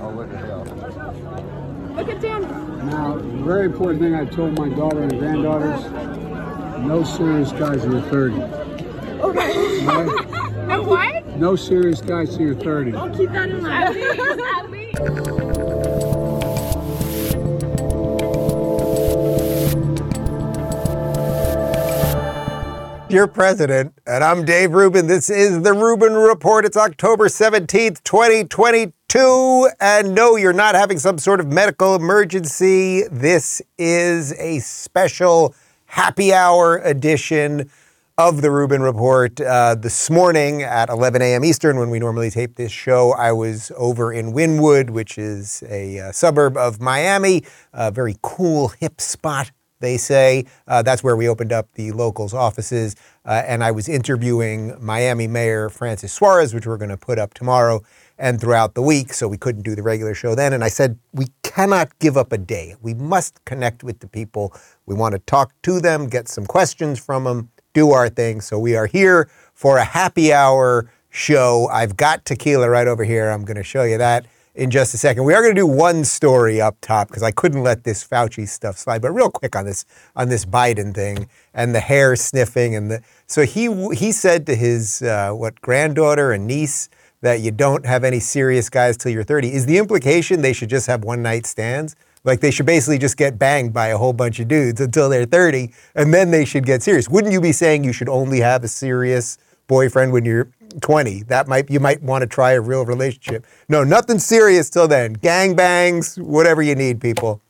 Oh, 0.00 0.10
what 0.10 0.30
the 0.30 0.38
hell? 0.38 0.64
Look 1.96 2.08
at 2.08 2.20
Dan. 2.20 2.42
Now, 2.88 3.16
the 3.16 3.22
very 3.44 3.66
important 3.66 4.00
thing 4.00 4.14
I 4.14 4.24
told 4.24 4.58
my 4.58 4.68
daughter 4.68 5.02
and 5.02 5.18
granddaughters, 5.18 5.84
no 6.80 7.04
serious 7.04 7.52
guys 7.52 7.84
in 7.84 7.92
your 7.92 8.02
30s. 8.02 8.60
Okay. 9.20 9.84
Right? 9.84 10.66
no 10.68 10.82
what? 10.82 11.26
No 11.36 11.56
serious 11.56 12.00
guys 12.00 12.36
in 12.36 12.42
your 12.42 12.54
30s. 12.54 12.96
I'll 12.96 13.16
keep 13.16 13.30
that 13.32 13.50
in 13.50 13.62
mind. 13.62 15.46
Your 23.12 23.26
president, 23.26 23.92
and 24.06 24.22
I'm 24.22 24.44
Dave 24.44 24.72
Rubin. 24.72 25.08
This 25.08 25.28
is 25.30 25.62
the 25.62 25.72
Rubin 25.72 26.14
Report. 26.14 26.64
It's 26.64 26.76
October 26.76 27.26
17th, 27.26 28.04
2022. 28.04 29.68
And 29.80 30.14
no, 30.14 30.36
you're 30.36 30.52
not 30.52 30.76
having 30.76 30.98
some 30.98 31.18
sort 31.18 31.40
of 31.40 31.48
medical 31.48 31.96
emergency. 31.96 33.02
This 33.10 33.60
is 33.78 34.32
a 34.34 34.60
special 34.60 35.56
happy 35.86 36.32
hour 36.32 36.78
edition 36.78 37.68
of 38.16 38.42
the 38.42 38.50
Rubin 38.52 38.80
Report. 38.80 39.40
Uh, 39.40 39.74
this 39.74 40.08
morning 40.08 40.62
at 40.62 40.88
11 40.88 41.20
a.m. 41.20 41.44
Eastern, 41.44 41.78
when 41.78 41.90
we 41.90 41.98
normally 41.98 42.30
tape 42.30 42.54
this 42.54 42.70
show, 42.70 43.12
I 43.14 43.32
was 43.32 43.72
over 43.76 44.12
in 44.12 44.32
Wynwood, 44.32 44.90
which 44.90 45.18
is 45.18 45.64
a 45.68 45.98
uh, 45.98 46.12
suburb 46.12 46.56
of 46.56 46.80
Miami, 46.80 47.42
a 47.72 47.90
very 47.90 48.16
cool, 48.22 48.68
hip 48.68 49.00
spot 49.00 49.50
they 49.80 49.96
say. 49.96 50.46
Uh, 50.68 50.82
that's 50.82 51.02
where 51.02 51.16
we 51.16 51.28
opened 51.28 51.52
up 51.52 51.68
the 51.74 51.92
locals' 51.92 52.32
offices. 52.32 52.94
Uh, 53.24 53.42
and 53.46 53.64
I 53.64 53.70
was 53.70 53.88
interviewing 53.88 54.74
Miami 54.80 55.26
Mayor 55.26 55.68
Francis 55.68 56.12
Suarez, 56.12 56.54
which 56.54 56.66
we're 56.66 56.76
going 56.76 56.90
to 56.90 56.96
put 56.96 57.18
up 57.18 57.34
tomorrow 57.34 57.82
and 58.18 58.40
throughout 58.40 58.74
the 58.74 58.82
week. 58.82 59.12
So 59.12 59.26
we 59.26 59.36
couldn't 59.36 59.62
do 59.62 59.74
the 59.74 59.82
regular 59.82 60.14
show 60.14 60.34
then. 60.34 60.52
And 60.52 60.62
I 60.62 60.68
said, 60.68 60.98
we 61.12 61.26
cannot 61.42 61.98
give 61.98 62.16
up 62.16 62.32
a 62.32 62.38
day. 62.38 62.76
We 62.80 62.94
must 62.94 63.44
connect 63.44 63.82
with 63.82 64.00
the 64.00 64.08
people. 64.08 64.54
We 64.86 64.94
want 64.94 65.14
to 65.14 65.18
talk 65.20 65.52
to 65.62 65.80
them, 65.80 66.08
get 66.08 66.28
some 66.28 66.46
questions 66.46 66.98
from 66.98 67.24
them, 67.24 67.50
do 67.72 67.90
our 67.90 68.08
thing. 68.08 68.40
So 68.40 68.58
we 68.58 68.76
are 68.76 68.86
here 68.86 69.28
for 69.54 69.78
a 69.78 69.84
happy 69.84 70.32
hour 70.32 70.90
show. 71.08 71.68
I've 71.72 71.96
got 71.96 72.24
tequila 72.24 72.68
right 72.68 72.86
over 72.86 73.04
here. 73.04 73.30
I'm 73.30 73.44
going 73.44 73.56
to 73.56 73.62
show 73.62 73.84
you 73.84 73.98
that 73.98 74.26
in 74.60 74.70
just 74.70 74.92
a 74.92 74.98
second. 74.98 75.24
We 75.24 75.32
are 75.32 75.40
going 75.40 75.54
to 75.54 75.60
do 75.60 75.66
one 75.66 76.04
story 76.04 76.60
up 76.60 76.76
top 76.82 77.08
because 77.08 77.22
I 77.22 77.30
couldn't 77.30 77.62
let 77.62 77.84
this 77.84 78.06
Fauci 78.06 78.46
stuff 78.46 78.76
slide. 78.76 79.00
But 79.00 79.12
real 79.12 79.30
quick 79.30 79.56
on 79.56 79.64
this 79.64 79.86
on 80.14 80.28
this 80.28 80.44
Biden 80.44 80.94
thing 80.94 81.30
and 81.54 81.74
the 81.74 81.80
hair 81.80 82.14
sniffing 82.14 82.76
and 82.76 82.90
the 82.90 83.02
so 83.26 83.46
he 83.46 83.72
he 83.94 84.12
said 84.12 84.44
to 84.46 84.54
his 84.54 85.00
uh, 85.00 85.32
what 85.32 85.58
granddaughter 85.62 86.32
and 86.32 86.46
niece 86.46 86.90
that 87.22 87.40
you 87.40 87.50
don't 87.50 87.86
have 87.86 88.04
any 88.04 88.20
serious 88.20 88.68
guys 88.68 88.98
till 88.98 89.10
you're 89.10 89.24
30. 89.24 89.50
Is 89.50 89.64
the 89.64 89.78
implication 89.78 90.42
they 90.42 90.52
should 90.52 90.68
just 90.68 90.86
have 90.88 91.04
one 91.04 91.22
night 91.22 91.46
stands? 91.46 91.96
Like 92.24 92.40
they 92.40 92.50
should 92.50 92.66
basically 92.66 92.98
just 92.98 93.16
get 93.16 93.38
banged 93.38 93.72
by 93.72 93.88
a 93.88 93.96
whole 93.96 94.12
bunch 94.12 94.40
of 94.40 94.48
dudes 94.48 94.78
until 94.78 95.08
they're 95.08 95.24
30, 95.24 95.72
and 95.94 96.12
then 96.12 96.30
they 96.30 96.44
should 96.44 96.66
get 96.66 96.82
serious. 96.82 97.08
Wouldn't 97.08 97.32
you 97.32 97.40
be 97.40 97.52
saying 97.52 97.84
you 97.84 97.94
should 97.94 98.10
only 98.10 98.40
have 98.40 98.62
a 98.62 98.68
serious 98.68 99.38
boyfriend 99.68 100.12
when 100.12 100.26
you're 100.26 100.50
20. 100.80 101.24
That 101.24 101.48
might 101.48 101.70
you 101.70 101.80
might 101.80 102.02
want 102.02 102.22
to 102.22 102.26
try 102.26 102.52
a 102.52 102.60
real 102.60 102.84
relationship. 102.84 103.46
No, 103.68 103.84
nothing 103.84 104.18
serious 104.18 104.70
till 104.70 104.88
then. 104.88 105.14
Gang 105.14 105.54
bangs, 105.54 106.16
whatever 106.16 106.62
you 106.62 106.74
need, 106.74 107.00
people. 107.00 107.40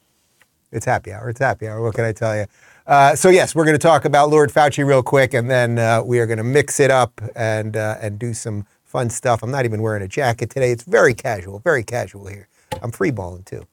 It's 0.72 0.86
happy 0.86 1.12
hour. 1.12 1.28
It's 1.28 1.40
happy 1.40 1.66
hour. 1.68 1.82
What 1.82 1.94
can 1.94 2.04
I 2.04 2.12
tell 2.12 2.36
you? 2.36 2.46
Uh, 2.86 3.14
so 3.14 3.28
yes, 3.28 3.54
we're 3.54 3.64
going 3.64 3.74
to 3.74 3.82
talk 3.82 4.04
about 4.04 4.30
Lord 4.30 4.50
Fauci 4.50 4.84
real 4.84 5.02
quick, 5.02 5.34
and 5.34 5.50
then 5.50 5.78
uh, 5.78 6.02
we 6.02 6.18
are 6.18 6.26
going 6.26 6.38
to 6.38 6.44
mix 6.44 6.80
it 6.80 6.90
up 6.90 7.20
and 7.36 7.76
uh, 7.76 7.96
and 8.00 8.18
do 8.18 8.34
some 8.34 8.66
fun 8.84 9.10
stuff. 9.10 9.42
I'm 9.42 9.50
not 9.50 9.64
even 9.64 9.82
wearing 9.82 10.02
a 10.02 10.08
jacket 10.08 10.50
today. 10.50 10.72
It's 10.72 10.82
very 10.82 11.14
casual, 11.14 11.60
very 11.60 11.84
casual 11.84 12.26
here. 12.26 12.48
I'm 12.82 12.90
free 12.90 13.10
balling 13.10 13.44
too. 13.44 13.66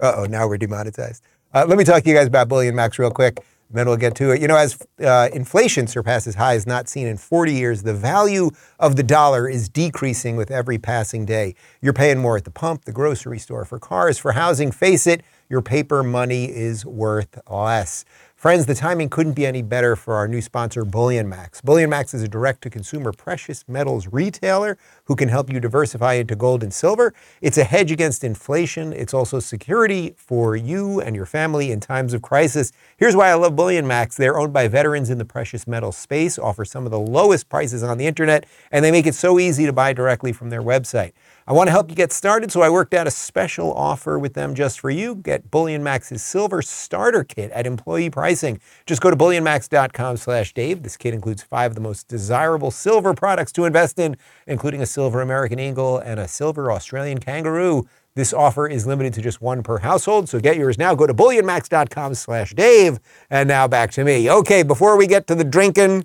Uh 0.00 0.14
oh, 0.16 0.24
now 0.24 0.46
we're 0.46 0.58
demonetized. 0.58 1.22
Uh, 1.52 1.64
let 1.68 1.76
me 1.76 1.84
talk 1.84 2.02
to 2.02 2.08
you 2.08 2.14
guys 2.14 2.26
about 2.26 2.48
Bullion 2.48 2.74
Max 2.74 2.98
real 2.98 3.10
quick. 3.10 3.38
Then 3.70 3.86
we'll 3.86 3.98
get 3.98 4.14
to 4.16 4.30
it. 4.30 4.40
You 4.40 4.48
know, 4.48 4.56
as 4.56 4.78
uh, 5.02 5.28
inflation 5.32 5.86
surpasses 5.86 6.34
highs 6.34 6.66
not 6.66 6.88
seen 6.88 7.06
in 7.06 7.18
40 7.18 7.52
years, 7.52 7.82
the 7.82 7.92
value 7.92 8.50
of 8.78 8.96
the 8.96 9.02
dollar 9.02 9.48
is 9.48 9.68
decreasing 9.68 10.36
with 10.36 10.50
every 10.50 10.78
passing 10.78 11.26
day. 11.26 11.54
You're 11.82 11.92
paying 11.92 12.18
more 12.18 12.36
at 12.38 12.44
the 12.44 12.50
pump, 12.50 12.86
the 12.86 12.92
grocery 12.92 13.38
store, 13.38 13.64
for 13.66 13.78
cars, 13.78 14.18
for 14.18 14.32
housing. 14.32 14.72
Face 14.72 15.06
it, 15.06 15.22
your 15.50 15.60
paper 15.60 16.02
money 16.02 16.44
is 16.46 16.86
worth 16.86 17.38
less. 17.48 18.04
Friends, 18.38 18.66
the 18.66 18.74
timing 18.76 19.08
couldn't 19.08 19.32
be 19.32 19.44
any 19.44 19.62
better 19.62 19.96
for 19.96 20.14
our 20.14 20.28
new 20.28 20.40
sponsor, 20.40 20.84
Bullion 20.84 21.28
Max. 21.28 21.60
Bullion 21.60 21.90
Max 21.90 22.14
is 22.14 22.22
a 22.22 22.28
direct 22.28 22.62
to 22.62 22.70
consumer 22.70 23.12
precious 23.12 23.64
metals 23.66 24.06
retailer 24.12 24.78
who 25.06 25.16
can 25.16 25.28
help 25.28 25.52
you 25.52 25.58
diversify 25.58 26.12
into 26.12 26.36
gold 26.36 26.62
and 26.62 26.72
silver. 26.72 27.12
It's 27.40 27.58
a 27.58 27.64
hedge 27.64 27.90
against 27.90 28.22
inflation. 28.22 28.92
It's 28.92 29.12
also 29.12 29.40
security 29.40 30.14
for 30.16 30.54
you 30.54 31.00
and 31.00 31.16
your 31.16 31.26
family 31.26 31.72
in 31.72 31.80
times 31.80 32.14
of 32.14 32.22
crisis. 32.22 32.70
Here's 32.96 33.16
why 33.16 33.30
I 33.30 33.34
love 33.34 33.56
Bullion 33.56 33.88
Max. 33.88 34.16
They're 34.16 34.38
owned 34.38 34.52
by 34.52 34.68
veterans 34.68 35.10
in 35.10 35.18
the 35.18 35.24
precious 35.24 35.66
metal 35.66 35.90
space, 35.90 36.38
offer 36.38 36.64
some 36.64 36.84
of 36.84 36.92
the 36.92 37.00
lowest 37.00 37.48
prices 37.48 37.82
on 37.82 37.98
the 37.98 38.06
internet, 38.06 38.46
and 38.70 38.84
they 38.84 38.92
make 38.92 39.08
it 39.08 39.16
so 39.16 39.40
easy 39.40 39.66
to 39.66 39.72
buy 39.72 39.92
directly 39.92 40.32
from 40.32 40.50
their 40.50 40.62
website. 40.62 41.10
I 41.48 41.52
want 41.54 41.68
to 41.68 41.70
help 41.70 41.88
you 41.88 41.96
get 41.96 42.12
started, 42.12 42.52
so 42.52 42.60
I 42.60 42.68
worked 42.68 42.92
out 42.92 43.06
a 43.06 43.10
special 43.10 43.72
offer 43.72 44.18
with 44.18 44.34
them 44.34 44.54
just 44.54 44.78
for 44.78 44.90
you. 44.90 45.14
Get 45.14 45.50
Bullion 45.50 45.82
Max's 45.82 46.22
Silver 46.22 46.60
Starter 46.60 47.24
Kit 47.24 47.50
at 47.52 47.66
employee 47.66 48.10
pricing. 48.10 48.60
Just 48.84 49.00
go 49.00 49.10
to 49.10 49.16
bullionmax.com 49.16 50.18
slash 50.18 50.52
Dave. 50.52 50.82
This 50.82 50.98
kit 50.98 51.14
includes 51.14 51.42
five 51.42 51.70
of 51.70 51.74
the 51.74 51.80
most 51.80 52.06
desirable 52.06 52.70
silver 52.70 53.14
products 53.14 53.50
to 53.52 53.64
invest 53.64 53.98
in, 53.98 54.18
including 54.46 54.82
a 54.82 54.86
silver 54.86 55.22
American 55.22 55.58
Eagle 55.58 55.96
and 55.96 56.20
a 56.20 56.28
silver 56.28 56.70
Australian 56.70 57.16
Kangaroo. 57.16 57.88
This 58.14 58.34
offer 58.34 58.66
is 58.66 58.86
limited 58.86 59.14
to 59.14 59.22
just 59.22 59.40
one 59.40 59.62
per 59.62 59.78
household, 59.78 60.28
so 60.28 60.40
get 60.40 60.58
yours 60.58 60.76
now. 60.76 60.94
Go 60.94 61.06
to 61.06 61.14
bullionmax.com 61.14 62.12
slash 62.12 62.52
Dave. 62.52 62.98
And 63.30 63.48
now 63.48 63.66
back 63.66 63.90
to 63.92 64.04
me. 64.04 64.30
Okay, 64.30 64.62
before 64.62 64.98
we 64.98 65.06
get 65.06 65.26
to 65.28 65.34
the 65.34 65.44
drinking, 65.44 66.04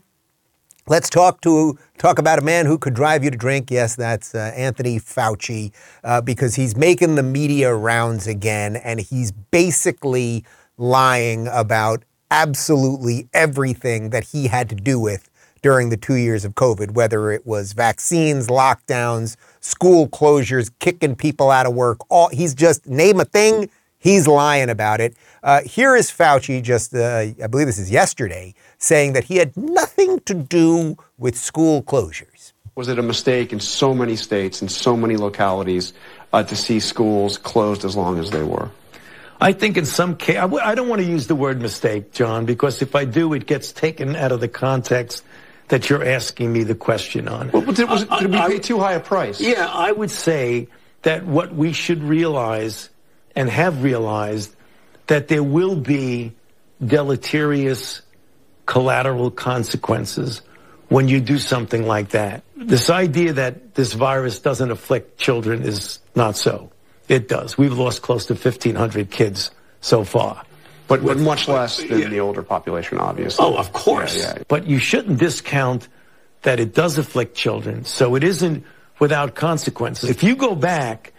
Let's 0.85 1.09
talk 1.09 1.39
to 1.41 1.77
talk 1.97 2.19
about 2.19 2.39
a 2.39 2.41
man 2.41 2.65
who 2.65 2.77
could 2.77 2.93
drive 2.93 3.23
you 3.23 3.31
to 3.31 3.37
drink. 3.37 3.71
Yes, 3.71 3.95
that's 3.95 4.35
uh, 4.35 4.51
Anthony 4.53 4.99
Fauci, 4.99 5.71
uh, 6.03 6.19
because 6.19 6.55
he's 6.55 6.75
making 6.75 7.15
the 7.15 7.23
media 7.23 7.73
rounds 7.73 8.27
again, 8.27 8.75
and 8.75 8.99
he's 8.99 9.31
basically 9.31 10.43
lying 10.77 11.47
about 11.47 12.03
absolutely 12.31 13.29
everything 13.33 14.09
that 14.09 14.25
he 14.25 14.47
had 14.47 14.67
to 14.69 14.75
do 14.75 14.99
with 14.99 15.29
during 15.61 15.87
the 15.87 15.95
two 15.95 16.15
years 16.15 16.43
of 16.43 16.53
COVID, 16.55 16.91
whether 16.91 17.31
it 17.31 17.47
was 17.47 17.71
vaccines, 17.71 18.47
lockdowns, 18.47 19.37
school 19.61 20.09
closures, 20.09 20.69
kicking 20.79 21.15
people 21.15 21.49
out 21.49 21.65
of 21.65 21.73
work. 21.73 21.99
All 22.09 22.27
he's 22.27 22.53
just 22.53 22.87
name 22.87 23.21
a 23.21 23.25
thing, 23.25 23.69
he's 24.03 24.27
lying 24.27 24.69
about 24.69 24.99
it. 24.99 25.15
Uh, 25.41 25.61
here 25.61 25.95
is 25.95 26.11
Fauci, 26.11 26.61
just 26.61 26.93
uh, 26.93 27.25
I 27.43 27.47
believe 27.49 27.67
this 27.67 27.79
is 27.79 27.89
yesterday, 27.89 28.53
saying 28.77 29.13
that 29.13 29.23
he 29.23 29.37
had 29.37 29.55
nothing 29.57 30.19
to 30.21 30.33
do 30.33 30.95
with 31.17 31.35
school 31.37 31.81
closures. 31.81 32.51
Was 32.75 32.87
it 32.87 32.99
a 32.99 33.03
mistake 33.03 33.53
in 33.53 33.59
so 33.59 33.93
many 33.93 34.15
states 34.15 34.61
and 34.61 34.69
so 34.71 34.97
many 34.97 35.15
localities 35.15 35.93
uh, 36.33 36.43
to 36.43 36.55
see 36.55 36.79
schools 36.79 37.37
closed 37.37 37.85
as 37.85 37.95
long 37.95 38.19
as 38.19 38.29
they 38.31 38.43
were? 38.43 38.69
I 39.41 39.51
think 39.53 39.77
in 39.77 39.85
some 39.85 40.15
case, 40.15 40.37
I 40.37 40.41
w- 40.41 40.63
I 40.63 40.73
don't 40.75 40.87
want 40.89 41.01
to 41.01 41.07
use 41.07 41.27
the 41.27 41.35
word 41.35 41.61
mistake, 41.61 42.11
John, 42.13 42.45
because 42.45 42.81
if 42.81 42.95
I 42.95 43.05
do, 43.05 43.33
it 43.33 43.45
gets 43.45 43.71
taken 43.73 44.15
out 44.15 44.31
of 44.31 44.39
the 44.39 44.47
context 44.47 45.23
that 45.67 45.89
you're 45.89 46.03
asking 46.05 46.51
me 46.53 46.63
the 46.63 46.75
question 46.75 47.27
on. 47.27 47.51
Well, 47.51 47.61
did, 47.73 47.89
was, 47.89 48.05
did 48.05 48.31
we 48.31 48.37
I- 48.37 48.47
pay 48.47 48.59
too 48.59 48.79
high 48.79 48.93
a 48.93 48.99
price? 48.99 49.39
Yeah, 49.41 49.67
I 49.71 49.91
would 49.91 50.11
say 50.11 50.67
that 51.03 51.25
what 51.25 51.53
we 51.53 51.73
should 51.73 52.01
realize 52.03 52.89
and 53.35 53.49
have 53.49 53.83
realized 53.83 54.53
that 55.07 55.27
there 55.27 55.43
will 55.43 55.75
be 55.75 56.33
deleterious 56.83 58.01
collateral 58.65 59.31
consequences 59.31 60.41
when 60.89 61.07
you 61.07 61.19
do 61.19 61.37
something 61.37 61.85
like 61.87 62.09
that. 62.09 62.43
This 62.55 62.89
idea 62.89 63.33
that 63.33 63.73
this 63.73 63.93
virus 63.93 64.39
doesn't 64.39 64.71
afflict 64.71 65.17
children 65.17 65.63
is 65.63 65.99
not 66.15 66.37
so. 66.37 66.71
It 67.09 67.27
does. 67.27 67.57
We've 67.57 67.77
lost 67.77 68.01
close 68.01 68.27
to 68.27 68.33
1,500 68.33 69.11
kids 69.11 69.51
so 69.81 70.03
far. 70.03 70.45
But, 70.87 71.03
but 71.03 71.17
much 71.17 71.47
less 71.47 71.77
than 71.77 72.09
the 72.09 72.19
older 72.19 72.43
population, 72.43 72.99
obviously. 72.99 73.43
Oh, 73.43 73.55
of 73.55 73.73
course. 73.73 74.17
Yeah, 74.17 74.33
yeah. 74.37 74.43
But 74.47 74.67
you 74.67 74.79
shouldn't 74.79 75.17
discount 75.17 75.87
that 76.43 76.59
it 76.59 76.73
does 76.73 76.97
afflict 76.97 77.35
children. 77.35 77.85
So 77.85 78.15
it 78.15 78.23
isn't 78.23 78.65
without 78.99 79.33
consequences. 79.35 80.09
If 80.09 80.23
you 80.23 80.35
go 80.35 80.55
back, 80.55 81.12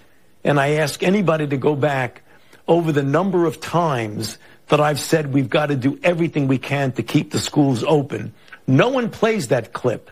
and 0.44 0.60
I 0.60 0.72
ask 0.72 1.02
anybody 1.02 1.46
to 1.48 1.56
go 1.56 1.74
back 1.74 2.22
over 2.68 2.92
the 2.92 3.02
number 3.02 3.46
of 3.46 3.60
times 3.60 4.38
that 4.68 4.80
I've 4.80 5.00
said 5.00 5.32
we've 5.32 5.50
got 5.50 5.66
to 5.66 5.76
do 5.76 5.98
everything 6.02 6.48
we 6.48 6.58
can 6.58 6.92
to 6.92 7.02
keep 7.02 7.30
the 7.32 7.38
schools 7.38 7.82
open, 7.84 8.32
no 8.66 8.88
one 8.88 9.10
plays 9.10 9.48
that 9.48 9.72
clip. 9.72 10.10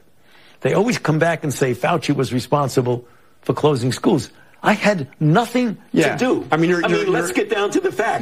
They 0.61 0.75
always 0.75 0.99
come 0.99 1.19
back 1.19 1.43
and 1.43 1.52
say 1.52 1.75
Fauci 1.75 2.14
was 2.14 2.32
responsible 2.32 3.06
for 3.40 3.55
closing 3.55 3.93
schools. 3.93 4.31
I 4.62 4.75
had 4.75 5.08
nothing 5.19 5.76
Yeah. 5.93 6.17
to 6.17 6.25
do. 6.25 6.49
I 6.52 6.56
mean, 6.56 6.70
you're- 6.70 6.84
I 6.84 6.88
you're- 6.88 7.05
mean, 7.05 7.12
let's 7.12 7.32
get 7.32 7.50
down 7.50 7.70
to 7.70 7.81
the 7.81 7.90
facts. 7.90 8.21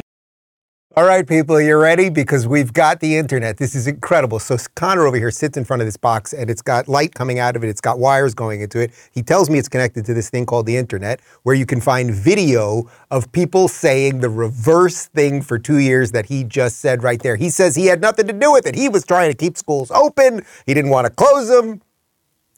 All 0.96 1.04
right, 1.04 1.24
people, 1.24 1.60
you're 1.60 1.78
ready? 1.78 2.10
Because 2.10 2.48
we've 2.48 2.72
got 2.72 2.98
the 2.98 3.16
internet. 3.16 3.58
This 3.58 3.76
is 3.76 3.86
incredible. 3.86 4.40
So 4.40 4.56
Connor 4.74 5.06
over 5.06 5.16
here 5.16 5.30
sits 5.30 5.56
in 5.56 5.64
front 5.64 5.82
of 5.82 5.86
this 5.86 5.96
box 5.96 6.32
and 6.32 6.50
it's 6.50 6.62
got 6.62 6.88
light 6.88 7.14
coming 7.14 7.38
out 7.38 7.54
of 7.54 7.62
it. 7.62 7.68
It's 7.68 7.80
got 7.80 8.00
wires 8.00 8.34
going 8.34 8.60
into 8.60 8.80
it. 8.80 8.90
He 9.12 9.22
tells 9.22 9.48
me 9.48 9.60
it's 9.60 9.68
connected 9.68 10.04
to 10.06 10.14
this 10.14 10.30
thing 10.30 10.46
called 10.46 10.66
the 10.66 10.76
internet 10.76 11.20
where 11.44 11.54
you 11.54 11.64
can 11.64 11.80
find 11.80 12.12
video 12.12 12.90
of 13.12 13.30
people 13.30 13.68
saying 13.68 14.18
the 14.18 14.28
reverse 14.28 15.06
thing 15.06 15.42
for 15.42 15.60
two 15.60 15.78
years 15.78 16.10
that 16.10 16.26
he 16.26 16.42
just 16.42 16.80
said 16.80 17.04
right 17.04 17.22
there. 17.22 17.36
He 17.36 17.50
says 17.50 17.76
he 17.76 17.86
had 17.86 18.00
nothing 18.00 18.26
to 18.26 18.32
do 18.32 18.50
with 18.50 18.66
it. 18.66 18.74
He 18.74 18.88
was 18.88 19.04
trying 19.04 19.30
to 19.30 19.36
keep 19.36 19.56
schools 19.56 19.92
open. 19.92 20.44
He 20.66 20.74
didn't 20.74 20.90
want 20.90 21.06
to 21.06 21.12
close 21.12 21.46
them. 21.46 21.82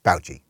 Fauci. 0.07 0.41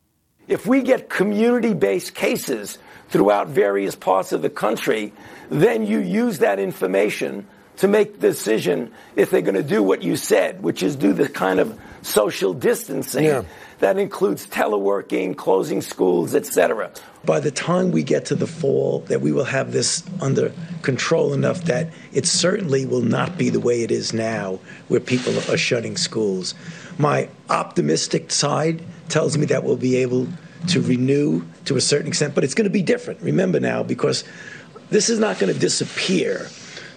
If 0.47 0.65
we 0.65 0.83
get 0.83 1.09
community 1.09 1.73
based 1.73 2.15
cases 2.15 2.77
throughout 3.09 3.49
various 3.49 3.93
parts 3.93 4.31
of 4.31 4.41
the 4.41 4.49
country, 4.49 5.11
then 5.49 5.85
you 5.85 5.99
use 5.99 6.39
that 6.39 6.59
information 6.59 7.45
to 7.77 7.87
make 7.87 8.19
the 8.19 8.29
decision 8.29 8.91
if 9.15 9.31
they're 9.31 9.41
going 9.41 9.55
to 9.55 9.63
do 9.63 9.81
what 9.81 10.03
you 10.03 10.15
said, 10.15 10.61
which 10.61 10.83
is 10.83 10.95
do 10.95 11.13
the 11.13 11.27
kind 11.27 11.59
of 11.59 11.77
social 12.01 12.53
distancing 12.53 13.25
Yeah. 13.25 13.43
that 13.79 13.97
includes 13.97 14.45
teleworking, 14.47 15.35
closing 15.35 15.81
schools, 15.81 16.35
etc. 16.35 16.91
By 17.25 17.39
the 17.39 17.51
time 17.51 17.91
we 17.91 18.03
get 18.03 18.25
to 18.25 18.35
the 18.35 18.47
fall, 18.47 18.99
that 19.07 19.21
we 19.21 19.31
will 19.31 19.45
have 19.45 19.71
this 19.71 20.03
under 20.21 20.51
control 20.81 21.33
enough 21.33 21.63
that 21.63 21.89
it 22.11 22.25
certainly 22.25 22.85
will 22.85 23.01
not 23.01 23.37
be 23.37 23.49
the 23.49 23.59
way 23.61 23.81
it 23.81 23.91
is 23.91 24.13
now, 24.13 24.59
where 24.89 24.99
people 24.99 25.33
are 25.49 25.57
shutting 25.57 25.95
schools. 25.97 26.53
My 26.97 27.29
optimistic 27.49 28.31
side 28.31 28.83
tells 29.09 29.37
me 29.37 29.45
that 29.47 29.63
we'll 29.63 29.77
be 29.77 29.95
able 29.97 30.27
to 30.67 30.81
renew 30.81 31.43
to 31.65 31.75
a 31.77 31.81
certain 31.81 32.07
extent, 32.07 32.35
but 32.35 32.43
it's 32.43 32.53
going 32.53 32.65
to 32.65 32.69
be 32.69 32.81
different. 32.81 33.21
Remember 33.21 33.59
now, 33.59 33.83
because 33.83 34.23
this 34.89 35.09
is 35.09 35.19
not 35.19 35.39
going 35.39 35.51
to 35.51 35.59
disappear. 35.59 36.47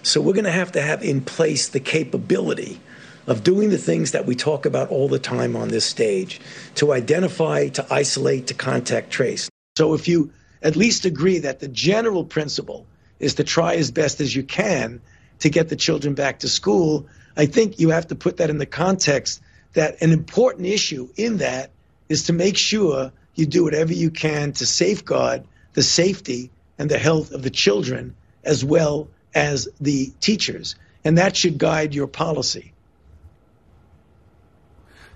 So 0.06 0.20
we're 0.20 0.34
going 0.34 0.44
to 0.44 0.52
have 0.52 0.70
to 0.72 0.80
have 0.80 1.02
in 1.02 1.20
place 1.20 1.68
the 1.68 1.80
capability 1.80 2.78
of 3.26 3.42
doing 3.42 3.70
the 3.70 3.76
things 3.76 4.12
that 4.12 4.24
we 4.24 4.36
talk 4.36 4.64
about 4.64 4.90
all 4.90 5.08
the 5.08 5.18
time 5.18 5.56
on 5.56 5.66
this 5.66 5.84
stage 5.84 6.40
to 6.76 6.92
identify, 6.92 7.66
to 7.70 7.84
isolate, 7.92 8.46
to 8.46 8.54
contact 8.54 9.10
trace. 9.10 9.50
So 9.74 9.94
if 9.94 10.06
you 10.06 10.30
at 10.62 10.76
least 10.76 11.06
agree 11.06 11.40
that 11.40 11.58
the 11.58 11.66
general 11.66 12.22
principle 12.22 12.86
is 13.18 13.34
to 13.34 13.44
try 13.44 13.74
as 13.74 13.90
best 13.90 14.20
as 14.20 14.34
you 14.34 14.44
can 14.44 15.00
to 15.40 15.48
get 15.48 15.70
the 15.70 15.76
children 15.76 16.14
back 16.14 16.38
to 16.40 16.48
school, 16.48 17.08
I 17.36 17.46
think 17.46 17.80
you 17.80 17.90
have 17.90 18.06
to 18.06 18.14
put 18.14 18.36
that 18.36 18.48
in 18.48 18.58
the 18.58 18.64
context 18.64 19.42
that 19.72 20.00
an 20.02 20.12
important 20.12 20.68
issue 20.68 21.08
in 21.16 21.38
that 21.38 21.72
is 22.08 22.26
to 22.26 22.32
make 22.32 22.56
sure 22.56 23.10
you 23.34 23.46
do 23.46 23.64
whatever 23.64 23.92
you 23.92 24.12
can 24.12 24.52
to 24.52 24.66
safeguard 24.66 25.42
the 25.72 25.82
safety 25.82 26.52
and 26.78 26.88
the 26.88 26.96
health 26.96 27.32
of 27.32 27.42
the 27.42 27.50
children 27.50 28.14
as 28.44 28.64
well 28.64 29.08
as 29.36 29.68
the 29.80 30.10
teachers. 30.20 30.74
And 31.04 31.18
that 31.18 31.36
should 31.36 31.58
guide 31.58 31.94
your 31.94 32.08
policy. 32.08 32.72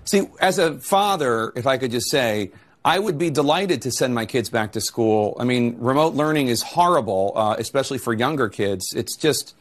See, 0.05 0.27
as 0.39 0.57
a 0.57 0.79
father, 0.79 1.51
if 1.55 1.67
I 1.67 1.77
could 1.77 1.91
just 1.91 2.09
say, 2.09 2.51
I 2.85 2.97
would 2.97 3.17
be 3.17 3.29
delighted 3.29 3.81
to 3.83 3.91
send 3.91 4.15
my 4.15 4.25
kids 4.25 4.49
back 4.49 4.71
to 4.71 4.81
school. 4.81 5.35
I 5.39 5.43
mean, 5.43 5.75
remote 5.79 6.13
learning 6.13 6.47
is 6.47 6.61
horrible, 6.61 7.33
uh, 7.35 7.55
especially 7.59 7.97
for 7.97 8.13
younger 8.13 8.47
kids. 8.47 8.93
It's 8.95 9.17
just, 9.17 9.55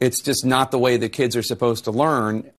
it's 0.00 0.20
just 0.20 0.44
not 0.44 0.70
the 0.70 0.78
way 0.78 0.96
the 0.96 1.08
kids 1.08 1.36
are 1.36 1.42
supposed 1.42 1.84
to 1.84 1.90
learn. 1.90 2.50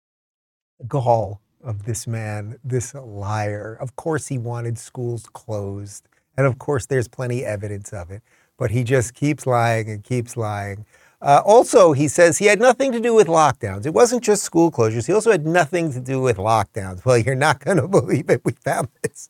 gall 0.87 1.41
of 1.63 1.85
this 1.85 2.07
man, 2.07 2.59
this 2.63 2.93
liar. 2.93 3.77
Of 3.79 3.95
course, 3.95 4.27
he 4.27 4.37
wanted 4.37 4.77
schools 4.77 5.27
closed. 5.33 6.07
And 6.35 6.47
of 6.47 6.57
course, 6.57 6.87
there's 6.87 7.07
plenty 7.07 7.45
evidence 7.45 7.93
of 7.93 8.11
it. 8.11 8.21
But 8.57 8.71
he 8.71 8.83
just 8.83 9.13
keeps 9.13 9.45
lying 9.45 9.89
and 9.89 10.03
keeps 10.03 10.37
lying. 10.37 10.85
Uh, 11.23 11.41
also, 11.45 11.93
he 11.93 12.09
says 12.09 12.37
he 12.37 12.45
had 12.47 12.59
nothing 12.59 12.91
to 12.91 12.99
do 12.99 13.13
with 13.13 13.27
lockdowns. 13.27 13.85
It 13.85 13.93
wasn't 13.93 14.23
just 14.23 14.43
school 14.43 14.69
closures. 14.71 15.07
He 15.07 15.13
also 15.13 15.31
had 15.31 15.47
nothing 15.47 15.93
to 15.93 16.01
do 16.01 16.19
with 16.21 16.35
lockdowns. 16.35 17.05
Well, 17.05 17.17
you're 17.17 17.33
not 17.33 17.63
going 17.63 17.77
to 17.81 17.87
believe 17.87 18.29
it. 18.29 18.41
We 18.43 18.51
found 18.51 18.89
this. 19.01 19.29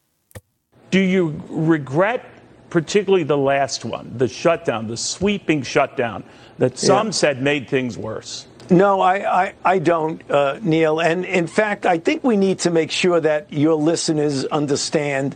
Do 0.89 0.99
you 0.99 1.39
regret 1.49 2.25
particularly 2.71 3.23
the 3.23 3.37
last 3.37 3.85
one, 3.85 4.11
the 4.17 4.27
shutdown, 4.27 4.87
the 4.87 4.97
sweeping 4.97 5.61
shutdown 5.61 6.23
that 6.57 6.79
some 6.79 7.11
said 7.11 7.41
made 7.43 7.69
things 7.69 7.95
worse? 7.95 8.47
No, 8.71 8.99
I, 8.99 9.43
I, 9.43 9.53
I 9.63 9.79
don't, 9.79 10.19
uh, 10.31 10.57
Neil. 10.63 10.99
And 10.99 11.25
in 11.25 11.45
fact, 11.45 11.85
I 11.85 11.99
think 11.99 12.23
we 12.23 12.37
need 12.37 12.57
to 12.59 12.71
make 12.71 12.89
sure 12.89 13.19
that 13.19 13.53
your 13.53 13.75
listeners 13.75 14.45
understand 14.45 15.35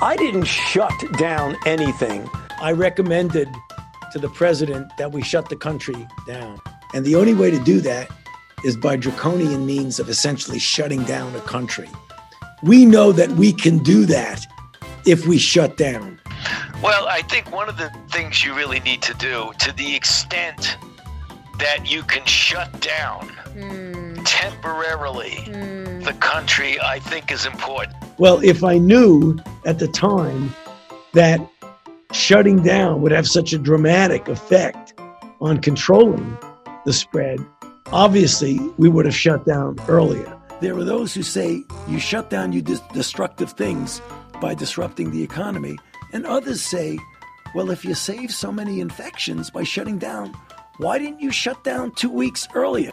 I 0.00 0.16
didn't 0.16 0.44
shut 0.44 0.92
down 1.18 1.56
anything. 1.66 2.28
I 2.60 2.72
recommended 2.72 3.48
to 4.12 4.18
the 4.18 4.28
president 4.30 4.90
that 4.98 5.12
we 5.12 5.22
shut 5.22 5.48
the 5.48 5.56
country 5.56 6.06
down. 6.26 6.60
And 6.94 7.04
the 7.04 7.16
only 7.16 7.34
way 7.34 7.50
to 7.50 7.58
do 7.60 7.80
that 7.80 8.10
is 8.64 8.76
by 8.76 8.96
draconian 8.96 9.66
means 9.66 10.00
of 10.00 10.08
essentially 10.08 10.58
shutting 10.58 11.04
down 11.04 11.34
a 11.36 11.40
country. 11.40 11.88
We 12.62 12.84
know 12.84 13.12
that 13.12 13.30
we 13.32 13.52
can 13.52 13.78
do 13.78 14.04
that 14.06 14.44
if 15.06 15.26
we 15.26 15.38
shut 15.38 15.76
down. 15.76 16.20
Well, 16.82 17.06
I 17.08 17.22
think 17.22 17.52
one 17.52 17.68
of 17.68 17.76
the 17.76 17.92
things 18.10 18.44
you 18.44 18.54
really 18.54 18.80
need 18.80 19.02
to 19.02 19.14
do, 19.14 19.52
to 19.58 19.72
the 19.72 19.94
extent 19.94 20.76
that 21.58 21.90
you 21.90 22.02
can 22.02 22.24
shut 22.24 22.80
down 22.80 23.28
hmm. 23.28 24.22
temporarily 24.22 25.36
hmm. 25.44 26.00
the 26.00 26.16
country, 26.20 26.80
I 26.80 27.00
think 27.00 27.32
is 27.32 27.46
important. 27.46 27.96
Well, 28.18 28.40
if 28.42 28.64
I 28.64 28.78
knew 28.78 29.38
at 29.64 29.78
the 29.78 29.88
time 29.88 30.54
that 31.14 31.40
shutting 32.12 32.62
down 32.62 33.02
would 33.02 33.12
have 33.12 33.26
such 33.26 33.52
a 33.52 33.58
dramatic 33.58 34.28
effect 34.28 34.94
on 35.40 35.60
controlling 35.60 36.36
the 36.84 36.92
spread, 36.92 37.44
obviously 37.92 38.58
we 38.76 38.88
would 38.88 39.04
have 39.04 39.14
shut 39.14 39.44
down 39.46 39.76
earlier. 39.88 40.34
There 40.60 40.76
are 40.76 40.84
those 40.84 41.14
who 41.14 41.22
say 41.22 41.62
you 41.86 41.98
shut 41.98 42.30
down 42.30 42.52
you 42.52 42.62
dis- 42.62 42.82
destructive 42.92 43.52
things 43.52 44.00
by 44.40 44.54
disrupting 44.54 45.10
the 45.10 45.22
economy, 45.22 45.78
and 46.12 46.26
others 46.26 46.62
say, 46.62 46.98
well, 47.54 47.70
if 47.70 47.84
you 47.84 47.94
save 47.94 48.32
so 48.32 48.52
many 48.52 48.80
infections 48.80 49.50
by 49.50 49.62
shutting 49.62 49.98
down, 49.98 50.34
why 50.78 50.98
didn't 50.98 51.20
you 51.20 51.30
shut 51.30 51.62
down 51.64 51.92
two 51.92 52.10
weeks 52.10 52.46
earlier? 52.54 52.92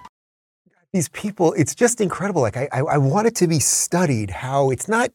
these 0.95 1.09
people, 1.09 1.53
it's 1.53 1.75
just 1.75 1.99
incredible. 1.99 2.41
Like, 2.41 2.55
I, 2.55 2.69
I, 2.71 2.79
I 2.79 2.97
want 2.97 3.27
it 3.27 3.35
to 3.35 3.47
be 3.47 3.59
studied 3.59 4.29
how 4.29 4.71
it's 4.71 4.87
not 4.87 5.11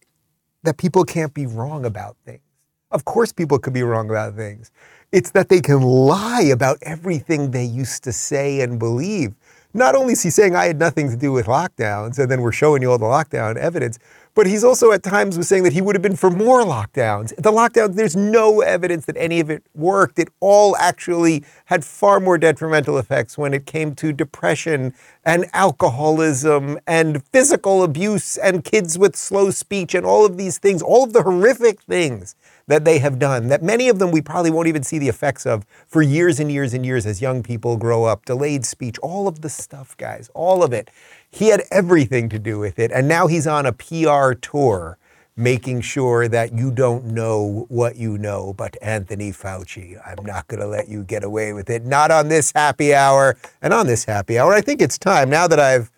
that 0.63 0.77
people 0.77 1.05
can't 1.05 1.33
be 1.33 1.47
wrong 1.47 1.87
about 1.87 2.19
things. 2.27 2.43
Of 2.91 3.05
course, 3.05 3.33
people 3.33 3.59
could 3.59 3.73
be 3.73 3.85
wrong 3.85 4.11
about 4.11 4.35
things. 4.35 4.73
It's 5.13 5.31
that 5.31 5.49
they 5.49 5.61
can 5.61 5.81
lie 5.81 6.43
about 6.43 6.79
everything 6.83 7.53
they 7.53 7.65
used 7.65 8.03
to 8.05 8.13
say 8.13 8.61
and 8.61 8.79
believe. 8.79 9.35
Not 9.73 9.95
only 9.95 10.15
is 10.15 10.23
he 10.23 10.31
saying 10.31 10.57
I 10.57 10.67
had 10.67 10.81
nothing 10.81 11.09
to 11.11 11.17
do 11.17 11.31
with 11.31 11.47
lockdowns, 11.47 12.19
and 12.19 12.29
then 12.29 12.41
we're 12.41 12.51
showing 12.51 12.83
you 12.83 12.91
all 12.91 12.99
the 12.99 13.05
lockdown 13.05 13.57
evidence, 13.57 14.01
but 14.35 14.49
he's 14.49 14.65
also 14.65 14.91
at 14.91 15.05
times 15.05 15.39
was 15.39 15.47
saying 15.47 15.63
that 15.63 15.73
he 15.73 15.81
would 15.81 15.95
have 15.95 16.03
been 16.03 16.17
for 16.17 16.31
more 16.31 16.63
lockdowns. 16.63 17.29
The 17.37 17.53
lockdowns, 17.53 17.95
there's 17.95 18.17
no 18.17 18.63
evidence 18.63 19.07
that 19.07 19.17
any 19.17 19.39
of 19.39 19.51
it 19.51 19.63
worked. 19.75 20.19
It 20.19 20.29
all 20.41 20.77
actually 20.77 21.45
had 21.67 21.85
far 21.85 22.19
more 22.19 22.39
detrimental 22.39 22.99
effects 22.99 23.39
when 23.39 23.55
it 23.55 23.67
came 23.67 23.95
to 23.97 24.13
depression 24.13 24.95
and 25.25 25.47
alcoholism 25.53 26.81
and 26.89 27.25
physical 27.27 27.85
abuse 27.85 28.37
and 28.37 28.65
kids 28.65 28.99
with 28.99 29.15
slow 29.15 29.51
speech 29.51 29.95
and 29.95 30.05
all 30.05 30.27
of 30.27 30.37
these 30.37 30.59
things, 30.59 30.83
all 30.83 31.05
of 31.05 31.13
the 31.13 31.23
horrific 31.23 31.81
things 31.83 32.35
that 32.71 32.85
they 32.85 33.01
have 33.01 33.19
done, 33.19 33.49
that 33.49 33.65
many 33.65 33.89
of 33.89 33.99
them 33.99 34.13
we 34.13 34.23
probably 34.23 34.51
won't 34.51 34.69
even 34.69 34.85
see 34.85 34.99
the 34.99 35.09
effects 35.09 35.45
of 35.45 35.67
for 35.89 36.03
years 36.03 36.39
and 36.39 36.53
years 36.53 36.73
and 36.73 36.87
years 36.87 37.05
as 37.05 37.21
young 37.21 37.43
people 37.43 37.77
grow 37.77 38.05
up. 38.05 38.25
Delayed 38.25 38.65
speech, 38.65 38.97
all 39.01 39.27
of 39.27 39.41
the 39.41 39.49
stuff, 39.49 39.97
guys, 39.97 40.31
all 40.35 40.63
of 40.63 40.73
it. 40.73 40.89
He 41.29 41.49
had 41.49 41.65
everything 41.73 42.29
to 42.29 42.39
do 42.39 42.61
with 42.61 42.79
it. 42.79 42.93
And 42.93 43.09
now 43.09 43.27
he's 43.27 43.47
on 43.47 43.67
a 43.67 43.73
PR 43.73 44.35
tour 44.35 44.99
making 45.37 45.81
sure 45.81 46.29
that 46.29 46.53
you 46.53 46.71
don't 46.71 47.07
know 47.07 47.67
what 47.69 47.97
you 47.97 48.17
know. 48.19 48.53
But 48.53 48.77
Anthony 48.81 49.33
Fauci, 49.33 50.01
I'm 50.07 50.25
not 50.25 50.47
going 50.47 50.61
to 50.61 50.67
let 50.67 50.89
you 50.89 51.03
get 51.03 51.25
away 51.25 51.53
with 51.53 51.71
it. 51.71 51.85
Not 51.85 52.13
on 52.13 52.29
this 52.29 52.53
happy 52.55 52.95
hour. 52.95 53.37
And 53.63 53.73
on 53.73 53.89
this 53.89 54.05
happy 54.05 54.39
hour, 54.39 54.53
I 54.53 54.61
think 54.61 54.81
it's 54.81 54.99
time 54.99 55.29
now 55.29 55.49
that 55.49 55.59
I've 55.59 55.91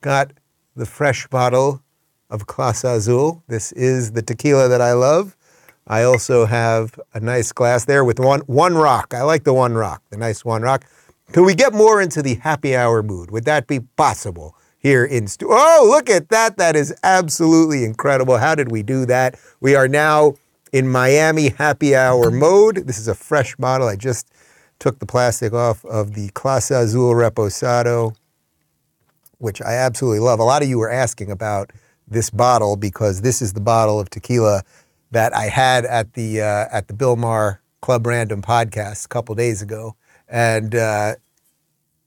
got 0.00 0.30
the 0.74 0.86
fresh 0.86 1.26
bottle 1.26 1.82
of 2.30 2.46
Clase 2.46 2.84
Azul. 2.84 3.42
This 3.46 3.72
is 3.72 4.12
the 4.12 4.22
tequila 4.22 4.68
that 4.68 4.80
I 4.80 4.92
love. 4.92 5.36
I 5.86 6.02
also 6.02 6.46
have 6.46 6.98
a 7.12 7.20
nice 7.20 7.52
glass 7.52 7.84
there 7.84 8.04
with 8.04 8.18
one 8.18 8.40
one 8.40 8.74
rock. 8.74 9.12
I 9.14 9.22
like 9.22 9.44
the 9.44 9.54
one 9.54 9.74
rock, 9.74 10.02
the 10.10 10.16
nice 10.16 10.44
one 10.44 10.62
rock. 10.62 10.84
Can 11.32 11.44
we 11.44 11.54
get 11.54 11.72
more 11.72 12.00
into 12.00 12.22
the 12.22 12.36
happy 12.36 12.76
hour 12.76 13.02
mood? 13.02 13.30
Would 13.30 13.44
that 13.44 13.66
be 13.66 13.80
possible 13.80 14.56
here 14.78 15.04
in 15.04 15.26
stu- 15.26 15.48
Oh, 15.50 15.86
look 15.88 16.08
at 16.08 16.28
that. 16.28 16.56
That 16.56 16.76
is 16.76 16.94
absolutely 17.02 17.84
incredible. 17.84 18.38
How 18.38 18.54
did 18.54 18.70
we 18.70 18.82
do 18.82 19.06
that? 19.06 19.38
We 19.60 19.74
are 19.74 19.88
now 19.88 20.34
in 20.72 20.88
Miami 20.88 21.50
happy 21.50 21.94
hour 21.94 22.30
mode. 22.30 22.86
This 22.86 22.98
is 22.98 23.08
a 23.08 23.14
fresh 23.14 23.56
bottle. 23.56 23.88
I 23.88 23.96
just 23.96 24.30
took 24.78 24.98
the 24.98 25.06
plastic 25.06 25.52
off 25.52 25.84
of 25.84 26.14
the 26.14 26.28
Clase 26.30 26.70
Azul 26.70 27.12
Reposado 27.12 28.14
which 29.38 29.60
I 29.60 29.74
absolutely 29.74 30.20
love. 30.20 30.40
A 30.40 30.44
lot 30.44 30.62
of 30.62 30.68
you 30.68 30.78
were 30.78 30.90
asking 30.90 31.30
about 31.30 31.70
this 32.08 32.30
bottle 32.30 32.76
because 32.76 33.20
this 33.20 33.42
is 33.42 33.52
the 33.52 33.60
bottle 33.60 34.00
of 34.00 34.08
tequila 34.10 34.62
that 35.14 35.34
I 35.34 35.44
had 35.44 35.84
at 35.86 36.12
the 36.14 36.42
uh, 36.42 36.66
at 36.70 36.88
the 36.88 36.94
Bill 36.94 37.16
Maher 37.16 37.60
Club 37.80 38.06
Random 38.06 38.42
podcast 38.42 39.04
a 39.06 39.08
couple 39.08 39.34
days 39.34 39.62
ago, 39.62 39.96
and 40.28 40.74
uh, 40.74 41.14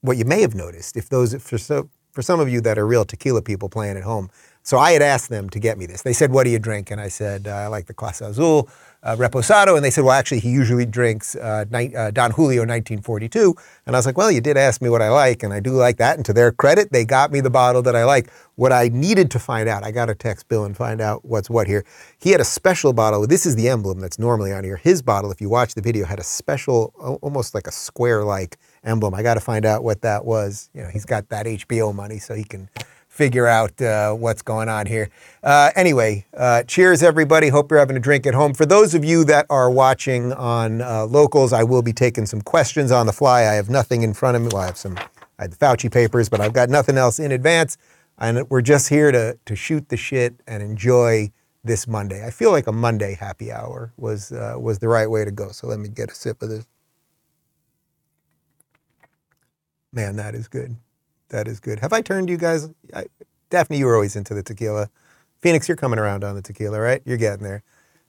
what 0.02 0.18
you 0.18 0.26
may 0.26 0.42
have 0.42 0.54
noticed, 0.54 0.96
if 0.96 1.10
those 1.10 1.34
for 1.36 1.58
so 1.58 1.90
for 2.12 2.22
some 2.22 2.40
of 2.40 2.50
you 2.50 2.62
that 2.62 2.78
are 2.78 2.86
real 2.86 3.06
tequila 3.06 3.42
people 3.42 3.70
playing 3.70 3.98
at 3.98 4.04
home. 4.04 4.30
So 4.62 4.78
I 4.78 4.92
had 4.92 5.02
asked 5.02 5.30
them 5.30 5.50
to 5.52 5.60
get 5.60 5.78
me 5.78 5.86
this. 5.86 6.02
They 6.02 6.14
said, 6.14 6.32
"What 6.32 6.44
do 6.44 6.50
you 6.50 6.60
drink?" 6.60 6.92
And 6.92 7.00
I 7.00 7.08
said, 7.08 7.48
uh, 7.48 7.52
"I 7.52 7.68
like 7.68 7.88
the 7.88 7.94
Clase 7.94 8.22
Azul 8.22 8.70
uh, 9.04 9.16
Reposado." 9.16 9.75
And 9.75 9.84
they 9.84 9.92
said, 9.92 10.04
"Well, 10.04 10.13
actually, 10.13 10.39
he 10.39 10.50
usually 10.50 10.86
drinks 10.86 11.36
uh, 11.36 11.66
ni- 11.72 11.96
uh, 11.96 12.12
Don 12.12 12.32
Julio 12.32 12.62
1942." 12.62 13.56
And 13.86 13.96
I 13.96 14.00
was 14.00 14.06
like, 14.06 14.18
"Well, 14.18 14.32
you 14.32 14.42
did 14.42 14.58
ask 14.58 14.82
me 14.82 14.89
what 14.89 15.01
I 15.01 15.10
like, 15.10 15.44
and 15.44 15.54
I 15.54 15.60
do 15.60 15.72
like 15.72 15.98
that." 15.98 16.18
And 16.18 16.25
to 16.25 16.34
their 16.34 16.51
credit, 16.51 16.92
they 16.92 17.06
got 17.06 17.32
me 17.32 17.39
the 17.42 17.50
bottle 17.50 17.82
that 17.84 17.96
I 17.96 18.04
like. 18.04 18.30
What 18.56 18.72
I 18.72 18.89
needed 18.89 19.30
to 19.32 19.39
find 19.39 19.70
out, 19.70 19.84
I 19.84 19.92
got 19.92 20.08
to 20.08 20.16
text 20.16 20.48
Bill 20.48 20.66
and 20.66 20.75
find 20.75 21.00
out 21.00 21.24
what's 21.24 21.50
what 21.50 21.68
here. 21.68 21.86
He 22.18 22.32
had 22.32 22.42
a 22.42 22.46
special 22.46 22.94
bottle. 22.94 23.25
This 23.27 23.46
is 23.46 23.56
the 23.56 23.70
emblem 23.70 24.00
that's 24.00 24.18
normally 24.18 24.51
on 24.51 24.63
here. 24.63 24.77
His 24.77 25.01
bottle, 25.01 25.32
if 25.32 25.39
you 25.42 25.50
watch 25.50 25.75
the 25.75 25.82
video, 25.82 26.06
had 26.06 26.20
a 26.20 26.24
special, 26.24 26.94
almost 27.22 27.54
like 27.54 27.68
a 27.68 27.72
square-like 27.72 28.58
emblem. 28.84 29.13
I 29.13 29.22
got 29.22 29.36
to 29.36 29.39
find 29.39 29.66
out 29.66 29.84
what 29.84 30.01
that 30.01 30.25
was. 30.25 30.70
You 30.74 30.82
know, 30.84 30.89
he's 30.89 31.06
got 31.06 31.30
that 31.30 31.46
HBO 31.46 31.94
money, 31.94 32.18
so 32.18 32.34
he 32.34 32.44
can 32.44 32.70
figure 33.18 33.48
out 33.48 33.82
uh, 33.82 34.14
what's 34.14 34.44
going 34.44 34.70
on 34.70 34.86
here. 34.86 35.10
Uh, 35.42 35.72
anyway, 35.76 36.24
uh, 36.36 36.62
cheers, 36.64 37.02
everybody. 37.02 37.50
Hope 37.50 37.72
you're 37.72 37.80
having 37.80 37.98
a 37.98 38.00
drink 38.00 38.28
at 38.28 38.36
home. 38.36 38.54
For 38.54 38.66
those 38.66 38.94
of 38.94 39.04
you 39.04 39.24
that 39.26 39.48
are 39.50 39.72
watching 39.72 40.32
on 40.34 40.82
uh, 40.82 41.06
locals, 41.08 41.52
I 41.52 41.64
will 41.64 41.82
be 41.82 41.94
taking 41.94 42.28
some 42.28 42.42
questions 42.42 42.92
on 42.92 43.08
the 43.08 43.14
fly. 43.14 43.42
I 43.42 43.54
have 43.56 43.70
nothing 43.72 44.04
in 44.04 44.14
front 44.14 44.38
of 44.38 44.44
me. 44.44 44.50
Well, 44.54 44.62
I 44.62 44.68
have 44.68 44.78
some, 44.78 44.98
I 45.40 45.44
had 45.44 45.52
the 45.52 45.58
Fauci 45.58 45.92
papers, 45.92 46.30
but 46.30 46.40
I've 46.40 46.54
got 46.54 46.70
nothing 46.70 46.98
else 46.98 47.18
in 47.18 47.32
advance. 47.32 47.76
And 48.20 48.48
we're 48.50 48.62
just 48.62 48.90
here 48.90 49.12
to, 49.12 49.38
to 49.46 49.56
shoot 49.56 49.90
the 49.90 49.98
shit 49.98 50.36
and 50.48 50.62
enjoy 50.62 51.32
this 51.64 51.88
Monday. 51.88 52.26
I 52.26 52.30
feel 52.30 52.52
like 52.52 52.68
a 52.68 52.72
Monday 52.72 53.16
happy 53.16 53.52
hour 53.52 53.94
was, 53.98 54.32
uh, 54.32 54.56
was 54.60 54.78
the 54.78 54.88
right 54.88 55.10
way 55.10 55.26
to 55.26 55.32
go. 55.32 55.52
So 55.52 55.68
let 55.68 55.80
me 55.80 55.90
get 55.90 56.12
a 56.12 56.16
sip 56.16 56.44
of 56.44 56.50
this. 56.50 56.68
Man, 59.92 60.18
that 60.18 60.36
is 60.36 60.48
good. 60.48 60.78
That 61.29 61.48
is 61.48 61.60
good. 61.60 61.79
Have 61.79 61.93
I 61.93 62.01
turned 62.01 62.29
you 62.29 62.38
guys? 62.38 62.69
I, 62.93 63.05
Daphne, 63.50 63.77
you 63.77 63.86
were 63.86 63.96
always 63.96 64.15
into 64.15 64.34
the 64.34 64.43
tequila. 64.43 64.89
Phoenix, 65.41 65.67
you're 65.67 65.77
coming 65.77 66.00
around 66.00 66.24
on 66.24 66.36
the 66.36 66.41
tequila, 66.41 66.79
right? 66.79 67.01
You're 67.05 67.17
getting 67.17 67.43
there. 67.43 67.63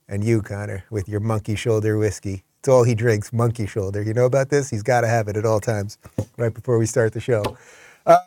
And 0.09 0.25
you, 0.25 0.41
Connor, 0.41 0.85
with 0.91 1.09
your 1.09 1.21
monkey 1.21 1.55
shoulder 1.55 1.99
whiskey. 1.99 2.45
It's 2.61 2.69
all 2.69 2.83
he 2.83 2.95
drinks, 2.95 3.33
monkey 3.33 3.67
shoulder. 3.67 4.03
You 4.03 4.15
know 4.15 4.25
about 4.25 4.49
this? 4.49 4.71
He's 4.71 4.83
got 4.83 5.03
to 5.03 5.07
have 5.07 5.29
it 5.29 5.37
at 5.37 5.45
all 5.45 5.61
times, 5.61 5.99
right 6.37 6.53
before 6.53 6.79
we 6.79 6.87
start 6.87 7.13
the 7.13 7.21
show. 7.21 7.57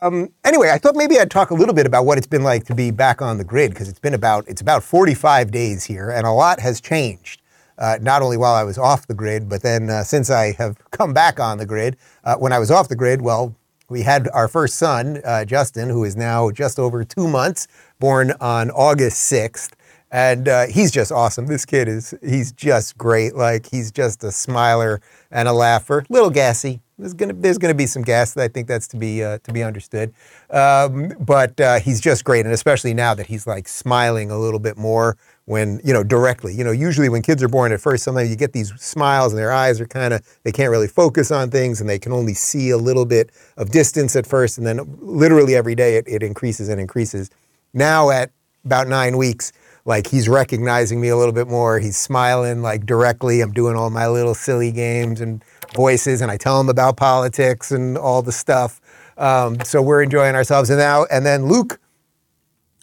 Um, 0.01 0.31
anyway, 0.45 0.69
I 0.69 0.77
thought 0.77 0.95
maybe 0.95 1.19
I'd 1.19 1.31
talk 1.31 1.49
a 1.49 1.55
little 1.55 1.73
bit 1.73 1.87
about 1.87 2.05
what 2.05 2.17
it's 2.17 2.27
been 2.27 2.43
like 2.43 2.65
to 2.65 2.75
be 2.75 2.91
back 2.91 3.21
on 3.21 3.39
the 3.39 3.43
grid 3.43 3.71
because 3.71 3.89
it's 3.89 3.99
been 3.99 4.13
about 4.13 4.47
it's 4.47 4.61
about 4.61 4.83
45 4.83 5.51
days 5.51 5.83
here, 5.85 6.11
and 6.11 6.27
a 6.27 6.31
lot 6.31 6.59
has 6.59 6.79
changed. 6.79 7.41
Uh, 7.79 7.97
not 7.99 8.21
only 8.21 8.37
while 8.37 8.53
I 8.53 8.63
was 8.63 8.77
off 8.77 9.07
the 9.07 9.15
grid, 9.15 9.49
but 9.49 9.63
then 9.63 9.89
uh, 9.89 10.03
since 10.03 10.29
I 10.29 10.51
have 10.53 10.77
come 10.91 11.13
back 11.13 11.39
on 11.39 11.57
the 11.57 11.65
grid. 11.65 11.97
Uh, 12.23 12.35
when 12.35 12.53
I 12.53 12.59
was 12.59 12.69
off 12.69 12.89
the 12.89 12.95
grid, 12.95 13.23
well, 13.23 13.55
we 13.91 14.03
had 14.03 14.29
our 14.33 14.47
first 14.47 14.75
son, 14.75 15.21
uh, 15.25 15.43
Justin, 15.43 15.89
who 15.89 16.05
is 16.05 16.15
now 16.15 16.49
just 16.49 16.79
over 16.79 17.03
two 17.03 17.27
months, 17.27 17.67
born 17.99 18.31
on 18.39 18.71
August 18.71 19.29
6th. 19.31 19.73
And 20.09 20.47
uh, 20.47 20.67
he's 20.67 20.91
just 20.91 21.11
awesome. 21.11 21.45
This 21.45 21.65
kid 21.65 21.87
is, 21.87 22.13
he's 22.23 22.53
just 22.53 22.97
great. 22.97 23.35
Like, 23.35 23.69
he's 23.69 23.91
just 23.91 24.23
a 24.23 24.31
smiler 24.31 25.01
and 25.29 25.47
a 25.47 25.53
laugher. 25.53 26.05
Little 26.09 26.29
gassy. 26.29 26.81
There's 26.97 27.13
gonna, 27.13 27.33
there's 27.33 27.57
gonna 27.57 27.73
be 27.73 27.85
some 27.85 28.03
gas. 28.03 28.35
I 28.37 28.47
think 28.47 28.67
that's 28.67 28.87
to 28.89 28.97
be, 28.97 29.23
uh, 29.23 29.39
to 29.43 29.53
be 29.53 29.63
understood. 29.63 30.13
Um, 30.49 31.13
but 31.19 31.59
uh, 31.59 31.79
he's 31.79 31.99
just 31.99 32.23
great. 32.23 32.45
And 32.45 32.53
especially 32.53 32.93
now 32.93 33.13
that 33.13 33.27
he's 33.27 33.45
like 33.45 33.67
smiling 33.67 34.31
a 34.31 34.37
little 34.37 34.59
bit 34.59 34.77
more 34.77 35.17
when, 35.51 35.81
you 35.83 35.91
know, 35.91 36.01
directly. 36.01 36.55
You 36.55 36.63
know, 36.63 36.71
usually 36.71 37.09
when 37.09 37.21
kids 37.21 37.43
are 37.43 37.49
born 37.49 37.73
at 37.73 37.81
first, 37.81 38.05
sometimes 38.05 38.29
you 38.29 38.37
get 38.37 38.53
these 38.53 38.71
smiles 38.79 39.33
and 39.33 39.37
their 39.37 39.51
eyes 39.51 39.81
are 39.81 39.85
kind 39.85 40.13
of, 40.13 40.25
they 40.43 40.51
can't 40.53 40.71
really 40.71 40.87
focus 40.87 41.29
on 41.29 41.51
things 41.51 41.81
and 41.81 41.89
they 41.89 41.99
can 41.99 42.13
only 42.13 42.33
see 42.33 42.69
a 42.69 42.77
little 42.77 43.05
bit 43.05 43.31
of 43.57 43.69
distance 43.69 44.15
at 44.15 44.25
first. 44.25 44.57
And 44.57 44.65
then 44.65 44.79
literally 45.01 45.53
every 45.53 45.75
day 45.75 45.97
it, 45.97 46.07
it 46.07 46.23
increases 46.23 46.69
and 46.69 46.79
increases. 46.79 47.29
Now 47.73 48.11
at 48.11 48.31
about 48.63 48.87
nine 48.87 49.17
weeks, 49.17 49.51
like 49.83 50.07
he's 50.07 50.29
recognizing 50.29 51.01
me 51.01 51.09
a 51.09 51.17
little 51.17 51.33
bit 51.33 51.49
more. 51.49 51.79
He's 51.79 51.97
smiling 51.97 52.61
like 52.61 52.85
directly. 52.85 53.41
I'm 53.41 53.51
doing 53.51 53.75
all 53.75 53.89
my 53.89 54.07
little 54.07 54.33
silly 54.33 54.71
games 54.71 55.19
and 55.19 55.43
voices, 55.75 56.21
and 56.21 56.31
I 56.31 56.37
tell 56.37 56.61
him 56.61 56.69
about 56.69 56.95
politics 56.95 57.71
and 57.71 57.97
all 57.97 58.21
the 58.21 58.31
stuff. 58.31 58.79
Um, 59.17 59.59
so 59.65 59.81
we're 59.81 60.01
enjoying 60.01 60.33
ourselves. 60.33 60.69
And 60.69 60.79
now, 60.79 61.07
and 61.11 61.25
then 61.25 61.47
Luke 61.47 61.80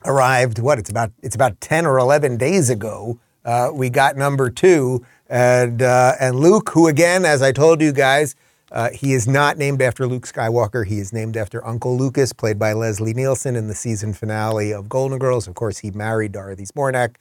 arrived. 0.04 0.58
What? 0.58 0.78
It's 0.78 0.90
about 0.90 1.12
it's 1.22 1.34
about 1.34 1.60
ten 1.60 1.86
or 1.86 1.98
eleven 1.98 2.36
days 2.36 2.70
ago. 2.70 3.18
Uh, 3.44 3.70
we 3.72 3.88
got 3.90 4.16
number 4.16 4.50
two, 4.50 5.04
and 5.28 5.82
uh, 5.82 6.12
and 6.20 6.36
Luke, 6.36 6.70
who 6.70 6.88
again, 6.88 7.24
as 7.24 7.42
I 7.42 7.52
told 7.52 7.80
you 7.80 7.92
guys, 7.92 8.34
uh, 8.70 8.90
he 8.90 9.12
is 9.12 9.26
not 9.26 9.56
named 9.56 9.80
after 9.80 10.06
Luke 10.06 10.26
Skywalker. 10.26 10.86
He 10.86 10.98
is 10.98 11.12
named 11.12 11.36
after 11.36 11.64
Uncle 11.66 11.96
Lucas, 11.96 12.32
played 12.32 12.58
by 12.58 12.72
Leslie 12.72 13.14
Nielsen 13.14 13.56
in 13.56 13.68
the 13.68 13.74
season 13.74 14.12
finale 14.12 14.72
of 14.72 14.88
Golden 14.88 15.18
Girls. 15.18 15.48
Of 15.48 15.54
course, 15.54 15.78
he 15.78 15.90
married 15.90 16.32
Dorothy 16.32 16.64
Zbornak, 16.64 17.16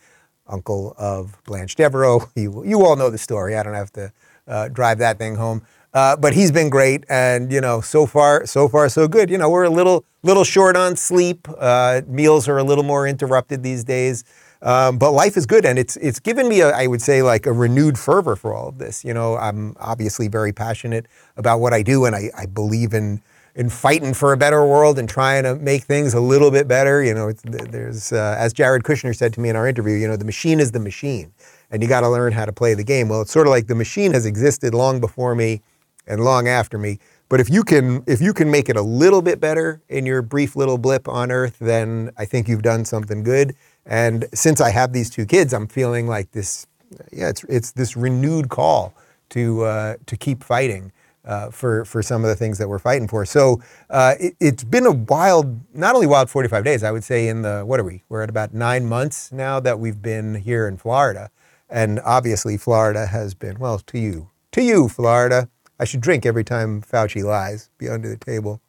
uncle 0.48 0.94
of 0.98 1.42
Blanche 1.46 1.76
Devereaux. 1.76 2.30
You, 2.36 2.64
you 2.66 2.86
all 2.86 2.96
know 2.96 3.10
the 3.10 3.18
story. 3.18 3.56
I 3.56 3.64
don't 3.64 3.74
have 3.74 3.92
to 3.94 4.12
uh, 4.48 4.68
drive 4.70 4.98
that 5.00 5.18
thing 5.18 5.36
home. 5.36 5.62
Uh, 5.94 6.16
but 6.16 6.34
he's 6.34 6.52
been 6.52 6.70
great, 6.70 7.04
and 7.10 7.52
you 7.52 7.62
know, 7.62 7.82
so 7.82 8.06
far, 8.06 8.46
so 8.46 8.68
far, 8.68 8.90
so 8.90 9.08
good. 9.08 9.30
You 9.30 9.38
know, 9.38 9.50
we're 9.50 9.64
a 9.64 9.70
little, 9.70 10.06
little 10.22 10.44
short 10.44 10.76
on 10.76 10.96
sleep. 10.96 11.48
Uh, 11.58 12.02
meals 12.08 12.48
are 12.48 12.58
a 12.58 12.64
little 12.64 12.84
more 12.84 13.08
interrupted 13.08 13.64
these 13.64 13.84
days. 13.84 14.24
Um, 14.62 14.98
but 14.98 15.12
life 15.12 15.38
is 15.38 15.46
good, 15.46 15.66
and 15.66 15.78
it's 15.78 15.98
it's 15.98 16.20
given 16.20 16.50
me, 16.50 16.62
a, 16.62 16.70
I 16.70 16.88
would 16.88 17.02
say, 17.02 17.22
like 17.22 17.46
a 17.46 17.54
renewed 17.54 17.98
fervor 17.98 18.36
for 18.36 18.54
all 18.54 18.68
of 18.68 18.80
this. 18.80 19.06
You 19.06 19.14
know, 19.14 19.38
I'm 19.38 19.76
obviously 19.80 20.28
very 20.28 20.52
passionate 20.52 21.06
about 21.36 21.60
what 21.60 21.74
I 21.74 21.84
do, 21.84 22.06
and 22.06 22.16
I, 22.16 22.32
I 22.36 22.48
believe 22.48 22.94
in 22.94 23.22
in 23.56 23.70
fighting 23.70 24.14
for 24.14 24.34
a 24.34 24.38
better 24.38 24.66
world 24.66 25.00
and 25.00 25.10
trying 25.10 25.44
to 25.44 25.56
make 25.56 25.84
things 25.84 26.14
a 26.14 26.20
little 26.20 26.52
bit 26.52 26.68
better. 26.68 27.04
You 27.04 27.14
know, 27.14 27.32
there's 27.32 28.12
uh, 28.12 28.36
as 28.38 28.52
Jared 28.52 28.84
Kushner 28.84 29.16
said 29.16 29.34
to 29.34 29.40
me 29.40 29.50
in 29.50 29.56
our 29.56 29.68
interview. 29.68 29.96
You 29.96 30.08
know, 30.08 30.18
the 30.18 30.26
machine 30.26 30.60
is 30.60 30.72
the 30.72 30.80
machine, 30.80 31.32
and 31.70 31.84
you 31.84 31.88
got 31.88 32.02
to 32.02 32.10
learn 32.10 32.34
how 32.34 32.46
to 32.46 32.54
play 32.54 32.74
the 32.74 32.84
game. 32.84 33.10
Well, 33.10 33.22
it's 33.22 33.32
sort 33.32 33.46
of 33.46 33.52
like 33.52 33.68
the 33.68 33.76
machine 33.76 34.14
has 34.14 34.26
existed 34.26 34.74
long 34.74 35.00
before 35.00 35.36
me 35.36 35.62
and 36.08 36.24
long 36.24 36.48
after 36.48 36.78
me. 36.78 37.00
But 37.30 37.40
if 37.40 37.50
you 37.50 37.64
can 37.64 38.04
if 38.08 38.22
you 38.22 38.34
can 38.34 38.50
make 38.50 38.70
it 38.70 38.78
a 38.78 38.82
little 38.82 39.22
bit 39.22 39.40
better 39.40 39.82
in 39.90 40.06
your 40.06 40.22
brief 40.22 40.56
little 40.56 40.78
blip 40.78 41.08
on 41.08 41.32
Earth, 41.32 41.58
then 41.60 42.12
I 42.18 42.26
think 42.26 42.48
you've 42.48 42.62
done 42.62 42.86
something 42.86 43.24
good. 43.24 43.56
And 43.88 44.26
since 44.34 44.60
I 44.62 44.70
have 44.72 44.94
these 44.94 45.10
two 45.10 45.26
kids, 45.26 45.54
I'm 45.54 45.68
feeling 45.68 46.08
like 46.08 46.32
this, 46.32 46.68
yeah, 47.12 47.30
it's, 47.30 47.44
it's 47.46 47.72
this 47.72 47.96
renewed 47.96 48.50
call 48.50 48.94
to, 49.30 49.64
uh, 49.64 49.96
to 50.06 50.18
keep 50.18 50.44
fighting 50.44 50.92
uh, 51.24 51.50
for, 51.50 51.86
for 51.86 52.02
some 52.02 52.24
of 52.24 52.30
the 52.30 52.36
things 52.36 52.58
that 52.58 52.68
we're 52.68 52.80
fighting 52.80 53.08
for. 53.08 53.26
So 53.26 53.62
uh, 53.90 54.16
it, 54.20 54.36
it's 54.40 54.64
been 54.64 54.86
a 54.86 54.92
wild, 54.92 55.62
not 55.74 55.96
only 55.96 56.08
wild 56.08 56.30
45 56.30 56.64
days, 56.64 56.84
I 56.84 56.92
would 56.92 57.04
say 57.04 57.28
in 57.28 57.42
the, 57.42 57.64
what 57.64 57.80
are 57.80 57.84
we? 57.84 58.04
We're 58.10 58.24
at 58.24 58.30
about 58.30 58.54
nine 58.54 58.86
months 58.86 59.32
now 59.32 59.60
that 59.62 59.80
we've 59.80 60.02
been 60.02 60.36
here 60.36 60.68
in 60.68 60.78
Florida. 60.78 61.30
And 61.70 62.00
obviously, 62.02 62.58
Florida 62.58 63.08
has 63.08 63.34
been, 63.34 63.60
well, 63.60 63.80
to 63.80 64.00
you, 64.00 64.30
to 64.52 64.62
you, 64.62 64.88
Florida. 64.88 65.50
I 65.80 65.86
should 65.86 66.02
drink 66.02 66.26
every 66.26 66.44
time 66.44 66.82
Fauci 66.82 67.24
lies, 67.24 67.70
be 67.78 67.88
under 67.88 68.10
the 68.10 68.18
table. 68.18 68.62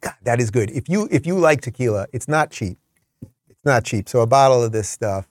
God, 0.00 0.14
that 0.22 0.40
is 0.40 0.50
good. 0.50 0.70
If 0.70 0.88
you 0.88 1.08
if 1.10 1.26
you 1.26 1.38
like 1.38 1.62
tequila, 1.62 2.06
it's 2.12 2.28
not 2.28 2.50
cheap. 2.50 2.78
It's 3.22 3.64
not 3.64 3.84
cheap. 3.84 4.08
So 4.08 4.20
a 4.20 4.26
bottle 4.26 4.62
of 4.62 4.72
this 4.72 4.88
stuff, 4.88 5.26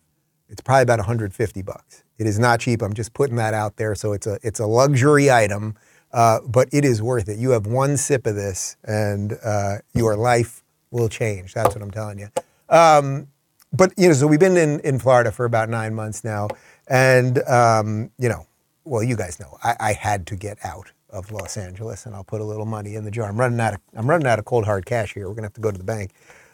it's 0.49 0.61
probably 0.61 0.83
about 0.83 0.99
150 0.99 1.61
bucks. 1.61 2.03
It 2.17 2.27
is 2.27 2.39
not 2.39 2.59
cheap. 2.59 2.81
I'm 2.81 2.93
just 2.93 3.13
putting 3.13 3.35
that 3.35 3.53
out 3.53 3.77
there. 3.77 3.93
So 3.95 4.13
it's 4.13 4.27
a 4.27 4.39
it's 4.41 4.59
a 4.59 4.65
luxury 4.65 5.29
item, 5.29 5.75
uh, 6.11 6.39
but 6.47 6.69
it 6.71 6.85
is 6.85 7.01
worth 7.01 7.29
it. 7.29 7.37
You 7.37 7.51
have 7.51 7.67
one 7.67 7.97
sip 7.97 8.25
of 8.25 8.35
this, 8.35 8.77
and 8.83 9.37
uh, 9.43 9.77
your 9.93 10.15
life 10.15 10.63
will 10.91 11.09
change. 11.09 11.53
That's 11.53 11.75
what 11.75 11.81
I'm 11.83 11.91
telling 11.91 12.19
you. 12.19 12.29
Um, 12.69 13.27
but 13.71 13.93
you 13.97 14.07
know, 14.07 14.13
so 14.13 14.27
we've 14.27 14.39
been 14.39 14.57
in 14.57 14.79
in 14.79 14.97
Florida 14.97 15.31
for 15.31 15.45
about 15.45 15.69
nine 15.69 15.93
months 15.93 16.23
now, 16.23 16.47
and 16.87 17.43
um, 17.43 18.11
you 18.17 18.29
know, 18.29 18.47
well, 18.85 19.03
you 19.03 19.15
guys 19.15 19.39
know, 19.39 19.57
I, 19.63 19.75
I 19.79 19.93
had 19.93 20.27
to 20.27 20.35
get 20.35 20.63
out 20.63 20.91
of 21.09 21.31
Los 21.31 21.57
Angeles, 21.57 22.05
and 22.05 22.15
I'll 22.15 22.23
put 22.23 22.41
a 22.41 22.43
little 22.43 22.65
money 22.65 22.95
in 22.95 23.03
the 23.03 23.11
jar. 23.11 23.29
I'm 23.29 23.39
running 23.39 23.59
out 23.59 23.73
of 23.73 23.81
I'm 23.95 24.09
running 24.09 24.27
out 24.27 24.39
of 24.39 24.45
cold 24.45 24.65
hard 24.65 24.85
cash 24.85 25.13
here. 25.13 25.27
We're 25.27 25.35
gonna 25.35 25.47
have 25.47 25.53
to 25.53 25.61
go 25.61 25.71
to 25.71 25.77
the 25.77 25.83
bank. 25.83 26.11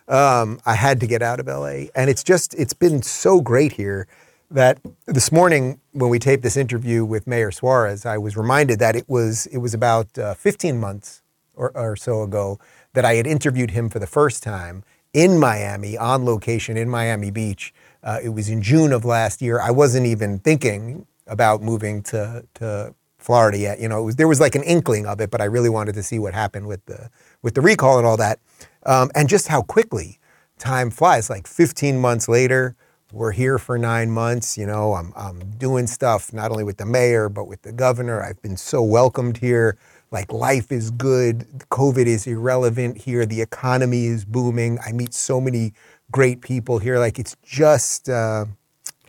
Um, 0.07 0.59
I 0.65 0.75
had 0.75 0.99
to 1.01 1.07
get 1.07 1.21
out 1.21 1.39
of 1.39 1.47
LA, 1.47 1.87
and 1.95 2.09
it's 2.09 2.23
just 2.23 2.53
it's 2.55 2.73
been 2.73 3.01
so 3.01 3.41
great 3.41 3.73
here 3.73 4.07
that 4.49 4.79
this 5.05 5.31
morning 5.31 5.79
when 5.93 6.09
we 6.09 6.19
taped 6.19 6.43
this 6.43 6.57
interview 6.57 7.05
with 7.05 7.25
Mayor 7.25 7.51
Suarez, 7.51 8.05
I 8.05 8.17
was 8.17 8.35
reminded 8.35 8.79
that 8.79 8.95
it 8.95 9.07
was 9.07 9.45
it 9.47 9.57
was 9.57 9.73
about 9.73 10.17
uh, 10.17 10.33
15 10.33 10.79
months 10.79 11.21
or, 11.55 11.75
or 11.75 11.95
so 11.95 12.23
ago 12.23 12.59
that 12.93 13.05
I 13.05 13.15
had 13.15 13.25
interviewed 13.25 13.71
him 13.71 13.89
for 13.89 13.99
the 13.99 14.07
first 14.07 14.43
time 14.43 14.83
in 15.13 15.39
Miami 15.39 15.97
on 15.97 16.25
location 16.25 16.77
in 16.77 16.89
Miami 16.89 17.31
Beach. 17.31 17.73
Uh, 18.03 18.19
it 18.21 18.29
was 18.29 18.49
in 18.49 18.61
June 18.61 18.91
of 18.91 19.05
last 19.05 19.41
year. 19.41 19.59
I 19.59 19.71
wasn't 19.71 20.05
even 20.05 20.39
thinking 20.39 21.05
about 21.31 21.63
moving 21.63 22.03
to 22.03 22.45
to 22.55 22.93
Florida 23.17 23.57
yet. 23.57 23.79
You 23.79 23.89
know, 23.89 24.03
was, 24.03 24.17
there 24.17 24.27
was 24.27 24.39
like 24.39 24.55
an 24.55 24.63
inkling 24.63 25.07
of 25.07 25.21
it, 25.21 25.31
but 25.31 25.41
I 25.41 25.45
really 25.45 25.69
wanted 25.69 25.95
to 25.95 26.03
see 26.03 26.19
what 26.19 26.33
happened 26.33 26.67
with 26.67 26.85
the 26.85 27.09
with 27.41 27.55
the 27.55 27.61
recall 27.61 27.97
and 27.97 28.05
all 28.05 28.17
that, 28.17 28.39
um, 28.85 29.09
and 29.15 29.29
just 29.29 29.47
how 29.47 29.61
quickly 29.63 30.19
time 30.59 30.91
flies. 30.91 31.29
Like 31.29 31.47
15 31.47 31.99
months 31.99 32.27
later, 32.27 32.75
we're 33.11 33.31
here 33.31 33.57
for 33.57 33.77
nine 33.77 34.11
months. 34.11 34.57
You 34.57 34.67
know, 34.67 34.93
I'm 34.93 35.13
I'm 35.15 35.39
doing 35.57 35.87
stuff 35.87 36.33
not 36.33 36.51
only 36.51 36.63
with 36.63 36.77
the 36.77 36.85
mayor 36.85 37.29
but 37.29 37.45
with 37.45 37.61
the 37.63 37.71
governor. 37.71 38.21
I've 38.21 38.41
been 38.41 38.57
so 38.57 38.81
welcomed 38.83 39.37
here. 39.37 39.77
like 40.11 40.33
life 40.33 40.71
is 40.73 40.91
good, 40.91 41.47
COVID 41.71 42.05
is 42.05 42.27
irrelevant 42.27 42.97
here, 42.97 43.25
the 43.25 43.41
economy 43.41 44.07
is 44.07 44.25
booming. 44.25 44.77
I 44.85 44.91
meet 44.91 45.13
so 45.13 45.39
many 45.39 45.73
great 46.11 46.41
people 46.41 46.79
here. 46.79 46.99
Like 46.99 47.17
it's 47.17 47.35
just, 47.43 48.09
uh, 48.09 48.45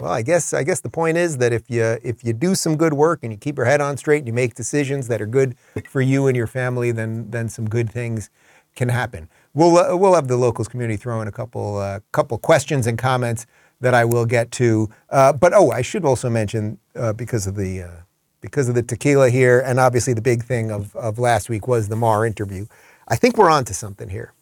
well, 0.02 0.12
I 0.12 0.22
guess 0.22 0.52
I 0.52 0.64
guess 0.64 0.80
the 0.80 0.90
point 0.90 1.16
is 1.16 1.38
that 1.38 1.52
if 1.52 1.70
you 1.70 1.96
if 2.02 2.24
you 2.24 2.32
do 2.32 2.56
some 2.56 2.76
good 2.76 2.92
work 2.92 3.20
and 3.22 3.30
you 3.30 3.38
keep 3.38 3.56
your 3.56 3.66
head 3.66 3.80
on 3.80 3.96
straight 3.96 4.18
and 4.18 4.26
you 4.26 4.32
make 4.32 4.54
decisions 4.54 5.06
that 5.06 5.22
are 5.22 5.26
good 5.26 5.54
for 5.88 6.00
you 6.00 6.26
and 6.26 6.36
your 6.36 6.48
family, 6.48 6.90
then 6.90 7.30
then 7.30 7.48
some 7.48 7.68
good 7.68 7.88
things 7.88 8.28
can 8.74 8.88
happen. 8.88 9.28
We'll 9.54 9.78
uh, 9.78 9.96
we'll 9.96 10.14
have 10.14 10.26
the 10.26 10.36
locals 10.36 10.66
community 10.66 10.96
throw 10.96 11.20
in 11.20 11.28
a 11.28 11.32
couple 11.32 11.78
uh, 11.78 12.00
couple 12.10 12.36
questions 12.38 12.88
and 12.88 12.98
comments 12.98 13.46
that 13.80 13.94
I 13.94 14.04
will 14.04 14.26
get 14.26 14.50
to. 14.52 14.90
Uh, 15.08 15.32
but 15.32 15.52
oh, 15.54 15.70
I 15.70 15.82
should 15.82 16.04
also 16.04 16.28
mention 16.28 16.78
uh, 16.96 17.12
because 17.12 17.46
of 17.46 17.54
the 17.54 17.82
uh, 17.82 17.90
because 18.40 18.68
of 18.68 18.74
the 18.74 18.82
tequila 18.82 19.30
here, 19.30 19.60
and 19.60 19.78
obviously 19.78 20.14
the 20.14 20.22
big 20.22 20.42
thing 20.42 20.72
of 20.72 20.96
of 20.96 21.20
last 21.20 21.48
week 21.48 21.68
was 21.68 21.88
the 21.88 21.96
Maher 21.96 22.26
interview. 22.26 22.66
I 23.06 23.14
think 23.14 23.36
we're 23.36 23.50
on 23.50 23.64
to 23.66 23.74
something 23.74 24.08
here. 24.08 24.32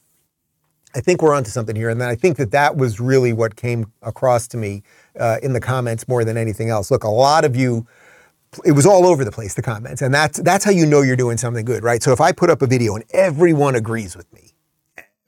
I 0.94 1.00
think 1.00 1.22
we're 1.22 1.34
onto 1.34 1.50
something 1.50 1.76
here, 1.76 1.88
and 1.88 2.00
then 2.00 2.08
I 2.08 2.16
think 2.16 2.36
that 2.38 2.50
that 2.50 2.76
was 2.76 2.98
really 2.98 3.32
what 3.32 3.54
came 3.54 3.92
across 4.02 4.48
to 4.48 4.56
me 4.56 4.82
uh, 5.18 5.36
in 5.42 5.52
the 5.52 5.60
comments 5.60 6.08
more 6.08 6.24
than 6.24 6.36
anything 6.36 6.68
else. 6.68 6.90
Look, 6.90 7.04
a 7.04 7.08
lot 7.08 7.44
of 7.44 7.54
you, 7.54 7.86
it 8.64 8.72
was 8.72 8.86
all 8.86 9.06
over 9.06 9.24
the 9.24 9.30
place 9.30 9.54
the 9.54 9.62
comments, 9.62 10.02
and 10.02 10.12
that's 10.12 10.40
that's 10.40 10.64
how 10.64 10.72
you 10.72 10.86
know 10.86 11.02
you're 11.02 11.16
doing 11.16 11.36
something 11.36 11.64
good, 11.64 11.84
right? 11.84 12.02
So 12.02 12.12
if 12.12 12.20
I 12.20 12.32
put 12.32 12.50
up 12.50 12.60
a 12.60 12.66
video 12.66 12.96
and 12.96 13.04
everyone 13.12 13.76
agrees 13.76 14.16
with 14.16 14.32
me, 14.32 14.52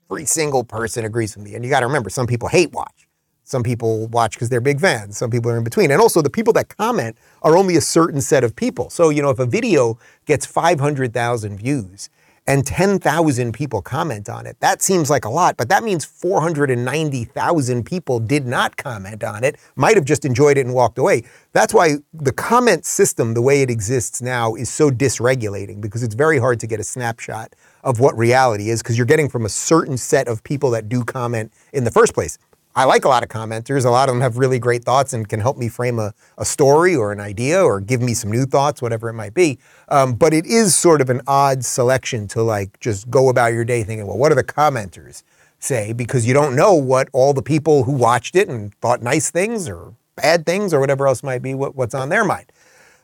every 0.09 0.25
single 0.25 0.65
person 0.65 1.05
agrees 1.05 1.35
with 1.37 1.45
me, 1.45 1.55
and 1.55 1.63
you 1.63 1.69
got 1.69 1.79
to 1.79 1.87
remember, 1.87 2.09
some 2.09 2.27
people 2.27 2.49
hate 2.49 2.73
watch, 2.73 3.07
some 3.45 3.63
people 3.63 4.07
watch 4.07 4.33
because 4.33 4.49
they're 4.49 4.59
big 4.61 4.81
fans, 4.81 5.17
some 5.17 5.31
people 5.31 5.49
are 5.49 5.57
in 5.57 5.63
between, 5.63 5.91
and 5.91 6.01
also 6.01 6.21
the 6.21 6.29
people 6.29 6.51
that 6.53 6.75
comment 6.75 7.17
are 7.41 7.55
only 7.55 7.77
a 7.77 7.81
certain 7.81 8.19
set 8.19 8.43
of 8.43 8.53
people. 8.53 8.89
So 8.89 9.09
you 9.09 9.21
know, 9.21 9.29
if 9.29 9.39
a 9.39 9.45
video 9.45 9.97
gets 10.25 10.45
500,000 10.45 11.57
views 11.57 12.09
and 12.47 12.65
10,000 12.65 13.53
people 13.53 13.81
comment 13.81 14.29
on 14.29 14.45
it. 14.45 14.59
That 14.59 14.81
seems 14.81 15.09
like 15.09 15.25
a 15.25 15.29
lot, 15.29 15.55
but 15.57 15.69
that 15.69 15.83
means 15.83 16.03
490,000 16.03 17.85
people 17.85 18.19
did 18.19 18.45
not 18.45 18.75
comment 18.77 19.23
on 19.23 19.43
it, 19.43 19.57
might 19.75 19.95
have 19.95 20.05
just 20.05 20.25
enjoyed 20.25 20.57
it 20.57 20.65
and 20.65 20.75
walked 20.75 20.97
away. 20.97 21.23
That's 21.53 21.73
why 21.73 21.95
the 22.13 22.33
comment 22.33 22.85
system, 22.85 23.33
the 23.33 23.41
way 23.41 23.61
it 23.61 23.69
exists 23.69 24.21
now, 24.21 24.55
is 24.55 24.69
so 24.69 24.89
dysregulating 24.89 25.79
because 25.79 26.03
it's 26.03 26.15
very 26.15 26.37
hard 26.37 26.59
to 26.59 26.67
get 26.67 26.79
a 26.79 26.83
snapshot 26.83 27.55
of 27.83 27.99
what 27.99 28.17
reality 28.17 28.69
is 28.69 28.81
because 28.81 28.97
you're 28.97 29.05
getting 29.05 29.29
from 29.29 29.45
a 29.45 29.49
certain 29.49 29.97
set 29.97 30.27
of 30.27 30.43
people 30.43 30.71
that 30.71 30.89
do 30.89 31.03
comment 31.03 31.53
in 31.71 31.83
the 31.83 31.91
first 31.91 32.13
place. 32.13 32.37
I 32.75 32.85
like 32.85 33.05
a 33.05 33.07
lot 33.07 33.21
of 33.21 33.29
commenters. 33.29 33.85
A 33.85 33.89
lot 33.91 34.09
of 34.09 34.15
them 34.15 34.21
have 34.21 34.37
really 34.37 34.57
great 34.57 34.83
thoughts 34.83 35.13
and 35.13 35.29
can 35.29 35.39
help 35.39 35.57
me 35.57 35.69
frame 35.69 35.99
a, 35.99 36.13
a 36.39 36.45
story 36.45 36.95
or 36.95 37.11
an 37.11 37.19
idea 37.19 37.63
or 37.63 37.79
give 37.79 38.01
me 38.01 38.15
some 38.15 38.31
new 38.31 38.45
thoughts, 38.45 38.81
whatever 38.81 39.09
it 39.09 39.13
might 39.13 39.35
be. 39.35 39.59
Um, 39.89 40.13
but 40.13 40.33
it 40.33 40.45
is 40.47 40.73
sort 40.75 40.99
of 40.99 41.09
an 41.11 41.21
odd 41.27 41.63
selection 41.63 42.27
to 42.29 42.41
like 42.41 42.79
just 42.79 43.11
go 43.11 43.29
about 43.29 43.53
your 43.53 43.63
day 43.63 43.83
thinking, 43.83 44.07
well, 44.07 44.17
what 44.17 44.29
do 44.29 44.35
the 44.35 44.43
commenters 44.43 45.21
say? 45.59 45.93
Because 45.93 46.27
you 46.27 46.33
don't 46.33 46.55
know 46.55 46.73
what 46.73 47.09
all 47.13 47.33
the 47.33 47.43
people 47.43 47.83
who 47.83 47.91
watched 47.91 48.35
it 48.35 48.49
and 48.49 48.73
thought 48.75 49.03
nice 49.03 49.29
things 49.29 49.69
or 49.69 49.93
bad 50.15 50.45
things 50.45 50.73
or 50.73 50.79
whatever 50.79 51.07
else 51.07 51.21
might 51.21 51.43
be, 51.43 51.53
what, 51.53 51.75
what's 51.75 51.93
on 51.93 52.09
their 52.09 52.25
mind. 52.25 52.51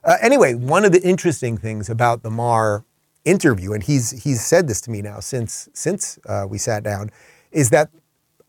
Uh, 0.04 0.16
anyway, 0.22 0.56
one 0.56 0.84
of 0.84 0.92
the 0.92 1.02
interesting 1.04 1.58
things 1.58 1.90
about 1.90 2.24
the 2.24 2.32
Maher 2.32 2.86
interview, 3.26 3.74
and 3.74 3.84
he's 3.84 4.24
he's 4.24 4.44
said 4.44 4.68
this 4.68 4.82
to 4.82 4.92
me 4.92 5.02
now 5.02 5.20
since 5.20 5.70
since 5.74 6.18
uh, 6.26 6.46
we 6.50 6.58
sat 6.58 6.84
down, 6.84 7.12
is 7.52 7.70
that 7.70 7.90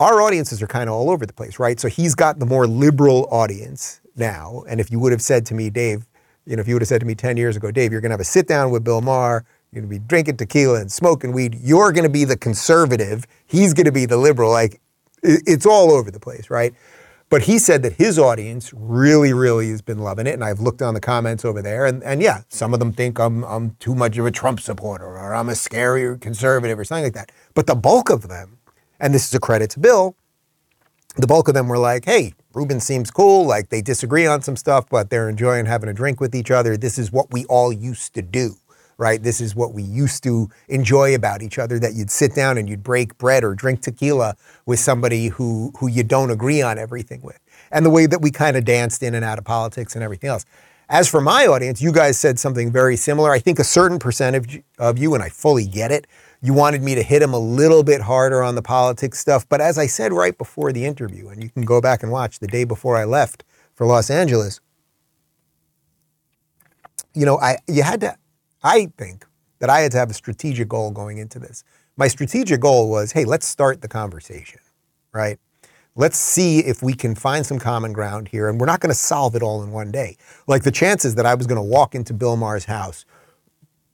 our 0.00 0.22
audiences 0.22 0.62
are 0.62 0.66
kind 0.66 0.88
of 0.88 0.96
all 0.96 1.10
over 1.10 1.26
the 1.26 1.32
place, 1.32 1.58
right? 1.58 1.78
So 1.78 1.86
he's 1.88 2.14
got 2.14 2.38
the 2.38 2.46
more 2.46 2.66
liberal 2.66 3.28
audience 3.30 4.00
now. 4.16 4.64
And 4.66 4.80
if 4.80 4.90
you 4.90 4.98
would 4.98 5.12
have 5.12 5.22
said 5.22 5.44
to 5.46 5.54
me, 5.54 5.68
Dave, 5.68 6.06
you 6.46 6.56
know, 6.56 6.60
if 6.60 6.68
you 6.68 6.74
would 6.74 6.82
have 6.82 6.88
said 6.88 7.00
to 7.00 7.06
me 7.06 7.14
10 7.14 7.36
years 7.36 7.56
ago, 7.56 7.70
Dave, 7.70 7.92
you're 7.92 8.00
going 8.00 8.10
to 8.10 8.14
have 8.14 8.20
a 8.20 8.24
sit 8.24 8.48
down 8.48 8.70
with 8.70 8.82
Bill 8.82 9.02
Maher, 9.02 9.44
you're 9.70 9.82
going 9.82 9.92
to 9.92 10.00
be 10.00 10.04
drinking 10.04 10.38
tequila 10.38 10.80
and 10.80 10.90
smoking 10.90 11.32
weed, 11.32 11.54
you're 11.60 11.92
going 11.92 12.04
to 12.04 12.10
be 12.10 12.24
the 12.24 12.36
conservative, 12.36 13.26
he's 13.46 13.74
going 13.74 13.84
to 13.84 13.92
be 13.92 14.06
the 14.06 14.16
liberal. 14.16 14.50
Like, 14.50 14.80
it's 15.22 15.66
all 15.66 15.92
over 15.92 16.10
the 16.10 16.18
place, 16.18 16.48
right? 16.48 16.74
But 17.28 17.42
he 17.42 17.58
said 17.58 17.82
that 17.82 17.92
his 17.92 18.18
audience 18.18 18.72
really, 18.74 19.32
really 19.32 19.70
has 19.70 19.82
been 19.82 19.98
loving 19.98 20.26
it. 20.26 20.34
And 20.34 20.42
I've 20.42 20.58
looked 20.58 20.82
on 20.82 20.94
the 20.94 21.00
comments 21.00 21.44
over 21.44 21.62
there. 21.62 21.86
And, 21.86 22.02
and 22.02 22.20
yeah, 22.20 22.42
some 22.48 22.74
of 22.74 22.80
them 22.80 22.92
think 22.92 23.20
I'm, 23.20 23.44
I'm 23.44 23.76
too 23.78 23.94
much 23.94 24.18
of 24.18 24.26
a 24.26 24.32
Trump 24.32 24.58
supporter 24.58 25.06
or 25.06 25.32
I'm 25.32 25.48
a 25.48 25.54
scary 25.54 26.18
conservative 26.18 26.76
or 26.76 26.84
something 26.84 27.04
like 27.04 27.12
that. 27.12 27.30
But 27.54 27.68
the 27.68 27.76
bulk 27.76 28.10
of 28.10 28.26
them 28.26 28.58
and 29.00 29.14
this 29.14 29.26
is 29.26 29.34
a 29.34 29.40
credit 29.40 29.70
to 29.70 29.80
Bill, 29.80 30.14
the 31.16 31.26
bulk 31.26 31.48
of 31.48 31.54
them 31.54 31.68
were 31.68 31.78
like, 31.78 32.04
hey, 32.04 32.34
Rubin 32.54 32.80
seems 32.80 33.10
cool. 33.10 33.46
Like 33.46 33.68
they 33.68 33.82
disagree 33.82 34.26
on 34.26 34.42
some 34.42 34.56
stuff, 34.56 34.88
but 34.88 35.10
they're 35.10 35.28
enjoying 35.28 35.66
having 35.66 35.88
a 35.88 35.92
drink 35.94 36.20
with 36.20 36.34
each 36.34 36.50
other. 36.50 36.76
This 36.76 36.98
is 36.98 37.10
what 37.10 37.32
we 37.32 37.44
all 37.46 37.72
used 37.72 38.14
to 38.14 38.22
do, 38.22 38.56
right? 38.96 39.22
This 39.22 39.40
is 39.40 39.54
what 39.54 39.72
we 39.72 39.82
used 39.82 40.22
to 40.24 40.48
enjoy 40.68 41.14
about 41.14 41.42
each 41.42 41.58
other 41.58 41.78
that 41.78 41.94
you'd 41.94 42.10
sit 42.10 42.34
down 42.34 42.58
and 42.58 42.68
you'd 42.68 42.82
break 42.82 43.18
bread 43.18 43.44
or 43.44 43.54
drink 43.54 43.82
tequila 43.82 44.36
with 44.66 44.78
somebody 44.78 45.28
who, 45.28 45.72
who 45.78 45.88
you 45.88 46.02
don't 46.04 46.30
agree 46.30 46.62
on 46.62 46.78
everything 46.78 47.22
with. 47.22 47.38
And 47.72 47.84
the 47.84 47.90
way 47.90 48.06
that 48.06 48.20
we 48.20 48.30
kind 48.30 48.56
of 48.56 48.64
danced 48.64 49.02
in 49.02 49.14
and 49.14 49.24
out 49.24 49.38
of 49.38 49.44
politics 49.44 49.94
and 49.94 50.04
everything 50.04 50.30
else. 50.30 50.44
As 50.90 51.08
for 51.08 51.20
my 51.20 51.46
audience, 51.46 51.80
you 51.80 51.92
guys 51.92 52.18
said 52.18 52.40
something 52.40 52.72
very 52.72 52.96
similar. 52.96 53.30
I 53.30 53.38
think 53.38 53.60
a 53.60 53.64
certain 53.64 54.00
percentage 54.00 54.60
of 54.76 54.98
you, 54.98 55.14
and 55.14 55.22
I 55.22 55.28
fully 55.28 55.64
get 55.64 55.92
it, 55.92 56.08
you 56.42 56.52
wanted 56.52 56.82
me 56.82 56.96
to 56.96 57.02
hit 57.04 57.22
him 57.22 57.32
a 57.32 57.38
little 57.38 57.84
bit 57.84 58.00
harder 58.00 58.42
on 58.42 58.56
the 58.56 58.62
politics 58.62 59.20
stuff. 59.20 59.48
But 59.48 59.60
as 59.60 59.78
I 59.78 59.86
said 59.86 60.12
right 60.12 60.36
before 60.36 60.72
the 60.72 60.84
interview, 60.84 61.28
and 61.28 61.44
you 61.44 61.48
can 61.48 61.62
go 61.62 61.80
back 61.80 62.02
and 62.02 62.10
watch 62.10 62.40
the 62.40 62.48
day 62.48 62.64
before 62.64 62.96
I 62.96 63.04
left 63.04 63.44
for 63.76 63.86
Los 63.86 64.10
Angeles, 64.10 64.60
you 67.14 67.24
know, 67.24 67.38
I 67.38 67.58
you 67.68 67.84
had 67.84 68.00
to 68.00 68.16
I 68.64 68.86
think 68.98 69.24
that 69.60 69.70
I 69.70 69.80
had 69.80 69.92
to 69.92 69.98
have 69.98 70.10
a 70.10 70.14
strategic 70.14 70.68
goal 70.68 70.90
going 70.90 71.18
into 71.18 71.38
this. 71.38 71.62
My 71.96 72.08
strategic 72.08 72.60
goal 72.60 72.90
was, 72.90 73.12
hey, 73.12 73.24
let's 73.24 73.46
start 73.46 73.80
the 73.80 73.88
conversation, 73.88 74.60
right? 75.12 75.38
Let's 75.96 76.16
see 76.16 76.60
if 76.60 76.82
we 76.82 76.94
can 76.94 77.14
find 77.14 77.44
some 77.44 77.58
common 77.58 77.92
ground 77.92 78.28
here. 78.28 78.48
And 78.48 78.60
we're 78.60 78.66
not 78.66 78.80
going 78.80 78.90
to 78.90 78.98
solve 78.98 79.34
it 79.34 79.42
all 79.42 79.62
in 79.62 79.72
one 79.72 79.90
day. 79.90 80.16
Like 80.46 80.62
the 80.62 80.70
chances 80.70 81.16
that 81.16 81.26
I 81.26 81.34
was 81.34 81.46
going 81.46 81.56
to 81.56 81.62
walk 81.62 81.94
into 81.94 82.14
Bill 82.14 82.36
Maher's 82.36 82.64
house, 82.64 83.04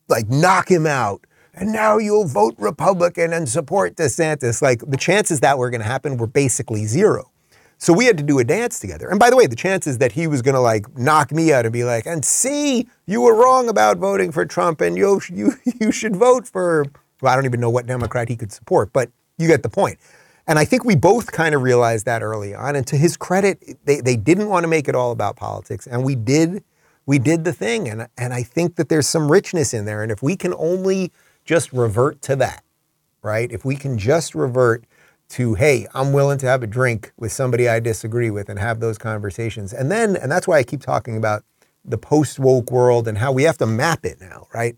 like 0.09 0.29
knock 0.29 0.71
him 0.71 0.87
out, 0.87 1.27
and 1.55 1.73
now 1.73 1.97
you'll 1.97 2.27
vote 2.27 2.55
Republican 2.59 3.33
and 3.33 3.49
support 3.49 3.97
DeSantis. 3.97 4.61
Like 4.61 4.83
the 4.87 4.99
chances 4.99 5.41
that 5.41 5.57
were 5.57 5.71
going 5.71 5.81
to 5.81 5.87
happen 5.87 6.19
were 6.19 6.27
basically 6.27 6.85
zero. 6.85 7.31
So 7.79 7.93
we 7.93 8.07
had 8.07 8.17
to 8.19 8.23
do 8.23 8.39
a 8.39 8.45
dance 8.45 8.79
together. 8.79 9.09
And 9.09 9.19
by 9.19 9.31
the 9.31 9.37
way, 9.37 9.47
the 9.47 9.57
chances 9.57 9.99
that 9.99 10.13
he 10.13 10.27
was 10.27 10.43
going 10.43 10.55
to 10.55 10.61
like 10.61 10.97
knock 10.97 11.33
me 11.33 11.53
out 11.53 11.67
and 11.67 11.73
be 11.73 11.85
like, 11.85 12.07
and 12.07 12.25
see, 12.25 12.89
you 13.07 13.21
were 13.23 13.35
wrong 13.35 13.69
about 13.69 13.99
voting 13.99 14.33
for 14.33 14.47
Trump 14.47 14.81
and 14.81 14.97
you, 14.97 15.21
you, 15.31 15.53
you 15.81 15.93
should 15.93 16.17
vote 16.17 16.47
for, 16.47 16.87
well, 17.21 17.33
I 17.33 17.37
don't 17.37 17.45
even 17.47 17.61
know 17.61 17.71
what 17.71 17.87
Democrat 17.87 18.29
he 18.29 18.37
could 18.37 18.53
support, 18.53 18.93
but 18.93 19.11
you 19.39 19.49
get 19.49 19.63
the 19.63 19.69
point. 19.69 19.99
And 20.47 20.59
I 20.59 20.65
think 20.65 20.85
we 20.85 20.95
both 20.95 21.33
kind 21.33 21.55
of 21.55 21.63
realized 21.63 22.07
that 22.07 22.23
early 22.23 22.55
on. 22.55 22.77
And 22.77 22.87
to 22.87 22.97
his 22.97 23.17
credit, 23.17 23.79
they, 23.85 24.01
they 24.01 24.17
didn't 24.17 24.49
want 24.49 24.65
to 24.65 24.69
make 24.69 24.89
it 24.89 24.95
all 24.95 25.11
about 25.11 25.37
politics. 25.37 25.87
And 25.87 26.05
we 26.05 26.15
did, 26.15 26.63
we 27.05 27.19
did 27.19 27.45
the 27.45 27.53
thing. 27.53 27.89
And, 27.89 28.09
and 28.17 28.33
I 28.33 28.43
think 28.43 28.77
that 28.77 28.89
there's 28.89 29.09
some 29.09 29.31
richness 29.31 29.75
in 29.75 29.87
there. 29.87 30.03
And 30.03 30.13
if 30.13 30.23
we 30.23 30.37
can 30.37 30.55
only 30.55 31.13
just 31.45 31.73
revert 31.73 32.23
to 32.23 32.37
that, 32.37 32.63
right? 33.23 33.51
If 33.51 33.65
we 33.65 33.75
can 33.77 33.99
just 33.99 34.35
revert 34.35 34.85
to, 35.31 35.55
hey, 35.55 35.89
I'm 35.95 36.13
willing 36.13 36.39
to 36.39 36.47
have 36.47 36.63
a 36.63 36.67
drink 36.69 37.13
with 37.17 37.33
somebody 37.33 37.69
I 37.69 37.81
disagree 37.81 38.31
with 38.31 38.49
and 38.49 38.59
have 38.61 38.79
those 38.79 38.99
conversations. 38.99 39.73
And 39.73 39.91
then, 39.91 40.15
and 40.17 40.31
that's 40.31 40.47
why 40.47 40.59
I 40.59 40.63
keep 40.63 40.81
talking 40.81 41.17
about 41.17 41.45
the 41.85 41.99
post 41.99 42.39
woke 42.39 42.71
world 42.71 43.09
and 43.09 43.19
how 43.19 43.33
we 43.33 43.45
have 43.45 43.59
to 43.59 43.67
map 43.67 44.05
it 44.05 44.21
now, 44.21 44.47
right? 44.55 44.77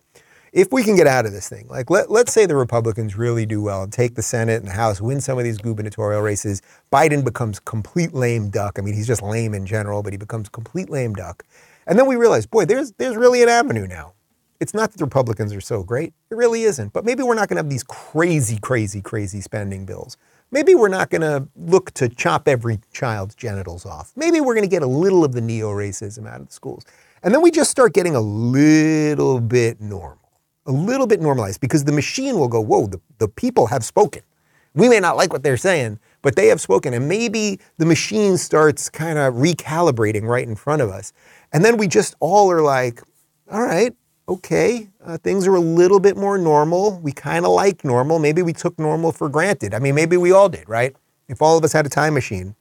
If 0.58 0.72
we 0.72 0.82
can 0.82 0.96
get 0.96 1.06
out 1.06 1.24
of 1.24 1.30
this 1.30 1.48
thing, 1.48 1.68
like 1.68 1.88
let, 1.88 2.10
let's 2.10 2.32
say 2.32 2.44
the 2.44 2.56
Republicans 2.56 3.16
really 3.16 3.46
do 3.46 3.62
well 3.62 3.84
and 3.84 3.92
take 3.92 4.16
the 4.16 4.22
Senate 4.22 4.56
and 4.56 4.66
the 4.66 4.72
House, 4.72 5.00
win 5.00 5.20
some 5.20 5.38
of 5.38 5.44
these 5.44 5.58
gubernatorial 5.58 6.20
races, 6.20 6.62
Biden 6.92 7.24
becomes 7.24 7.60
complete 7.60 8.12
lame 8.12 8.50
duck. 8.50 8.76
I 8.76 8.82
mean, 8.82 8.94
he's 8.94 9.06
just 9.06 9.22
lame 9.22 9.54
in 9.54 9.66
general, 9.66 10.02
but 10.02 10.12
he 10.12 10.16
becomes 10.16 10.48
complete 10.48 10.90
lame 10.90 11.14
duck. 11.14 11.44
And 11.86 11.96
then 11.96 12.06
we 12.06 12.16
realize, 12.16 12.44
boy, 12.44 12.64
there's, 12.64 12.90
there's 12.92 13.16
really 13.16 13.40
an 13.42 13.48
avenue 13.48 13.86
now 13.86 14.14
it's 14.60 14.74
not 14.74 14.90
that 14.90 14.98
the 14.98 15.04
Republicans 15.04 15.54
are 15.54 15.60
so 15.60 15.82
great. 15.82 16.12
It 16.30 16.36
really 16.36 16.62
isn't. 16.64 16.92
But 16.92 17.04
maybe 17.04 17.22
we're 17.22 17.34
not 17.34 17.48
going 17.48 17.56
to 17.56 17.62
have 17.62 17.70
these 17.70 17.84
crazy, 17.84 18.58
crazy, 18.58 19.00
crazy 19.00 19.40
spending 19.40 19.86
bills. 19.86 20.16
Maybe 20.50 20.74
we're 20.74 20.88
not 20.88 21.10
going 21.10 21.20
to 21.20 21.46
look 21.56 21.92
to 21.92 22.08
chop 22.08 22.48
every 22.48 22.80
child's 22.92 23.34
genitals 23.34 23.86
off. 23.86 24.12
Maybe 24.16 24.40
we're 24.40 24.54
going 24.54 24.68
to 24.68 24.70
get 24.70 24.82
a 24.82 24.86
little 24.86 25.24
of 25.24 25.32
the 25.32 25.40
neo 25.40 25.70
racism 25.70 26.28
out 26.28 26.40
of 26.40 26.48
the 26.48 26.52
schools. 26.52 26.84
And 27.22 27.34
then 27.34 27.42
we 27.42 27.50
just 27.50 27.70
start 27.70 27.92
getting 27.92 28.14
a 28.14 28.20
little 28.20 29.40
bit 29.40 29.80
normal, 29.80 30.17
a 30.68 30.72
little 30.72 31.06
bit 31.06 31.20
normalized 31.20 31.60
because 31.60 31.84
the 31.84 31.92
machine 31.92 32.38
will 32.38 32.48
go, 32.48 32.60
whoa, 32.60 32.86
the, 32.86 33.00
the 33.18 33.26
people 33.26 33.66
have 33.66 33.84
spoken. 33.84 34.22
We 34.74 34.88
may 34.88 35.00
not 35.00 35.16
like 35.16 35.32
what 35.32 35.42
they're 35.42 35.56
saying, 35.56 35.98
but 36.22 36.36
they 36.36 36.48
have 36.48 36.60
spoken. 36.60 36.94
And 36.94 37.08
maybe 37.08 37.58
the 37.78 37.86
machine 37.86 38.36
starts 38.36 38.88
kind 38.88 39.18
of 39.18 39.34
recalibrating 39.34 40.22
right 40.22 40.46
in 40.46 40.54
front 40.54 40.82
of 40.82 40.90
us. 40.90 41.12
And 41.52 41.64
then 41.64 41.78
we 41.78 41.88
just 41.88 42.14
all 42.20 42.52
are 42.52 42.60
like, 42.60 43.02
all 43.50 43.62
right, 43.62 43.94
okay, 44.28 44.88
uh, 45.04 45.16
things 45.16 45.46
are 45.46 45.54
a 45.54 45.60
little 45.60 46.00
bit 46.00 46.16
more 46.16 46.36
normal. 46.36 47.00
We 47.00 47.12
kind 47.12 47.46
of 47.46 47.52
like 47.52 47.82
normal. 47.82 48.18
Maybe 48.18 48.42
we 48.42 48.52
took 48.52 48.78
normal 48.78 49.10
for 49.10 49.28
granted. 49.30 49.72
I 49.72 49.78
mean, 49.78 49.94
maybe 49.94 50.18
we 50.18 50.32
all 50.32 50.50
did, 50.50 50.68
right? 50.68 50.94
If 51.28 51.40
all 51.40 51.56
of 51.56 51.64
us 51.64 51.72
had 51.72 51.86
a 51.86 51.90
time 51.90 52.12
machine, 52.12 52.54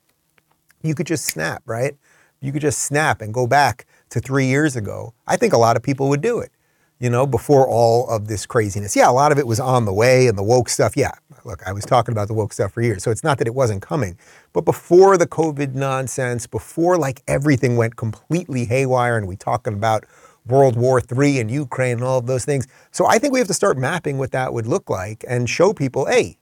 you 0.81 0.95
could 0.95 1.07
just 1.07 1.25
snap, 1.25 1.61
right? 1.65 1.95
You 2.39 2.53
could 2.53 2.61
just 2.61 2.79
snap 2.79 3.21
and 3.21 3.33
go 3.33 3.47
back 3.47 3.85
to 4.11 4.21
three 4.21 4.45
years 4.45 4.75
ago. 4.75 5.13
I 5.27 5.35
think 5.35 5.53
a 5.53 5.57
lot 5.57 5.75
of 5.75 5.83
people 5.83 6.07
would 6.09 6.21
do 6.21 6.39
it. 6.39 6.51
You 6.99 7.09
know, 7.09 7.27
before 7.27 7.67
all 7.67 8.09
of 8.09 8.27
this 8.27 8.45
craziness. 8.45 8.95
Yeah, 8.95 9.09
a 9.09 9.11
lot 9.11 9.31
of 9.31 9.37
it 9.37 9.45
was 9.45 9.59
on 9.59 9.85
the 9.85 9.93
way 9.93 10.27
and 10.27 10.37
the 10.37 10.43
woke 10.43 10.69
stuff. 10.69 10.97
Yeah, 10.97 11.11
look, 11.45 11.65
I 11.67 11.71
was 11.71 11.85
talking 11.85 12.11
about 12.11 12.27
the 12.27 12.33
woke 12.33 12.53
stuff 12.53 12.73
for 12.73 12.81
years. 12.81 13.03
So 13.03 13.11
it's 13.11 13.23
not 13.23 13.37
that 13.37 13.47
it 13.47 13.53
wasn't 13.53 13.81
coming, 13.81 14.17
but 14.53 14.61
before 14.61 15.17
the 15.17 15.27
COVID 15.27 15.75
nonsense, 15.75 16.47
before 16.47 16.97
like 16.97 17.21
everything 17.27 17.77
went 17.77 17.95
completely 17.95 18.65
haywire 18.65 19.17
and 19.17 19.27
we 19.27 19.35
talking 19.35 19.73
about 19.73 20.05
World 20.47 20.75
War 20.77 21.01
III 21.01 21.39
and 21.39 21.51
Ukraine 21.51 21.97
and 21.97 22.03
all 22.03 22.17
of 22.17 22.25
those 22.25 22.45
things. 22.45 22.67
So 22.91 23.05
I 23.05 23.19
think 23.19 23.33
we 23.33 23.39
have 23.39 23.47
to 23.49 23.53
start 23.53 23.77
mapping 23.77 24.17
what 24.17 24.31
that 24.31 24.53
would 24.53 24.65
look 24.65 24.89
like 24.89 25.23
and 25.27 25.49
show 25.49 25.73
people, 25.73 26.05
hey, 26.05 26.37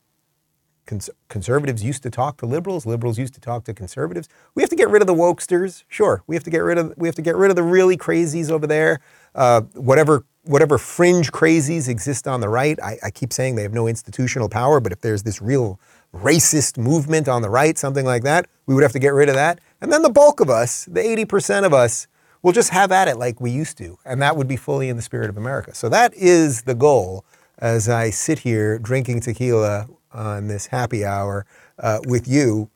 cons- 0.86 1.10
conservatives 1.28 1.84
used 1.84 2.04
to 2.04 2.10
talk 2.10 2.38
to 2.38 2.46
liberals, 2.46 2.86
liberals 2.86 3.18
used 3.18 3.34
to 3.34 3.42
talk 3.42 3.64
to 3.66 3.74
conservatives. 3.74 4.30
We 4.54 4.64
have 4.64 4.70
to 4.70 4.76
get 4.76 4.90
rid 4.90 5.02
of 5.02 5.08
the 5.08 5.16
wokesters. 5.16 5.84
Sure, 5.88 6.24
we 6.28 6.36
have 6.36 6.44
to 6.44 6.50
get 6.50 6.60
rid 6.60 6.78
of 6.78 6.94
we 6.98 7.08
have 7.08 7.16
to 7.16 7.22
get 7.22 7.36
rid 7.36 7.50
of 7.50 7.56
the 7.56 7.64
really 7.64 7.98
crazies 7.98 8.52
over 8.52 8.68
there. 8.68 9.00
Uh, 9.34 9.62
whatever 9.74 10.26
whatever 10.46 10.78
fringe 10.78 11.32
crazies 11.32 11.90
exist 11.90 12.28
on 12.28 12.40
the 12.40 12.50
right, 12.50 12.80
I, 12.82 12.98
I 13.04 13.12
keep 13.12 13.34
saying 13.34 13.56
they 13.56 13.64
have 13.64 13.74
no 13.74 13.88
institutional 13.88 14.50
power. 14.50 14.80
But 14.80 14.92
if 14.92 15.02
there's 15.02 15.24
this 15.24 15.42
real 15.42 15.80
racist 16.14 16.78
movement 16.78 17.28
on 17.28 17.42
the 17.42 17.50
right, 17.50 17.78
something 17.78 18.06
like 18.06 18.24
that, 18.24 18.48
we 18.66 18.74
would 18.74 18.84
have 18.84 18.94
to 18.94 19.00
get 19.00 19.14
rid 19.14 19.30
of 19.30 19.36
that. 19.36 19.60
And 19.82 19.92
then 19.92 20.02
the 20.02 20.10
bulk 20.10 20.40
of 20.40 20.50
us, 20.50 20.86
the 20.86 21.02
80% 21.02 21.66
of 21.66 21.74
us, 21.74 22.08
will 22.42 22.54
just 22.54 22.70
have 22.70 22.92
at 22.92 23.08
it 23.08 23.18
like 23.18 23.42
we 23.42 23.52
used 23.52 23.78
to. 23.80 23.98
And 24.06 24.22
that 24.22 24.38
would 24.38 24.48
be 24.48 24.56
fully 24.56 24.88
in 24.88 24.96
the 24.96 25.02
spirit 25.02 25.30
of 25.30 25.38
America. 25.38 25.74
So 25.74 25.90
that 25.90 26.14
is 26.14 26.62
the 26.62 26.76
goal 26.76 27.26
as 27.58 27.90
I 27.90 28.12
sit 28.12 28.40
here 28.40 28.78
drinking 28.78 29.22
tequila 29.22 29.88
on 30.14 30.48
this 30.48 30.68
happy 30.68 31.04
hour 31.04 31.46
uh, 31.80 32.00
with 32.06 32.28
you. 32.28 32.70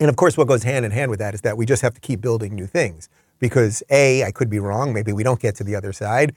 And 0.00 0.08
of 0.08 0.16
course, 0.16 0.36
what 0.36 0.48
goes 0.48 0.62
hand 0.62 0.84
in 0.84 0.90
hand 0.90 1.10
with 1.10 1.18
that 1.18 1.34
is 1.34 1.42
that 1.42 1.56
we 1.56 1.66
just 1.66 1.82
have 1.82 1.94
to 1.94 2.00
keep 2.00 2.20
building 2.20 2.54
new 2.54 2.66
things. 2.66 3.08
Because 3.42 3.82
A, 3.90 4.22
I 4.22 4.30
could 4.30 4.48
be 4.48 4.60
wrong. 4.60 4.92
Maybe 4.94 5.12
we 5.12 5.24
don't 5.24 5.40
get 5.40 5.56
to 5.56 5.64
the 5.64 5.74
other 5.74 5.92
side. 5.92 6.36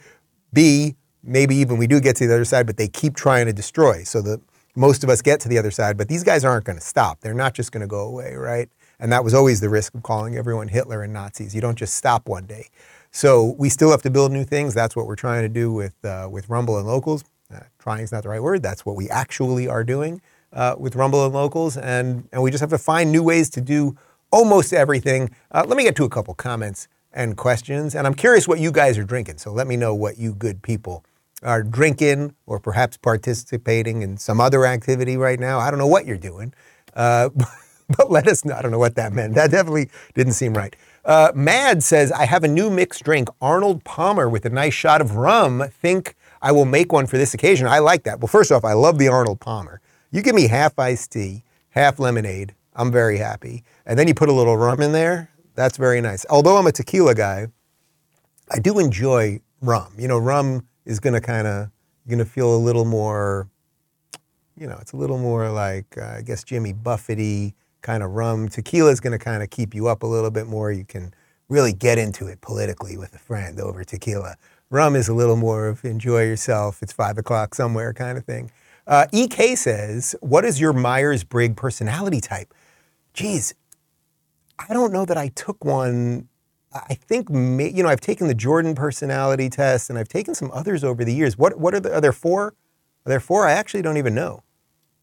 B, 0.52 0.96
maybe 1.24 1.56
even 1.58 1.78
we 1.78 1.86
do 1.86 2.00
get 2.00 2.16
to 2.16 2.26
the 2.26 2.34
other 2.34 2.46
side, 2.46 2.66
but 2.66 2.78
they 2.78 2.88
keep 2.88 3.16
trying 3.16 3.46
to 3.46 3.54
destroy. 3.54 4.02
So 4.04 4.24
that 4.24 4.42
most 4.76 5.04
of 5.04 5.10
us 5.12 5.22
get 5.22 5.40
to 5.42 5.48
the 5.48 5.60
other 5.60 5.70
side, 5.70 5.98
but 5.98 6.08
these 6.08 6.24
guys 6.24 6.44
aren't 6.44 6.66
going 6.66 6.80
to 6.80 6.84
stop. 6.84 7.22
They're 7.22 7.36
not 7.36 7.54
just 7.54 7.72
going 7.72 7.82
to 7.82 7.88
go 7.88 8.00
away, 8.00 8.34
right? 8.34 8.70
And 9.00 9.12
that 9.12 9.24
was 9.24 9.36
always 9.36 9.62
the 9.62 9.70
risk 9.70 9.94
of 9.94 10.02
calling 10.02 10.36
everyone 10.36 10.68
Hitler 10.68 11.04
and 11.04 11.14
Nazis. 11.14 11.54
You 11.54 11.62
don't 11.62 11.78
just 11.78 11.96
stop 11.96 12.28
one 12.28 12.48
day. 12.48 12.70
So 13.12 13.56
we 13.60 13.70
still 13.70 13.92
have 13.92 14.02
to 14.02 14.10
build 14.10 14.32
new 14.32 14.44
things. 14.44 14.74
That's 14.74 14.96
what 14.96 15.06
we're 15.06 15.16
trying 15.16 15.44
to 15.44 15.50
do 15.50 15.72
with, 15.72 15.94
uh, 16.04 16.28
with 16.32 16.50
Rumble 16.50 16.80
and 16.80 16.88
Locals. 16.88 17.24
Uh, 17.54 17.60
trying 17.78 18.02
is 18.02 18.12
not 18.12 18.24
the 18.24 18.30
right 18.30 18.42
word. 18.42 18.64
That's 18.64 18.84
what 18.84 18.96
we 18.96 19.10
actually 19.12 19.68
are 19.68 19.84
doing 19.84 20.24
uh, 20.52 20.76
with 20.80 20.96
Rumble 20.96 21.24
and 21.24 21.36
Locals. 21.36 21.78
And, 21.78 22.28
and 22.34 22.42
we 22.42 22.50
just 22.50 22.62
have 22.62 22.72
to 22.72 22.80
find 22.80 23.12
new 23.12 23.22
ways 23.22 23.52
to 23.52 23.62
do 23.62 23.96
almost 24.32 24.74
everything. 24.74 25.30
Uh, 25.52 25.64
let 25.68 25.78
me 25.78 25.84
get 25.84 25.96
to 25.98 26.04
a 26.04 26.10
couple 26.10 26.34
comments 26.34 26.88
and 27.16 27.36
questions. 27.38 27.96
And 27.96 28.06
I'm 28.06 28.14
curious 28.14 28.48
what 28.48 28.60
you 28.60 28.72
guys 28.72 28.98
are 28.98 29.04
drinking. 29.04 29.40
So 29.40 29.52
let 29.52 29.68
me 29.68 29.78
know 29.78 29.96
what 29.96 30.20
you 30.20 30.34
good 30.36 30.62
people 30.62 31.04
are 31.42 31.64
drinking 31.64 32.36
or 32.46 32.60
perhaps 32.60 32.98
participating 32.98 34.02
in 34.02 34.18
some 34.18 34.40
other 34.40 34.66
activity 34.66 35.18
right 35.18 35.40
now. 35.40 35.60
I 35.60 35.70
don't 35.72 35.80
know 35.80 35.88
what 35.88 36.06
you're 36.06 36.18
doing. 36.18 36.54
Uh, 36.94 37.30
but 37.90 38.12
let 38.12 38.28
us 38.28 38.46
know. 38.46 38.56
I 38.56 38.62
don't 38.62 38.72
know 38.72 38.80
what 38.80 38.96
that 38.96 39.14
meant. 39.14 39.36
That 39.36 39.52
definitely 39.52 39.90
didn't 40.14 40.34
seem 40.34 40.54
right. 40.54 40.76
Uh, 41.04 41.32
Mad 41.36 41.84
says, 41.84 42.12
I 42.12 42.26
have 42.26 42.44
a 42.44 42.48
new 42.48 42.70
mixed 42.70 43.04
drink, 43.04 43.30
Arnold 43.40 43.84
Palmer 43.84 44.28
with 44.28 44.46
a 44.46 44.50
nice 44.50 44.74
shot 44.74 45.02
of 45.02 45.16
rum. 45.16 45.64
Think 45.70 46.16
I 46.42 46.52
will 46.52 46.66
make 46.66 46.92
one 46.92 47.08
for 47.08 47.18
this 47.18 47.34
occasion. 47.34 47.68
I 47.68 47.80
like 47.80 48.04
that. 48.04 48.20
Well, 48.20 48.28
first 48.28 48.52
off, 48.52 48.66
I 48.66 48.74
love 48.74 48.98
the 48.98 49.08
Arnold 49.08 49.40
Palmer. 49.40 49.82
You 50.12 50.22
give 50.22 50.36
me 50.36 50.48
half 50.48 50.78
iced 50.80 51.12
tea, 51.12 51.44
half 51.70 52.00
lemonade, 52.00 52.56
I'm 52.76 52.92
very 52.92 53.18
happy. 53.18 53.64
And 53.86 53.98
then 53.98 54.08
you 54.08 54.14
put 54.14 54.30
a 54.30 54.34
little 54.34 54.58
rum 54.58 54.82
in 54.82 54.92
there, 54.92 55.30
that's 55.56 55.78
very 55.78 56.02
nice. 56.02 56.26
Although 56.30 56.58
I'm 56.58 56.68
a 56.68 56.72
tequila 56.72 57.16
guy, 57.16 57.48
I 58.52 58.60
do 58.60 58.80
enjoy 58.80 59.40
rum. 59.62 59.94
You 59.98 60.08
know, 60.08 60.18
rum 60.18 60.68
is 60.86 61.00
going 61.00 61.14
to 61.14 61.22
kind 61.22 61.48
of, 61.48 61.70
going 62.08 62.20
to 62.20 62.26
feel 62.26 62.56
a 62.56 62.58
little 62.58 62.86
more, 62.86 63.50
you 64.58 64.68
know, 64.68 64.78
it's 64.80 64.92
a 64.92 64.98
little 64.98 65.18
more 65.18 65.50
like, 65.50 65.98
uh, 65.98 66.18
I 66.18 66.22
guess, 66.22 66.44
Jimmy 66.44 66.74
Buffetty 66.74 67.54
kind 67.82 68.04
of 68.04 68.12
rum. 68.12 68.48
Tequila 68.50 68.92
is 68.92 69.00
going 69.00 69.18
to 69.18 69.24
kind 69.24 69.42
of 69.42 69.50
keep 69.50 69.74
you 69.74 69.88
up 69.88 70.04
a 70.04 70.08
little 70.08 70.32
bit 70.32 70.48
more. 70.48 70.72
You 70.72 70.86
can 70.86 71.14
really 71.50 71.74
get 71.74 71.98
into 71.98 72.28
it 72.28 72.42
politically 72.42 72.98
with 72.98 73.14
a 73.16 73.20
friend 73.20 73.60
over 73.60 73.84
tequila. 73.84 74.36
Rum 74.70 74.96
is 74.96 75.08
a 75.08 75.14
little 75.14 75.36
more 75.36 75.68
of 75.68 75.86
enjoy 75.86 76.24
yourself. 76.24 76.82
It's 76.82 76.92
five 76.92 77.18
o'clock 77.18 77.54
somewhere 77.54 77.94
kind 77.94 78.18
of 78.18 78.26
thing. 78.26 78.52
Uh, 78.88 79.06
EK 79.12 79.56
says, 79.56 80.16
"What 80.22 80.46
is 80.46 80.60
your 80.60 80.74
Myers 80.74 81.24
Briggs 81.24 81.56
personality 81.56 82.22
type?" 82.22 82.54
Geez, 83.14 83.54
I 84.60 84.74
don't 84.74 84.94
know 84.94 85.06
that 85.06 85.18
I 85.18 85.30
took 85.30 85.64
one. 85.64 86.30
I 86.74 86.94
think 86.94 87.30
you 87.30 87.84
know 87.84 87.90
I've 87.90 88.02
taken 88.02 88.28
the 88.28 88.34
Jordan 88.34 88.76
personality 88.76 89.50
test 89.50 89.90
and 89.90 89.98
I've 89.98 90.10
taken 90.10 90.36
some 90.36 90.52
others 90.52 90.84
over 90.84 91.06
the 91.06 91.14
years. 91.14 91.38
What 91.38 91.60
what 91.60 91.74
are, 91.74 91.80
the, 91.80 91.96
are 91.96 92.02
there 92.02 92.12
four? 92.12 92.48
Are 93.06 93.10
there 93.10 93.20
four? 93.20 93.48
I 93.48 93.52
actually 93.54 93.82
don't 93.82 93.98
even 93.98 94.16
know. 94.16 94.44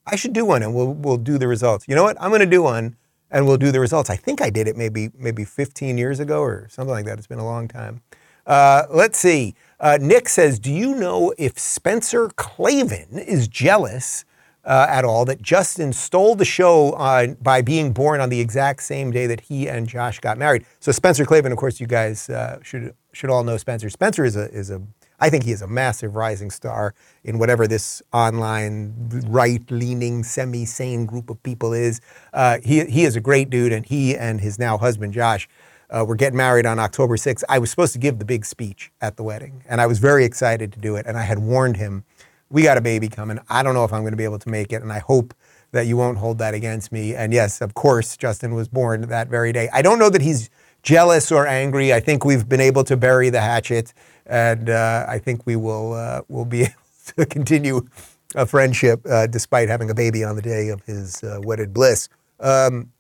I 0.07 0.17
should 0.17 0.33
do 0.33 0.45
one 0.45 0.63
and 0.63 0.75
we'll 0.75 0.93
we'll 0.93 1.17
do 1.17 1.39
the 1.39 1.49
results. 1.49 1.87
You 1.89 1.95
know 1.95 2.03
what? 2.03 2.21
I'm 2.21 2.31
going 2.31 2.41
to 2.41 2.47
do 2.47 2.63
one 2.63 2.97
and 3.31 3.47
we'll 3.47 3.57
do 3.57 3.73
the 3.73 3.81
results. 3.81 4.11
I 4.11 4.17
think 4.17 4.43
I 4.43 4.51
did 4.51 4.69
it 4.69 4.77
maybe 4.77 5.11
maybe 5.17 5.45
15 5.45 5.97
years 5.97 6.21
ago 6.21 6.41
or 6.41 6.69
something 6.69 6.93
like 6.93 7.07
that. 7.07 7.19
It's 7.19 7.27
been 7.27 7.39
a 7.39 7.45
long 7.45 7.69
time. 7.69 8.03
Uh, 8.47 8.85
let's 8.91 9.19
see. 9.19 9.55
Uh, 9.79 9.99
Nick 10.01 10.29
says, 10.29 10.59
"Do 10.59 10.73
you 10.73 10.95
know 10.95 11.33
if 11.39 11.59
Spencer 11.59 12.29
Klavan 12.37 13.19
is 13.19 13.49
jealous 13.49 14.25
uh, 14.65 14.87
at 14.89 15.05
all 15.05 15.25
that 15.25 15.43
Justin 15.43 15.93
stole 15.93 16.35
the 16.35 16.45
show 16.45 16.93
uh, 16.93 17.29
by 17.41 17.63
being 17.63 17.93
born 17.93 18.21
on 18.21 18.29
the 18.29 18.41
exact 18.41 18.83
same 18.83 19.11
day 19.11 19.27
that 19.27 19.43
he 19.43 19.69
and 19.69 19.89
Josh 19.89 20.21
got 20.21 20.39
married?" 20.39 20.65
So 20.81 20.93
Spencer 20.93 21.25
Klavan, 21.25 21.53
of 21.53 21.59
course, 21.59 21.81
you 21.81 21.87
guys 21.87 22.29
uh, 22.31 22.59
should 22.63 22.95
should 23.13 23.31
all 23.31 23.45
know 23.45 23.57
Spencer. 23.57 23.91
Spencer 23.91 24.25
is 24.25 24.37
a 24.37 24.51
is 24.51 24.71
a 24.71 24.83
I 25.23 25.31
think 25.31 25.45
he 25.45 25.53
is 25.53 25.63
a 25.63 25.69
massive 25.69 26.17
rising 26.17 26.51
star 26.51 26.95
in 27.23 27.39
whatever 27.39 27.69
this 27.69 28.03
online 28.13 28.93
right-leaning, 29.29 30.25
semi-sane 30.25 31.07
group 31.07 31.31
of 31.31 31.41
people 31.45 31.73
is. 31.73 32.01
Uh, 32.33 32.59
he 32.65 32.85
he 32.87 33.05
is 33.05 33.15
a 33.15 33.21
great 33.21 33.49
dude, 33.49 33.73
and 33.73 33.87
he 33.87 34.17
and 34.17 34.41
his 34.41 34.59
now 34.59 34.79
husband 34.79 35.13
Josh 35.13 35.49
uh, 35.93 36.05
were 36.05 36.17
getting 36.17 36.37
married 36.37 36.67
on 36.67 36.79
October 36.79 37.17
6th. 37.17 37.45
I 37.49 37.59
was 37.59 37.71
supposed 37.71 37.93
to 37.93 37.99
give 37.99 38.19
the 38.19 38.25
big 38.25 38.45
speech 38.45 38.91
at 39.01 39.17
the 39.17 39.23
wedding, 39.23 39.63
and 39.69 39.81
I 39.81 39.87
was 39.87 39.99
very 40.01 40.25
excited 40.25 40.73
to 40.73 40.81
do 40.81 40.97
it. 40.97 41.07
And 41.07 41.17
I 41.17 41.23
had 41.23 41.39
warned 41.39 41.77
him, 41.77 42.05
"We 42.53 42.63
got 42.63 42.79
a 42.79 42.83
baby 42.83 43.09
coming. 43.09 43.39
I 43.49 43.63
don't 43.63 43.75
know 43.75 43.85
if 43.85 43.93
I'm 43.93 44.03
going 44.03 44.13
to 44.13 44.17
be 44.17 44.25
able 44.25 44.39
to 44.41 44.49
make 44.51 44.73
it, 44.73 44.83
and 44.83 44.93
I 44.93 45.01
hope." 45.01 45.35
That 45.73 45.87
you 45.87 45.97
won't 45.97 46.19
hold 46.19 46.37
that 46.37 46.53
against 46.53 46.93
me. 46.93 47.15
And 47.15 47.33
yes, 47.33 47.63
of 47.63 47.73
course, 47.73 48.19
Justin 48.19 48.55
was 48.55 48.69
born 48.69 49.09
that 49.09 49.29
very 49.29 49.53
day. 49.53 49.71
I 49.73 49.81
don't 49.81 49.99
know 49.99 50.11
that 50.11 50.21
he's 50.21 50.51
jealous 50.83 51.33
or 51.33 51.47
angry. 51.47 51.95
I 51.95 52.01
think 52.01 52.27
we've 52.27 52.47
been 52.47 52.61
able 52.61 52.85
to 52.85 52.95
bury 52.95 53.31
the 53.31 53.41
hatchet 53.41 53.95
and 54.27 54.71
uh, 54.71 55.05
I 55.09 55.19
think 55.19 55.47
we 55.47 55.57
will 55.57 55.95
uh, 55.95 56.23
will 56.29 56.45
be 56.45 56.63
able 56.63 56.73
to 57.17 57.27
continue 57.27 57.87
a 58.35 58.47
friendship 58.47 59.01
uh, 59.09 59.27
despite 59.27 59.69
having 59.69 59.91
a 59.91 59.95
baby 59.95 60.25
on 60.25 60.37
the 60.37 60.43
day 60.43 60.69
of 60.69 60.83
his 60.85 61.23
uh, 61.23 61.41
wedded 61.43 61.75
bliss. 61.75 62.09
Um, 62.41 62.93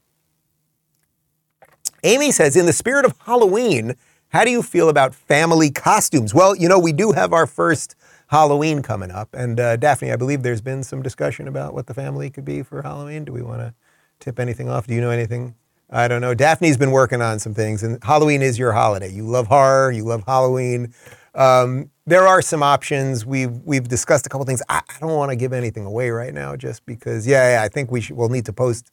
Amy 2.04 2.32
says, 2.32 2.56
in 2.56 2.66
the 2.66 2.72
spirit 2.72 3.04
of 3.04 3.14
Halloween, 3.24 3.94
how 4.32 4.44
do 4.44 4.50
you 4.50 4.62
feel 4.62 4.88
about 4.88 5.14
family 5.14 5.70
costumes? 5.70 6.32
Well, 6.32 6.56
you 6.56 6.66
know, 6.66 6.78
we 6.78 6.92
do 6.92 7.12
have 7.12 7.34
our 7.34 7.46
first 7.46 7.94
Halloween 8.28 8.80
coming 8.80 9.10
up, 9.10 9.28
and 9.34 9.60
uh, 9.60 9.76
Daphne, 9.76 10.10
I 10.10 10.16
believe 10.16 10.42
there's 10.42 10.62
been 10.62 10.82
some 10.82 11.02
discussion 11.02 11.46
about 11.46 11.74
what 11.74 11.86
the 11.86 11.92
family 11.92 12.30
could 12.30 12.46
be 12.46 12.62
for 12.62 12.80
Halloween. 12.80 13.26
Do 13.26 13.32
we 13.32 13.42
want 13.42 13.60
to 13.60 13.74
tip 14.20 14.40
anything 14.40 14.70
off? 14.70 14.86
Do 14.86 14.94
you 14.94 15.02
know 15.02 15.10
anything? 15.10 15.54
I 15.90 16.08
don't 16.08 16.22
know. 16.22 16.32
Daphne's 16.32 16.78
been 16.78 16.92
working 16.92 17.20
on 17.20 17.40
some 17.40 17.52
things, 17.52 17.82
and 17.82 18.02
Halloween 18.02 18.40
is 18.40 18.58
your 18.58 18.72
holiday. 18.72 19.12
You 19.12 19.26
love 19.26 19.48
horror, 19.48 19.92
you 19.92 20.04
love 20.04 20.24
Halloween. 20.26 20.94
Um, 21.34 21.90
there 22.06 22.26
are 22.26 22.40
some 22.40 22.62
options. 22.62 23.26
We've 23.26 23.58
we've 23.64 23.86
discussed 23.86 24.24
a 24.24 24.30
couple 24.30 24.46
things. 24.46 24.62
I, 24.70 24.78
I 24.78 24.98
don't 24.98 25.14
want 25.14 25.28
to 25.28 25.36
give 25.36 25.52
anything 25.52 25.84
away 25.84 26.08
right 26.08 26.32
now, 26.32 26.56
just 26.56 26.86
because. 26.86 27.26
Yeah, 27.26 27.56
yeah 27.56 27.62
I 27.62 27.68
think 27.68 27.90
we 27.90 28.00
should, 28.00 28.16
we'll 28.16 28.30
need 28.30 28.46
to 28.46 28.52
post 28.54 28.90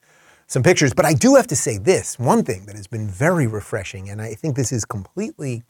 some 0.49 0.63
pictures. 0.63 0.93
But 0.93 1.05
I 1.05 1.13
do 1.13 1.35
have 1.35 1.47
to 1.47 1.55
say 1.55 1.77
this 1.77 2.19
one 2.19 2.43
thing 2.43 2.65
that 2.65 2.75
has 2.75 2.87
been 2.87 3.07
very 3.07 3.47
refreshing, 3.47 4.09
and 4.09 4.21
I 4.21 4.33
think 4.33 4.57
this 4.57 4.73
is 4.73 4.83
completely 4.83 5.63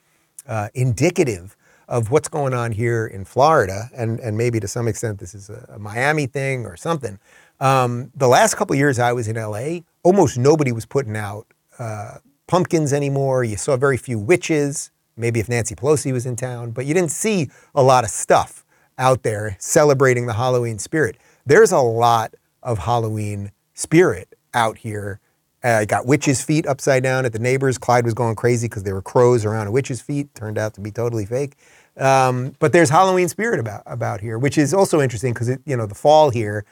uh, 0.47 0.69
indicative 0.73 1.55
of 1.87 2.09
what's 2.11 2.27
going 2.27 2.53
on 2.53 2.71
here 2.71 3.05
in 3.05 3.25
Florida, 3.25 3.89
and 3.95 4.19
and 4.19 4.35
maybe 4.35 4.59
to 4.59 4.67
some 4.67 4.87
extent 4.87 5.19
this 5.19 5.35
is 5.35 5.49
a, 5.49 5.65
a 5.75 5.79
Miami 5.79 6.25
thing 6.25 6.65
or 6.65 6.75
something. 6.75 7.19
Um, 7.59 8.11
the 8.15 8.27
last 8.27 8.55
couple 8.55 8.75
years 8.75 8.97
I 8.97 9.13
was 9.13 9.27
in 9.27 9.35
LA, 9.35 9.81
almost 10.01 10.37
nobody 10.37 10.71
was 10.71 10.85
putting 10.85 11.15
out 11.15 11.45
uh, 11.77 12.17
pumpkins 12.47 12.93
anymore. 12.93 13.43
You 13.43 13.57
saw 13.57 13.77
very 13.77 13.97
few 13.97 14.17
witches 14.17 14.91
maybe 15.19 15.39
if 15.39 15.49
Nancy 15.49 15.75
Pelosi 15.75 16.13
was 16.13 16.25
in 16.25 16.35
town, 16.35 16.71
but 16.71 16.85
you 16.85 16.93
didn't 16.93 17.11
see 17.11 17.49
a 17.75 17.83
lot 17.83 18.03
of 18.03 18.09
stuff 18.09 18.65
out 18.97 19.23
there 19.23 19.55
celebrating 19.59 20.25
the 20.25 20.33
Halloween 20.33 20.79
spirit. 20.79 21.17
There's 21.45 21.71
a 21.71 21.79
lot 21.79 22.33
of 22.63 22.79
Halloween 22.79 23.51
spirit 23.73 24.33
out 24.53 24.77
here. 24.77 25.19
I 25.63 25.69
uh, 25.69 25.85
got 25.85 26.05
witches' 26.05 26.41
feet 26.41 26.65
upside 26.65 27.03
down 27.03 27.25
at 27.25 27.33
the 27.33 27.39
neighbors. 27.39 27.77
Clyde 27.77 28.05
was 28.05 28.13
going 28.13 28.35
crazy 28.35 28.67
because 28.67 28.83
there 28.83 28.95
were 28.95 29.01
crows 29.01 29.43
around 29.43 29.67
a 29.67 29.71
witch's 29.71 30.01
feet. 30.01 30.33
Turned 30.33 30.57
out 30.57 30.73
to 30.75 30.81
be 30.81 30.91
totally 30.91 31.25
fake. 31.25 31.55
Um, 31.97 32.55
but 32.59 32.71
there's 32.71 32.89
Halloween 32.89 33.27
spirit 33.27 33.59
about 33.59 33.83
about 33.85 34.21
here, 34.21 34.37
which 34.37 34.57
is 34.57 34.73
also 34.73 35.01
interesting 35.01 35.33
because 35.33 35.49
you 35.65 35.75
know 35.75 35.85
the 35.85 35.95
fall 35.95 36.29
here. 36.29 36.65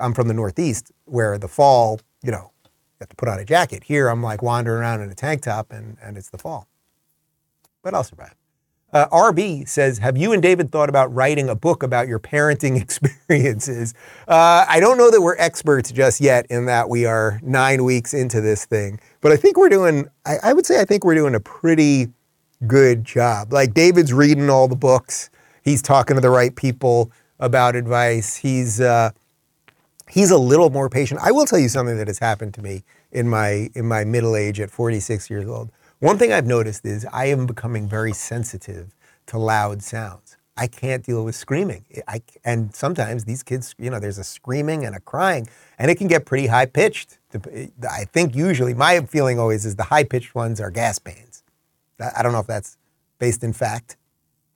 I'm 0.00 0.14
from 0.14 0.28
the 0.28 0.34
Northeast, 0.34 0.90
where 1.04 1.38
the 1.38 1.46
fall, 1.46 2.00
you 2.22 2.32
know, 2.32 2.50
you 2.64 2.70
have 3.00 3.10
to 3.10 3.16
put 3.16 3.28
on 3.28 3.38
a 3.38 3.44
jacket. 3.44 3.84
Here, 3.84 4.08
I'm 4.08 4.22
like 4.22 4.42
wandering 4.42 4.80
around 4.80 5.02
in 5.02 5.10
a 5.10 5.14
tank 5.14 5.42
top, 5.42 5.70
and 5.70 5.96
and 6.02 6.16
it's 6.16 6.30
the 6.30 6.38
fall 6.38 6.66
but 7.84 7.94
I'll 7.94 8.02
survive. 8.02 8.34
Uh, 8.94 9.08
RB 9.08 9.68
says, 9.68 9.98
Have 9.98 10.16
you 10.16 10.32
and 10.32 10.40
David 10.40 10.70
thought 10.70 10.88
about 10.88 11.12
writing 11.12 11.48
a 11.48 11.56
book 11.56 11.82
about 11.82 12.06
your 12.06 12.20
parenting 12.20 12.80
experiences? 12.80 13.92
Uh, 14.28 14.64
I 14.68 14.78
don't 14.78 14.96
know 14.96 15.10
that 15.10 15.20
we're 15.20 15.36
experts 15.36 15.90
just 15.90 16.20
yet 16.20 16.46
in 16.48 16.66
that 16.66 16.88
we 16.88 17.04
are 17.04 17.40
nine 17.42 17.82
weeks 17.82 18.14
into 18.14 18.40
this 18.40 18.64
thing, 18.64 19.00
but 19.20 19.32
I 19.32 19.36
think 19.36 19.56
we're 19.56 19.68
doing, 19.68 20.08
I, 20.24 20.36
I 20.44 20.52
would 20.52 20.64
say, 20.64 20.80
I 20.80 20.84
think 20.84 21.04
we're 21.04 21.16
doing 21.16 21.34
a 21.34 21.40
pretty 21.40 22.08
good 22.68 23.04
job. 23.04 23.52
Like 23.52 23.74
David's 23.74 24.12
reading 24.12 24.48
all 24.48 24.68
the 24.68 24.76
books, 24.76 25.28
he's 25.64 25.82
talking 25.82 26.14
to 26.14 26.20
the 26.20 26.30
right 26.30 26.54
people 26.54 27.10
about 27.40 27.74
advice. 27.74 28.36
He's, 28.36 28.80
uh, 28.80 29.10
he's 30.08 30.30
a 30.30 30.38
little 30.38 30.70
more 30.70 30.88
patient. 30.88 31.20
I 31.20 31.32
will 31.32 31.46
tell 31.46 31.58
you 31.58 31.68
something 31.68 31.96
that 31.96 32.06
has 32.06 32.20
happened 32.20 32.54
to 32.54 32.62
me 32.62 32.84
in 33.10 33.28
my 33.28 33.70
in 33.74 33.86
my 33.86 34.04
middle 34.04 34.36
age 34.36 34.60
at 34.60 34.70
46 34.70 35.30
years 35.30 35.48
old. 35.48 35.70
One 36.04 36.18
thing 36.18 36.34
I've 36.34 36.46
noticed 36.46 36.84
is 36.84 37.06
I 37.14 37.28
am 37.28 37.46
becoming 37.46 37.88
very 37.88 38.12
sensitive 38.12 38.94
to 39.24 39.38
loud 39.38 39.82
sounds. 39.82 40.36
I 40.54 40.66
can't 40.66 41.02
deal 41.02 41.24
with 41.24 41.34
screaming. 41.34 41.86
I, 42.06 42.20
and 42.44 42.74
sometimes 42.74 43.24
these 43.24 43.42
kids, 43.42 43.74
you 43.78 43.88
know, 43.88 43.98
there's 43.98 44.18
a 44.18 44.24
screaming 44.24 44.84
and 44.84 44.94
a 44.94 45.00
crying, 45.00 45.48
and 45.78 45.90
it 45.90 45.94
can 45.94 46.06
get 46.06 46.26
pretty 46.26 46.48
high 46.48 46.66
pitched. 46.66 47.16
I 47.90 48.04
think 48.04 48.36
usually 48.36 48.74
my 48.74 49.00
feeling 49.06 49.38
always 49.38 49.64
is 49.64 49.76
the 49.76 49.84
high 49.84 50.04
pitched 50.04 50.34
ones 50.34 50.60
are 50.60 50.70
gas 50.70 50.98
pains. 50.98 51.42
I 51.98 52.22
don't 52.22 52.32
know 52.32 52.40
if 52.40 52.46
that's 52.46 52.76
based 53.18 53.42
in 53.42 53.54
fact. 53.54 53.96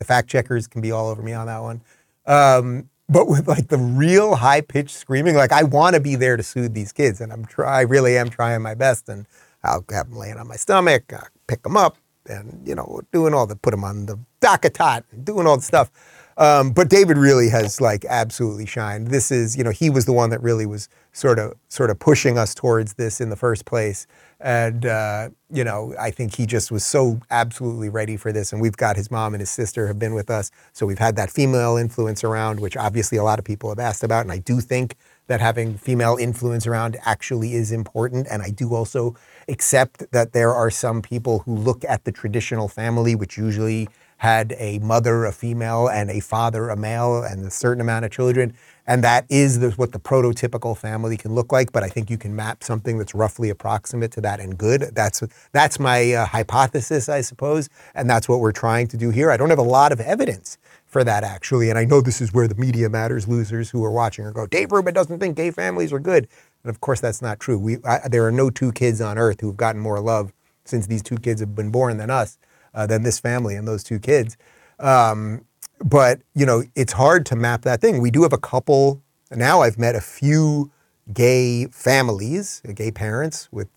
The 0.00 0.04
fact 0.04 0.28
checkers 0.28 0.66
can 0.66 0.82
be 0.82 0.92
all 0.92 1.08
over 1.08 1.22
me 1.22 1.32
on 1.32 1.46
that 1.46 1.62
one. 1.62 1.80
Um, 2.26 2.90
but 3.08 3.26
with 3.26 3.48
like 3.48 3.68
the 3.68 3.78
real 3.78 4.34
high 4.34 4.60
pitched 4.60 4.94
screaming, 4.94 5.34
like 5.34 5.52
I 5.52 5.62
want 5.62 5.94
to 5.94 6.00
be 6.00 6.14
there 6.14 6.36
to 6.36 6.42
soothe 6.42 6.74
these 6.74 6.92
kids, 6.92 7.22
and 7.22 7.32
I'm 7.32 7.46
try, 7.46 7.78
I 7.78 7.80
really 7.84 8.18
am 8.18 8.28
trying 8.28 8.60
my 8.60 8.74
best, 8.74 9.08
and 9.08 9.24
I'll 9.64 9.82
have 9.88 10.10
them 10.10 10.18
laying 10.18 10.36
on 10.36 10.46
my 10.46 10.56
stomach, 10.56 11.10
pick 11.48 11.62
them 11.62 11.76
up, 11.76 11.96
and 12.26 12.62
you 12.64 12.74
know, 12.74 13.00
doing 13.12 13.34
all 13.34 13.46
the 13.46 13.56
put 13.56 13.72
them 13.72 13.82
on 13.82 14.06
the 14.06 14.18
DockATot, 14.40 15.02
and 15.10 15.24
doing 15.24 15.46
all 15.46 15.56
the 15.56 15.62
stuff. 15.62 15.90
Um, 16.38 16.70
but 16.70 16.88
David 16.88 17.18
really 17.18 17.48
has 17.48 17.80
like 17.80 18.04
absolutely 18.04 18.64
shined. 18.64 19.08
This 19.08 19.32
is, 19.32 19.56
you 19.56 19.64
know, 19.64 19.72
he 19.72 19.90
was 19.90 20.04
the 20.04 20.12
one 20.12 20.30
that 20.30 20.40
really 20.40 20.66
was 20.66 20.88
sort 21.12 21.40
of 21.40 21.54
sort 21.66 21.90
of 21.90 21.98
pushing 21.98 22.38
us 22.38 22.54
towards 22.54 22.94
this 22.94 23.20
in 23.20 23.28
the 23.28 23.34
first 23.34 23.64
place. 23.64 24.06
And, 24.38 24.86
uh, 24.86 25.30
you 25.50 25.64
know, 25.64 25.96
I 25.98 26.12
think 26.12 26.36
he 26.36 26.46
just 26.46 26.70
was 26.70 26.86
so 26.86 27.18
absolutely 27.32 27.88
ready 27.88 28.16
for 28.16 28.30
this. 28.30 28.52
And 28.52 28.62
we've 28.62 28.76
got 28.76 28.94
his 28.94 29.10
mom 29.10 29.34
and 29.34 29.40
his 29.40 29.50
sister 29.50 29.88
have 29.88 29.98
been 29.98 30.14
with 30.14 30.30
us. 30.30 30.52
So 30.72 30.86
we've 30.86 31.00
had 31.00 31.16
that 31.16 31.28
female 31.28 31.76
influence 31.76 32.22
around, 32.22 32.60
which 32.60 32.76
obviously 32.76 33.18
a 33.18 33.24
lot 33.24 33.40
of 33.40 33.44
people 33.44 33.68
have 33.70 33.80
asked 33.80 34.04
about. 34.04 34.20
And 34.20 34.30
I 34.30 34.38
do 34.38 34.60
think 34.60 34.94
that 35.28 35.40
having 35.40 35.78
female 35.78 36.16
influence 36.16 36.66
around 36.66 36.96
actually 37.04 37.54
is 37.54 37.70
important. 37.70 38.26
And 38.30 38.42
I 38.42 38.50
do 38.50 38.74
also 38.74 39.14
accept 39.48 40.10
that 40.10 40.32
there 40.32 40.52
are 40.52 40.70
some 40.70 41.00
people 41.00 41.40
who 41.40 41.54
look 41.54 41.84
at 41.84 42.04
the 42.04 42.12
traditional 42.12 42.68
family, 42.68 43.14
which 43.14 43.38
usually 43.38 43.88
had 44.18 44.54
a 44.58 44.80
mother, 44.80 45.24
a 45.24 45.32
female, 45.32 45.88
and 45.88 46.10
a 46.10 46.20
father, 46.20 46.68
a 46.68 46.76
male, 46.76 47.22
and 47.22 47.46
a 47.46 47.50
certain 47.50 47.80
amount 47.80 48.04
of 48.04 48.10
children. 48.10 48.52
And 48.84 49.04
that 49.04 49.26
is 49.28 49.60
the, 49.60 49.70
what 49.72 49.92
the 49.92 50.00
prototypical 50.00 50.76
family 50.76 51.16
can 51.16 51.34
look 51.34 51.52
like. 51.52 51.70
But 51.70 51.84
I 51.84 51.88
think 51.88 52.10
you 52.10 52.18
can 52.18 52.34
map 52.34 52.64
something 52.64 52.98
that's 52.98 53.14
roughly 53.14 53.48
approximate 53.48 54.10
to 54.12 54.20
that 54.22 54.40
and 54.40 54.58
good. 54.58 54.90
That's, 54.92 55.22
that's 55.52 55.78
my 55.78 56.14
uh, 56.14 56.26
hypothesis, 56.26 57.08
I 57.08 57.20
suppose. 57.20 57.68
And 57.94 58.10
that's 58.10 58.28
what 58.28 58.40
we're 58.40 58.52
trying 58.52 58.88
to 58.88 58.96
do 58.96 59.10
here. 59.10 59.30
I 59.30 59.36
don't 59.36 59.50
have 59.50 59.58
a 59.58 59.62
lot 59.62 59.92
of 59.92 60.00
evidence 60.00 60.58
for 60.86 61.04
that, 61.04 61.22
actually. 61.22 61.70
And 61.70 61.78
I 61.78 61.84
know 61.84 62.00
this 62.00 62.20
is 62.20 62.32
where 62.32 62.48
the 62.48 62.56
media 62.56 62.88
matters 62.88 63.28
losers 63.28 63.70
who 63.70 63.84
are 63.84 63.92
watching 63.92 64.24
are 64.24 64.32
go, 64.32 64.46
Dave 64.46 64.72
Rubin 64.72 64.94
doesn't 64.94 65.20
think 65.20 65.36
gay 65.36 65.52
families 65.52 65.92
are 65.92 66.00
good. 66.00 66.26
And 66.64 66.70
of 66.70 66.80
course, 66.80 67.00
that's 67.00 67.22
not 67.22 67.38
true. 67.38 67.58
We, 67.58 67.76
I, 67.84 68.08
there 68.08 68.26
are 68.26 68.32
no 68.32 68.50
two 68.50 68.72
kids 68.72 69.00
on 69.00 69.16
earth 69.16 69.42
who've 69.42 69.56
gotten 69.56 69.80
more 69.80 70.00
love 70.00 70.32
since 70.64 70.88
these 70.88 71.02
two 71.02 71.18
kids 71.18 71.40
have 71.40 71.54
been 71.54 71.70
born 71.70 71.98
than 71.98 72.10
us 72.10 72.38
uh, 72.78 72.86
than 72.86 73.02
this 73.02 73.18
family 73.18 73.56
and 73.56 73.66
those 73.66 73.82
two 73.82 73.98
kids. 73.98 74.36
Um, 74.78 75.44
but 75.84 76.20
you 76.34 76.46
know, 76.46 76.62
it's 76.76 76.92
hard 76.92 77.26
to 77.26 77.36
map 77.36 77.62
that 77.62 77.80
thing. 77.80 78.00
We 78.00 78.12
do 78.12 78.22
have 78.22 78.32
a 78.32 78.38
couple 78.38 79.02
now. 79.32 79.62
I've 79.62 79.78
met 79.78 79.96
a 79.96 80.00
few 80.00 80.70
gay 81.12 81.66
families, 81.66 82.62
gay 82.74 82.92
parents 82.92 83.48
with 83.50 83.68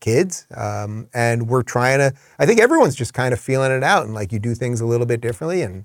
kids, 0.00 0.46
um, 0.56 1.08
and 1.14 1.48
we're 1.48 1.62
trying 1.62 1.98
to. 1.98 2.12
I 2.38 2.46
think 2.46 2.60
everyone's 2.60 2.96
just 2.96 3.14
kind 3.14 3.32
of 3.32 3.38
feeling 3.38 3.70
it 3.70 3.84
out, 3.84 4.04
and 4.04 4.12
like 4.12 4.32
you 4.32 4.40
do 4.40 4.54
things 4.54 4.80
a 4.80 4.86
little 4.86 5.06
bit 5.06 5.20
differently, 5.20 5.62
and 5.62 5.84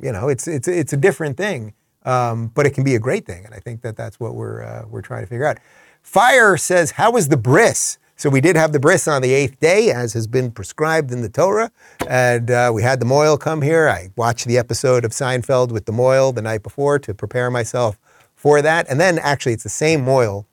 you 0.00 0.10
know, 0.10 0.28
it's 0.28 0.48
it's 0.48 0.66
it's 0.66 0.94
a 0.94 0.96
different 0.96 1.36
thing, 1.36 1.74
um, 2.04 2.48
but 2.54 2.64
it 2.66 2.70
can 2.70 2.84
be 2.84 2.94
a 2.94 3.00
great 3.00 3.26
thing, 3.26 3.44
and 3.44 3.54
I 3.54 3.58
think 3.58 3.82
that 3.82 3.96
that's 3.96 4.18
what 4.18 4.34
we're 4.34 4.62
uh, 4.62 4.84
we're 4.88 5.02
trying 5.02 5.24
to 5.24 5.26
figure 5.26 5.46
out. 5.46 5.58
Fire 6.00 6.56
says, 6.56 6.92
"How 6.92 7.10
was 7.10 7.28
the 7.28 7.36
bris?" 7.36 7.98
So 8.18 8.28
we 8.28 8.40
did 8.40 8.56
have 8.56 8.72
the 8.72 8.80
bris 8.80 9.06
on 9.06 9.22
the 9.22 9.32
eighth 9.32 9.60
day, 9.60 9.92
as 9.92 10.12
has 10.14 10.26
been 10.26 10.50
prescribed 10.50 11.12
in 11.12 11.22
the 11.22 11.28
Torah. 11.28 11.70
And 12.08 12.50
uh, 12.50 12.72
we 12.74 12.82
had 12.82 12.98
the 12.98 13.06
Mohel 13.06 13.38
come 13.38 13.62
here. 13.62 13.88
I 13.88 14.10
watched 14.16 14.48
the 14.48 14.58
episode 14.58 15.04
of 15.04 15.12
Seinfeld 15.12 15.70
with 15.70 15.86
the 15.86 15.92
Mohel 15.92 16.34
the 16.34 16.42
night 16.42 16.64
before 16.64 16.98
to 16.98 17.14
prepare 17.14 17.48
myself 17.48 17.96
for 18.34 18.60
that. 18.60 18.90
And 18.90 18.98
then 18.98 19.20
actually, 19.20 19.52
it's 19.52 19.62
the 19.62 19.68
same 19.68 20.04
Mohel 20.04 20.46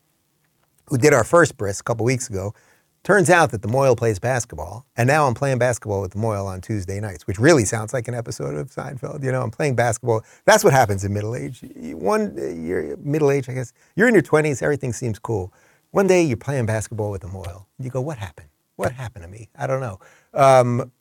who 0.89 0.99
did 0.99 1.11
our 1.11 1.23
first 1.23 1.57
bris 1.57 1.79
a 1.79 1.83
couple 1.83 2.05
weeks 2.05 2.29
ago. 2.29 2.53
Turns 3.03 3.31
out 3.31 3.49
that 3.49 3.63
the 3.63 3.67
Mohel 3.67 3.97
plays 3.97 4.19
basketball, 4.19 4.85
and 4.95 5.07
now 5.07 5.27
I'm 5.27 5.33
playing 5.33 5.57
basketball 5.57 6.01
with 6.01 6.11
the 6.11 6.19
Mohel 6.19 6.45
on 6.45 6.61
Tuesday 6.61 6.99
nights, 6.99 7.25
which 7.25 7.39
really 7.39 7.65
sounds 7.65 7.93
like 7.93 8.07
an 8.07 8.13
episode 8.13 8.55
of 8.55 8.69
Seinfeld. 8.69 9.23
You 9.23 9.31
know, 9.31 9.41
I'm 9.41 9.51
playing 9.51 9.75
basketball. 9.75 10.23
That's 10.45 10.63
what 10.63 10.73
happens 10.73 11.03
in 11.03 11.13
middle 11.13 11.35
age. 11.35 11.63
One, 11.75 12.35
you're 12.63 12.95
middle 12.97 13.31
age, 13.31 13.49
I 13.49 13.53
guess. 13.53 13.73
You're 13.95 14.07
in 14.07 14.13
your 14.13 14.23
20s, 14.23 14.61
everything 14.61 14.93
seems 14.93 15.17
cool. 15.17 15.51
One 15.95 16.07
day 16.07 16.23
you're 16.23 16.35
playing 16.35 16.65
basketball 16.65 17.09
with 17.09 17.23
a 17.23 17.27
Mohel. 17.27 17.67
You 17.79 17.89
go, 17.89 18.01
what 18.01 18.17
happened? 18.17 18.49
What 18.75 18.91
happened 18.91 19.23
to 19.23 19.31
me? 19.31 19.47
I 19.57 19.65
don't 19.65 19.79
know. 19.79 20.01
Um, 20.33 20.91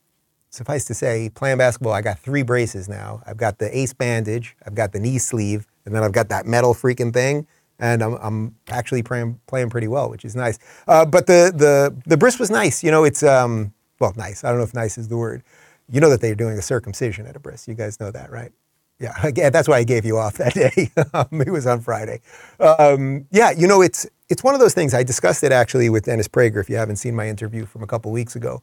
suffice 0.50 0.84
to 0.84 0.94
say, 0.94 1.30
playing 1.34 1.58
basketball, 1.58 1.92
I 1.92 2.00
got 2.00 2.20
three 2.20 2.44
braces 2.44 2.88
now. 2.88 3.20
I've 3.26 3.36
got 3.36 3.58
the 3.58 3.76
ace 3.76 3.92
bandage, 3.92 4.56
I've 4.64 4.76
got 4.76 4.92
the 4.92 5.00
knee 5.00 5.18
sleeve, 5.18 5.66
and 5.84 5.92
then 5.92 6.04
I've 6.04 6.12
got 6.12 6.28
that 6.28 6.46
metal 6.46 6.74
freaking 6.74 7.12
thing. 7.12 7.44
And 7.80 8.04
I'm, 8.04 8.14
I'm 8.22 8.54
actually 8.68 9.02
playing, 9.02 9.40
playing 9.48 9.68
pretty 9.68 9.88
well, 9.88 10.08
which 10.08 10.24
is 10.24 10.36
nice. 10.36 10.60
Uh, 10.86 11.04
but 11.04 11.26
the, 11.26 11.52
the, 11.52 11.92
the 12.06 12.16
bris 12.16 12.38
was 12.38 12.52
nice. 12.52 12.84
You 12.84 12.92
know, 12.92 13.02
it's, 13.02 13.24
um, 13.24 13.74
well, 13.98 14.12
nice. 14.16 14.44
I 14.44 14.50
don't 14.50 14.58
know 14.58 14.64
if 14.64 14.74
nice 14.74 14.96
is 14.96 15.08
the 15.08 15.16
word. 15.16 15.42
You 15.90 16.00
know 16.00 16.10
that 16.10 16.20
they're 16.20 16.36
doing 16.36 16.56
a 16.56 16.62
circumcision 16.62 17.26
at 17.26 17.34
a 17.34 17.40
bris. 17.40 17.66
You 17.66 17.74
guys 17.74 17.98
know 17.98 18.12
that, 18.12 18.30
right? 18.30 18.52
Yeah, 19.00 19.50
that's 19.50 19.68
why 19.68 19.78
I 19.78 19.84
gave 19.84 20.04
you 20.04 20.18
off 20.18 20.34
that 20.38 20.54
day. 20.54 20.90
Um, 21.14 21.40
it 21.40 21.50
was 21.50 21.66
on 21.66 21.80
Friday. 21.80 22.20
Um, 22.60 23.26
yeah, 23.30 23.50
you 23.52 23.66
know, 23.66 23.82
it's 23.82 24.06
it's 24.30 24.42
one 24.44 24.54
of 24.54 24.60
those 24.60 24.74
things. 24.74 24.94
I 24.94 25.02
discussed 25.02 25.44
it 25.44 25.52
actually 25.52 25.90
with 25.90 26.04
Dennis 26.06 26.28
Prager. 26.28 26.60
If 26.60 26.70
you 26.70 26.76
haven't 26.76 26.96
seen 26.96 27.14
my 27.14 27.28
interview 27.28 27.66
from 27.66 27.82
a 27.82 27.86
couple 27.86 28.12
weeks 28.12 28.36
ago, 28.36 28.62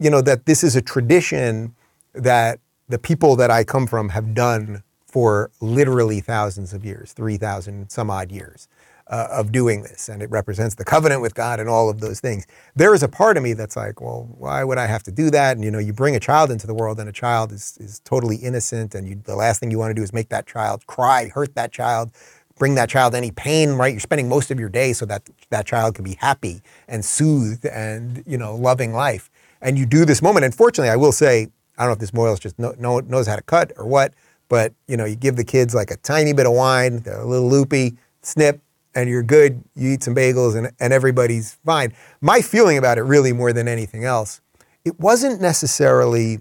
you 0.00 0.10
know 0.10 0.22
that 0.22 0.46
this 0.46 0.64
is 0.64 0.76
a 0.76 0.82
tradition 0.82 1.74
that 2.14 2.60
the 2.88 2.98
people 2.98 3.36
that 3.36 3.50
I 3.50 3.64
come 3.64 3.86
from 3.86 4.10
have 4.10 4.34
done 4.34 4.82
for 5.06 5.50
literally 5.60 6.20
thousands 6.20 6.72
of 6.74 6.84
years, 6.84 7.12
three 7.12 7.36
thousand 7.36 7.90
some 7.90 8.10
odd 8.10 8.32
years 8.32 8.68
uh, 9.14 9.28
of 9.30 9.52
doing 9.52 9.82
this, 9.82 10.08
and 10.08 10.20
it 10.22 10.30
represents 10.30 10.74
the 10.74 10.84
covenant 10.84 11.22
with 11.22 11.36
God 11.36 11.60
and 11.60 11.68
all 11.68 11.88
of 11.88 12.00
those 12.00 12.18
things. 12.18 12.48
There 12.74 12.92
is 12.94 13.04
a 13.04 13.08
part 13.08 13.36
of 13.36 13.44
me 13.44 13.52
that's 13.52 13.76
like, 13.76 14.00
well, 14.00 14.28
why 14.36 14.64
would 14.64 14.76
I 14.76 14.86
have 14.86 15.04
to 15.04 15.12
do 15.12 15.30
that? 15.30 15.56
And 15.56 15.64
you 15.64 15.70
know, 15.70 15.78
you 15.78 15.92
bring 15.92 16.16
a 16.16 16.20
child 16.20 16.50
into 16.50 16.66
the 16.66 16.74
world, 16.74 16.98
and 16.98 17.08
a 17.08 17.12
child 17.12 17.52
is 17.52 17.78
is 17.78 18.00
totally 18.00 18.36
innocent, 18.36 18.92
and 18.92 19.06
you, 19.06 19.14
the 19.22 19.36
last 19.36 19.60
thing 19.60 19.70
you 19.70 19.78
want 19.78 19.90
to 19.90 19.94
do 19.94 20.02
is 20.02 20.12
make 20.12 20.30
that 20.30 20.46
child 20.48 20.84
cry, 20.88 21.28
hurt 21.28 21.54
that 21.54 21.70
child, 21.70 22.10
bring 22.58 22.74
that 22.74 22.88
child 22.88 23.14
any 23.14 23.30
pain. 23.30 23.74
Right? 23.74 23.92
You're 23.92 24.00
spending 24.00 24.28
most 24.28 24.50
of 24.50 24.58
your 24.58 24.68
day 24.68 24.92
so 24.92 25.06
that 25.06 25.30
that 25.50 25.64
child 25.64 25.94
can 25.94 26.02
be 26.02 26.16
happy 26.18 26.60
and 26.88 27.04
soothed 27.04 27.66
and 27.66 28.24
you 28.26 28.36
know 28.36 28.56
loving 28.56 28.92
life. 28.92 29.30
And 29.62 29.78
you 29.78 29.86
do 29.86 30.04
this 30.04 30.22
moment. 30.22 30.44
And 30.44 30.52
fortunately, 30.52 30.90
I 30.90 30.96
will 30.96 31.12
say, 31.12 31.50
I 31.78 31.84
don't 31.84 31.90
know 31.90 31.92
if 31.92 31.98
this 32.00 32.10
Moyles 32.10 32.40
just 32.40 32.58
know, 32.58 32.74
know, 32.78 32.98
knows 32.98 33.28
how 33.28 33.36
to 33.36 33.42
cut 33.42 33.72
or 33.76 33.86
what, 33.86 34.12
but 34.48 34.74
you 34.88 34.96
know, 34.96 35.04
you 35.04 35.14
give 35.14 35.36
the 35.36 35.44
kids 35.44 35.72
like 35.72 35.92
a 35.92 35.96
tiny 35.98 36.32
bit 36.32 36.46
of 36.46 36.52
wine, 36.52 36.98
they're 36.98 37.20
a 37.20 37.24
little 37.24 37.48
loopy, 37.48 37.96
snip, 38.22 38.60
and 38.94 39.08
you're 39.08 39.22
good, 39.22 39.62
you 39.74 39.90
eat 39.90 40.02
some 40.02 40.14
bagels 40.14 40.56
and, 40.56 40.70
and 40.80 40.92
everybody's 40.92 41.54
fine. 41.64 41.92
My 42.20 42.40
feeling 42.40 42.78
about 42.78 42.98
it, 42.98 43.02
really 43.02 43.32
more 43.32 43.52
than 43.52 43.68
anything 43.68 44.04
else, 44.04 44.40
it 44.84 44.98
wasn't 45.00 45.40
necessarily 45.40 46.40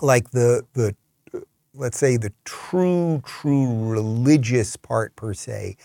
like 0.00 0.30
the, 0.30 0.64
the 0.74 0.94
let's 1.74 1.98
say, 1.98 2.16
the 2.16 2.32
true, 2.44 3.22
true 3.24 3.88
religious 3.88 4.76
part 4.76 5.14
per 5.16 5.32
se, 5.32 5.76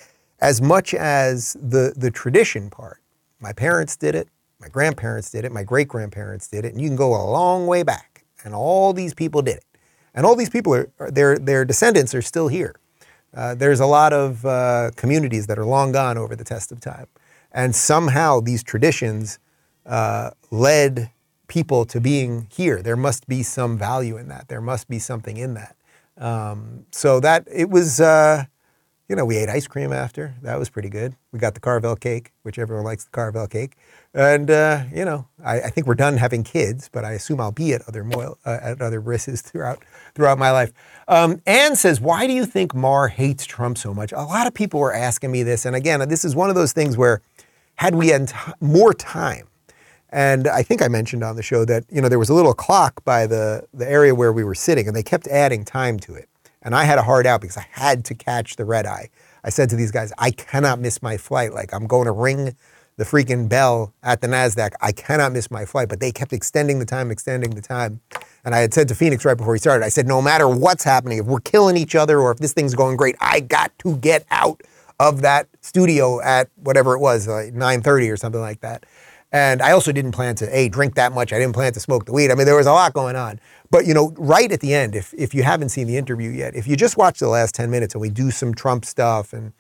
as 0.42 0.62
much 0.62 0.94
as 0.94 1.54
the, 1.62 1.94
the 1.96 2.10
tradition 2.12 2.70
part. 2.70 3.00
My 3.40 3.54
parents 3.54 3.96
did 3.96 4.16
it, 4.16 4.28
my 4.60 4.68
grandparents 4.68 5.30
did 5.30 5.46
it, 5.46 5.52
my 5.52 5.64
great 5.64 5.88
grandparents 5.88 6.48
did 6.48 6.66
it, 6.66 6.74
and 6.74 6.82
you 6.82 6.88
can 6.88 6.96
go 6.96 7.14
a 7.14 7.24
long 7.30 7.68
way 7.68 7.84
back, 7.84 8.26
and 8.44 8.56
all 8.56 8.94
these 8.94 9.14
people 9.14 9.42
did 9.42 9.58
it. 9.58 9.66
And 10.16 10.26
all 10.26 10.36
these 10.36 10.50
people 10.50 10.74
are, 10.74 11.12
their, 11.12 11.38
their 11.38 11.66
descendants 11.66 12.14
are 12.14 12.22
still 12.22 12.48
here. 12.48 12.76
Uh, 13.34 13.56
there's 13.56 13.80
a 13.80 13.86
lot 13.86 14.14
of 14.14 14.46
uh, 14.46 14.92
communities 14.96 15.48
that 15.48 15.58
are 15.58 15.66
long 15.66 15.92
gone 15.92 16.18
over 16.18 16.36
the 16.36 16.44
test 16.44 16.72
of 16.72 16.80
time. 16.80 17.08
And 17.52 17.76
somehow 17.76 18.40
these 18.40 18.64
traditions 18.64 19.40
uh, 19.86 20.32
led 20.52 21.12
people 21.48 21.86
to 21.86 22.00
being 22.00 22.48
here. 22.52 22.82
There 22.82 22.96
must 22.96 23.28
be 23.28 23.44
some 23.44 23.78
value 23.78 24.18
in 24.18 24.28
that. 24.30 24.48
There 24.48 24.62
must 24.62 24.88
be 24.88 25.00
something 25.00 25.38
in 25.38 25.54
that. 25.56 25.76
Um, 26.18 26.86
so 26.92 27.20
that 27.20 27.48
it 27.52 27.70
was, 27.70 28.00
uh, 28.00 28.46
you 29.14 29.18
know, 29.18 29.26
we 29.26 29.38
ate 29.38 29.48
ice 29.48 29.68
cream 29.68 29.94
after. 29.94 30.34
That 30.42 30.58
was 30.58 30.72
pretty 30.72 30.90
good. 30.90 31.16
We 31.32 31.38
got 31.38 31.54
the 31.54 31.60
Carvel 31.60 31.96
cake, 31.96 32.32
which 32.42 32.58
everyone 32.58 32.84
likes 32.84 33.04
the 33.04 33.12
Carvel 33.12 33.46
cake. 33.46 33.76
And, 34.12 34.50
uh, 34.50 34.86
you 34.92 35.06
know, 35.06 35.28
I, 35.46 35.62
I, 35.62 35.70
think 35.70 35.86
we're 35.86 35.94
done 35.94 36.18
having 36.18 36.42
kids, 36.42 36.90
but 36.92 37.06
I 37.06 37.12
assume 37.12 37.40
I'll 37.40 37.52
be 37.52 37.74
at 37.74 37.88
other, 37.88 38.04
Mohel, 38.04 38.38
uh, 38.44 38.58
at 38.60 38.82
other 38.82 39.00
brisses 39.02 39.42
throughout, 39.44 39.84
throughout 40.16 40.40
my 40.40 40.50
life. 40.50 40.74
Um, 41.08 41.44
Anne 41.46 41.76
says, 41.76 42.02
why 42.02 42.26
do 42.26 42.34
you 42.34 42.44
think 42.44 42.74
Maher 42.74 43.08
hates 43.08 43.46
Trump 43.46 43.78
so 43.78 43.94
much? 43.94 44.12
A 44.14 44.24
lot 44.24 44.48
of 44.48 44.56
people 44.56 44.80
were 44.80 44.96
asking 44.96 45.32
me 45.32 45.44
this. 45.44 45.64
And 45.64 45.76
again, 45.76 46.00
this 46.10 46.26
is 46.26 46.36
one 46.36 46.50
of 46.50 46.56
those 46.56 46.74
things 46.74 46.98
where 46.98 47.22
had 47.76 47.94
we 47.94 48.08
had 48.08 48.34
more 48.62 48.96
time, 48.96 49.48
and 50.10 50.48
I 50.48 50.64
think 50.64 50.82
I 50.82 50.88
mentioned 50.88 51.24
on 51.24 51.36
the 51.36 51.44
show 51.44 51.66
that, 51.66 51.86
you 51.92 52.02
know, 52.02 52.10
there 52.10 52.18
was 52.18 52.30
a 52.30 52.34
little 52.34 52.56
clock 52.56 53.04
by 53.06 53.28
the, 53.28 53.68
the 53.76 53.88
area 53.88 54.16
where 54.16 54.34
we 54.34 54.44
were 54.44 54.56
sitting 54.56 54.88
and 54.88 54.96
they 54.96 55.04
kept 55.04 55.28
adding 55.28 55.64
time 55.66 56.00
to 56.00 56.16
it. 56.16 56.30
And 56.64 56.74
I 56.74 56.86
had 56.86 56.98
a 56.98 57.04
hard 57.04 57.28
out 57.28 57.42
because 57.42 57.58
I 57.58 57.68
had 57.72 58.06
to 58.06 58.16
catch 58.16 58.56
the 58.56 58.66
red 58.66 58.86
eye. 58.86 59.10
I 59.44 59.50
said 59.50 59.70
to 59.70 59.76
these 59.76 59.92
guys, 59.92 60.14
I 60.18 60.32
cannot 60.32 60.80
miss 60.80 61.02
my 61.02 61.18
flight. 61.18 61.54
Like 61.54 61.74
I'm 61.74 61.86
going 61.86 62.06
to 62.06 62.12
ring 62.12 62.56
the 62.96 63.04
freaking 63.04 63.50
bell 63.50 63.94
at 64.02 64.22
the 64.22 64.28
NASDAQ. 64.28 64.72
I 64.82 64.92
cannot 64.92 65.34
miss 65.34 65.52
my 65.52 65.66
flight. 65.66 65.90
But 65.90 66.00
they 66.00 66.12
kept 66.12 66.32
extending 66.32 66.80
the 66.80 66.86
time, 66.86 67.12
extending 67.12 67.52
the 67.52 67.62
time. 67.62 68.02
And 68.46 68.56
I 68.56 68.60
had 68.60 68.74
said 68.74 68.88
to 68.88 68.96
Phoenix 68.96 69.26
right 69.26 69.38
before 69.38 69.54
he 69.54 69.60
started, 69.60 69.84
I 69.84 69.90
said, 69.90 70.08
no 70.08 70.22
matter 70.22 70.48
what's 70.48 70.84
happening, 70.84 71.18
if 71.18 71.26
we're 71.26 71.40
killing 71.40 71.76
each 71.76 71.96
other 71.96 72.20
or 72.20 72.32
if 72.32 72.38
this 72.38 72.54
thing's 72.54 72.76
going 72.76 72.98
great, 72.98 73.16
I 73.20 73.42
got 73.42 73.78
to 73.80 73.98
get 73.98 74.26
out 74.32 74.62
of 75.00 75.22
that 75.22 75.48
studio 75.62 76.22
at 76.22 76.50
whatever 76.56 76.94
it 76.94 77.00
was, 77.00 77.28
like 77.28 77.54
9.30 77.54 78.14
or 78.14 78.18
something 78.18 78.42
like 78.42 78.62
that. 78.62 78.86
And 79.34 79.64
I 79.64 79.72
also 79.72 79.92
didn't 79.92 80.12
plan 80.12 80.36
to, 80.36 80.58
A, 80.58 80.70
drink 80.70 80.94
that 80.94 81.12
much. 81.12 81.34
I 81.34 81.40
didn't 81.40 81.56
plan 81.56 81.74
to 81.74 81.80
smoke 81.80 82.06
the 82.06 82.14
weed. 82.14 82.30
I 82.30 82.36
mean, 82.36 82.46
there 82.46 82.56
was 82.56 82.68
a 82.68 82.72
lot 82.72 82.94
going 82.94 83.16
on. 83.16 83.40
But, 83.72 83.88
you 83.88 83.94
know, 83.96 84.14
right 84.16 84.52
at 84.52 84.60
the 84.60 84.76
end, 84.76 84.96
if, 84.96 85.12
if 85.18 85.34
you 85.34 85.42
haven't 85.42 85.70
seen 85.70 85.88
the 85.88 85.98
interview 85.98 86.30
yet, 86.30 86.56
if 86.56 86.68
you 86.68 86.76
just 86.76 86.98
watch 86.98 87.18
the 87.18 87.28
last 87.28 87.56
10 87.56 87.72
minutes 87.72 87.96
and 87.96 88.02
we 88.02 88.10
do 88.10 88.30
some 88.30 88.54
Trump 88.54 88.86
stuff 88.86 89.34
and 89.34 89.52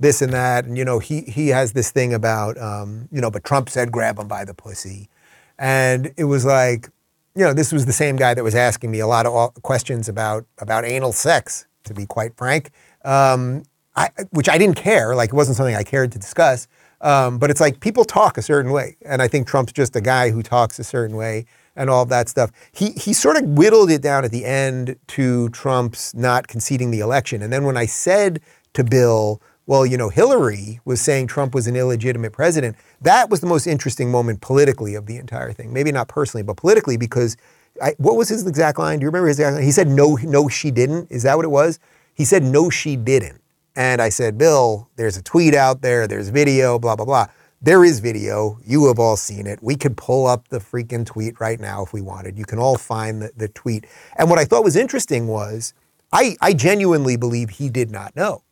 this 0.00 0.22
and 0.22 0.32
that, 0.32 0.64
and, 0.64 0.78
you 0.78 0.84
know, 0.84 0.98
he, 0.98 1.20
he 1.20 1.48
has 1.48 1.74
this 1.74 1.90
thing 1.90 2.14
about, 2.14 2.56
um, 2.56 3.06
you 3.12 3.20
know, 3.20 3.30
but 3.30 3.44
Trump 3.44 3.68
said 3.68 3.92
grab 3.92 4.18
him 4.18 4.28
by 4.28 4.46
the 4.46 4.54
pussy. 4.54 5.10
And 5.58 6.10
it 6.16 6.24
was 6.24 6.46
like, 6.46 6.88
you 7.34 7.44
know, 7.44 7.52
this 7.52 7.70
was 7.70 7.84
the 7.84 7.92
same 7.92 8.16
guy 8.16 8.32
that 8.32 8.42
was 8.42 8.54
asking 8.54 8.90
me 8.90 9.00
a 9.00 9.06
lot 9.06 9.26
of 9.26 9.62
questions 9.62 10.08
about, 10.08 10.46
about 10.56 10.86
anal 10.86 11.12
sex, 11.12 11.66
to 11.84 11.92
be 11.92 12.06
quite 12.06 12.34
frank, 12.36 12.70
um, 13.04 13.62
I, 13.94 14.08
which 14.30 14.48
I 14.48 14.56
didn't 14.56 14.76
care. 14.76 15.14
Like, 15.14 15.30
it 15.30 15.34
wasn't 15.34 15.58
something 15.58 15.74
I 15.74 15.82
cared 15.82 16.12
to 16.12 16.18
discuss. 16.18 16.66
Um, 17.00 17.38
but 17.38 17.50
it's 17.50 17.60
like 17.60 17.80
people 17.80 18.04
talk 18.04 18.38
a 18.38 18.42
certain 18.42 18.72
way. 18.72 18.96
And 19.04 19.22
I 19.22 19.28
think 19.28 19.46
Trump's 19.46 19.72
just 19.72 19.94
a 19.94 20.00
guy 20.00 20.30
who 20.30 20.42
talks 20.42 20.78
a 20.78 20.84
certain 20.84 21.16
way 21.16 21.46
and 21.76 21.88
all 21.88 22.02
of 22.02 22.08
that 22.08 22.28
stuff. 22.28 22.50
He, 22.72 22.90
he 22.92 23.12
sort 23.12 23.36
of 23.36 23.44
whittled 23.44 23.90
it 23.90 24.02
down 24.02 24.24
at 24.24 24.32
the 24.32 24.44
end 24.44 24.96
to 25.08 25.48
Trump's 25.50 26.12
not 26.14 26.48
conceding 26.48 26.90
the 26.90 27.00
election. 27.00 27.40
And 27.40 27.52
then 27.52 27.64
when 27.64 27.76
I 27.76 27.86
said 27.86 28.40
to 28.72 28.82
Bill, 28.82 29.40
well, 29.66 29.86
you 29.86 29.96
know, 29.96 30.08
Hillary 30.08 30.80
was 30.84 31.00
saying 31.00 31.28
Trump 31.28 31.54
was 31.54 31.66
an 31.66 31.76
illegitimate 31.76 32.32
president, 32.32 32.76
that 33.02 33.30
was 33.30 33.40
the 33.40 33.46
most 33.46 33.66
interesting 33.66 34.10
moment 34.10 34.40
politically 34.40 34.94
of 34.94 35.06
the 35.06 35.18
entire 35.18 35.52
thing. 35.52 35.72
Maybe 35.72 35.92
not 35.92 36.08
personally, 36.08 36.42
but 36.42 36.56
politically, 36.56 36.96
because 36.96 37.36
I, 37.80 37.94
what 37.98 38.16
was 38.16 38.28
his 38.28 38.44
exact 38.46 38.78
line? 38.78 38.98
Do 38.98 39.04
you 39.04 39.08
remember 39.08 39.28
his 39.28 39.38
exact 39.38 39.54
line? 39.54 39.62
He 39.62 39.70
said, 39.70 39.88
no, 39.88 40.18
no, 40.22 40.48
she 40.48 40.72
didn't. 40.72 41.12
Is 41.12 41.22
that 41.22 41.36
what 41.36 41.44
it 41.44 41.50
was? 41.50 41.78
He 42.14 42.24
said, 42.24 42.42
no, 42.42 42.70
she 42.70 42.96
didn't. 42.96 43.40
And 43.78 44.02
I 44.02 44.08
said, 44.08 44.36
Bill, 44.36 44.88
there's 44.96 45.16
a 45.16 45.22
tweet 45.22 45.54
out 45.54 45.82
there, 45.82 46.08
there's 46.08 46.30
video, 46.30 46.80
blah, 46.80 46.96
blah, 46.96 47.04
blah. 47.04 47.26
There 47.62 47.84
is 47.84 48.00
video. 48.00 48.58
You 48.66 48.88
have 48.88 48.98
all 48.98 49.16
seen 49.16 49.46
it. 49.46 49.62
We 49.62 49.76
could 49.76 49.96
pull 49.96 50.26
up 50.26 50.48
the 50.48 50.58
freaking 50.58 51.06
tweet 51.06 51.38
right 51.38 51.60
now 51.60 51.84
if 51.84 51.92
we 51.92 52.00
wanted. 52.00 52.36
You 52.36 52.44
can 52.44 52.58
all 52.58 52.76
find 52.76 53.22
the, 53.22 53.30
the 53.36 53.46
tweet. 53.46 53.86
And 54.16 54.28
what 54.28 54.40
I 54.40 54.44
thought 54.44 54.64
was 54.64 54.74
interesting 54.74 55.28
was 55.28 55.74
I, 56.12 56.36
I 56.40 56.54
genuinely 56.54 57.16
believe 57.16 57.50
he 57.50 57.68
did 57.68 57.92
not 57.92 58.16
know. 58.16 58.42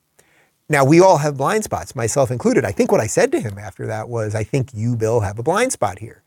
Now, 0.69 0.85
we 0.85 1.01
all 1.01 1.17
have 1.17 1.37
blind 1.37 1.65
spots, 1.65 1.97
myself 1.97 2.31
included. 2.31 2.65
I 2.65 2.71
think 2.71 2.93
what 2.93 3.01
I 3.01 3.09
said 3.09 3.33
to 3.33 3.41
him 3.41 3.59
after 3.59 3.85
that 3.89 4.09
was, 4.09 4.37
I 4.37 4.45
think 4.45 4.71
you, 4.75 4.95
Bill, 4.95 5.21
have 5.21 5.41
a 5.41 5.43
blind 5.43 5.73
spot 5.73 5.99
here. 5.99 6.23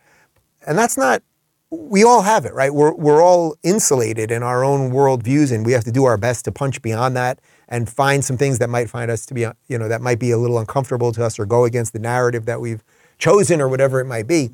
And 0.68 0.78
that's 0.78 0.98
not, 0.98 1.24
we 1.70 2.04
all 2.04 2.24
have 2.24 2.44
it, 2.44 2.54
right? 2.54 2.74
We're, 2.74 2.94
we're 2.94 3.24
all 3.24 3.56
insulated 3.64 4.30
in 4.30 4.44
our 4.44 4.62
own 4.62 4.92
worldviews, 4.92 5.54
and 5.54 5.66
we 5.66 5.72
have 5.72 5.86
to 5.86 5.92
do 5.92 6.04
our 6.04 6.18
best 6.18 6.44
to 6.46 6.52
punch 6.52 6.82
beyond 6.82 7.16
that 7.16 7.40
and 7.70 7.88
find 7.88 8.26
some 8.26 8.36
things 8.36 8.58
that 8.60 8.70
might 8.70 8.90
find 8.90 9.10
us 9.10 9.26
to 9.28 9.34
be, 9.34 9.42
you 9.68 9.78
know, 9.78 9.88
that 9.88 10.02
might 10.02 10.20
be 10.20 10.32
a 10.32 10.38
little 10.38 10.60
uncomfortable 10.60 11.12
to 11.14 11.24
us 11.24 11.40
or 11.40 11.46
go 11.46 11.64
against 11.64 11.94
the 11.94 12.00
narrative 12.00 12.46
that 12.46 12.60
we've 12.60 12.84
chosen 13.20 13.62
or 13.62 13.70
whatever 13.70 14.02
it 14.02 14.06
might 14.06 14.28
be. 14.28 14.50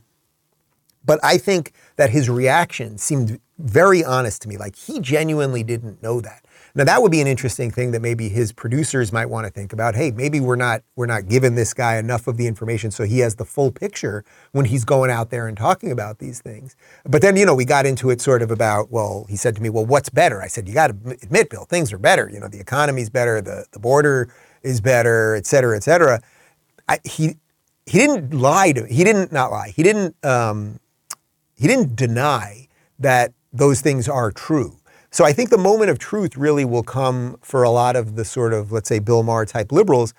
But 1.05 1.19
I 1.23 1.37
think 1.37 1.71
that 1.95 2.09
his 2.09 2.29
reaction 2.29 2.97
seemed 2.97 3.39
very 3.57 4.03
honest 4.03 4.41
to 4.41 4.49
me. 4.49 4.57
Like 4.57 4.75
he 4.75 4.99
genuinely 4.99 5.63
didn't 5.63 6.03
know 6.03 6.19
that. 6.21 6.44
Now 6.77 6.83
that 6.83 7.01
would 7.01 7.11
be 7.11 7.21
an 7.21 7.27
interesting 7.27 7.71
thing 7.71 7.91
that 7.91 8.01
maybe 8.01 8.27
his 8.27 8.51
producers 8.51 9.13
might 9.13 9.27
want 9.27 9.47
to 9.47 9.51
think 9.51 9.71
about. 9.71 9.95
Hey, 9.95 10.11
maybe 10.11 10.41
we're 10.41 10.57
not 10.57 10.83
we're 10.97 11.05
not 11.05 11.29
giving 11.29 11.55
this 11.55 11.73
guy 11.73 11.95
enough 11.97 12.27
of 12.27 12.35
the 12.35 12.47
information 12.47 12.91
so 12.91 13.05
he 13.05 13.19
has 13.19 13.35
the 13.35 13.45
full 13.45 13.71
picture 13.71 14.25
when 14.51 14.65
he's 14.65 14.83
going 14.83 15.09
out 15.09 15.29
there 15.29 15.47
and 15.47 15.55
talking 15.55 15.89
about 15.89 16.19
these 16.19 16.41
things. 16.41 16.75
But 17.05 17.21
then, 17.21 17.37
you 17.37 17.45
know, 17.45 17.55
we 17.55 17.63
got 17.63 17.85
into 17.85 18.09
it 18.09 18.19
sort 18.19 18.41
of 18.41 18.51
about, 18.51 18.91
well, 18.91 19.25
he 19.29 19.37
said 19.37 19.55
to 19.55 19.61
me, 19.61 19.69
"Well, 19.69 19.85
what's 19.85 20.09
better?" 20.09 20.41
I 20.41 20.47
said, 20.47 20.67
"You 20.67 20.73
got 20.73 20.87
to 20.87 21.17
admit, 21.23 21.49
Bill, 21.49 21.63
things 21.63 21.93
are 21.93 21.97
better. 21.97 22.29
You 22.31 22.41
know, 22.41 22.49
the 22.49 22.59
economy's 22.59 23.09
better, 23.09 23.41
the 23.41 23.65
the 23.71 23.79
border 23.79 24.27
is 24.61 24.81
better, 24.81 25.35
et 25.35 25.45
cetera, 25.45 25.77
et 25.77 25.83
cetera." 25.83 26.21
I, 26.89 26.99
he 27.05 27.37
he 27.85 27.99
didn't 27.99 28.33
lie 28.33 28.73
to 28.73 28.83
me. 28.83 28.93
He 28.93 29.03
didn't 29.05 29.31
not 29.31 29.49
lie. 29.49 29.69
He 29.69 29.81
didn't 29.81 30.15
um, 30.25 30.79
he 31.55 31.67
didn't 31.67 31.95
deny 31.95 32.67
that 32.99 33.33
those 33.53 33.79
things 33.79 34.09
are 34.09 34.31
true. 34.31 34.77
So 35.15 35.23
I 35.23 35.31
think 35.31 35.49
the 35.49 35.57
moment 35.57 35.89
of 35.89 35.97
truth 35.97 36.35
really 36.35 36.65
will 36.65 36.83
come 36.83 37.37
for 37.41 37.63
a 37.63 37.69
lot 37.69 37.95
of 37.95 38.17
the 38.17 38.25
sort 38.25 38.51
of, 38.51 38.73
let's 38.73 38.89
say, 38.89 38.99
Bill 38.99 39.23
Maher 39.23 39.45
type 39.45 39.71
liberals 39.71 40.13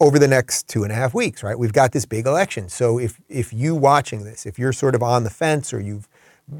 over 0.00 0.18
the 0.18 0.26
next 0.26 0.66
two 0.66 0.82
and 0.82 0.90
a 0.90 0.94
half 0.94 1.12
weeks, 1.12 1.42
right? 1.42 1.58
We've 1.58 1.74
got 1.74 1.92
this 1.92 2.06
big 2.06 2.26
election. 2.26 2.70
So 2.70 2.98
if, 2.98 3.20
if 3.28 3.52
you 3.52 3.74
watching 3.74 4.24
this, 4.24 4.46
if 4.46 4.58
you're 4.58 4.72
sort 4.72 4.94
of 4.94 5.02
on 5.02 5.24
the 5.24 5.28
fence 5.28 5.74
or 5.74 5.80
you've 5.82 6.08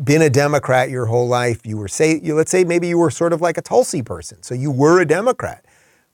been 0.04 0.20
a 0.20 0.28
Democrat 0.28 0.90
your 0.90 1.06
whole 1.06 1.26
life, 1.26 1.64
you 1.64 1.78
were 1.78 1.88
say, 1.88 2.20
you, 2.22 2.34
let's 2.34 2.50
say 2.50 2.64
maybe 2.64 2.86
you 2.86 2.98
were 2.98 3.10
sort 3.10 3.32
of 3.32 3.40
like 3.40 3.56
a 3.56 3.62
Tulsi 3.62 4.02
person. 4.02 4.42
So 4.42 4.54
you 4.54 4.70
were 4.70 5.00
a 5.00 5.06
Democrat. 5.06 5.64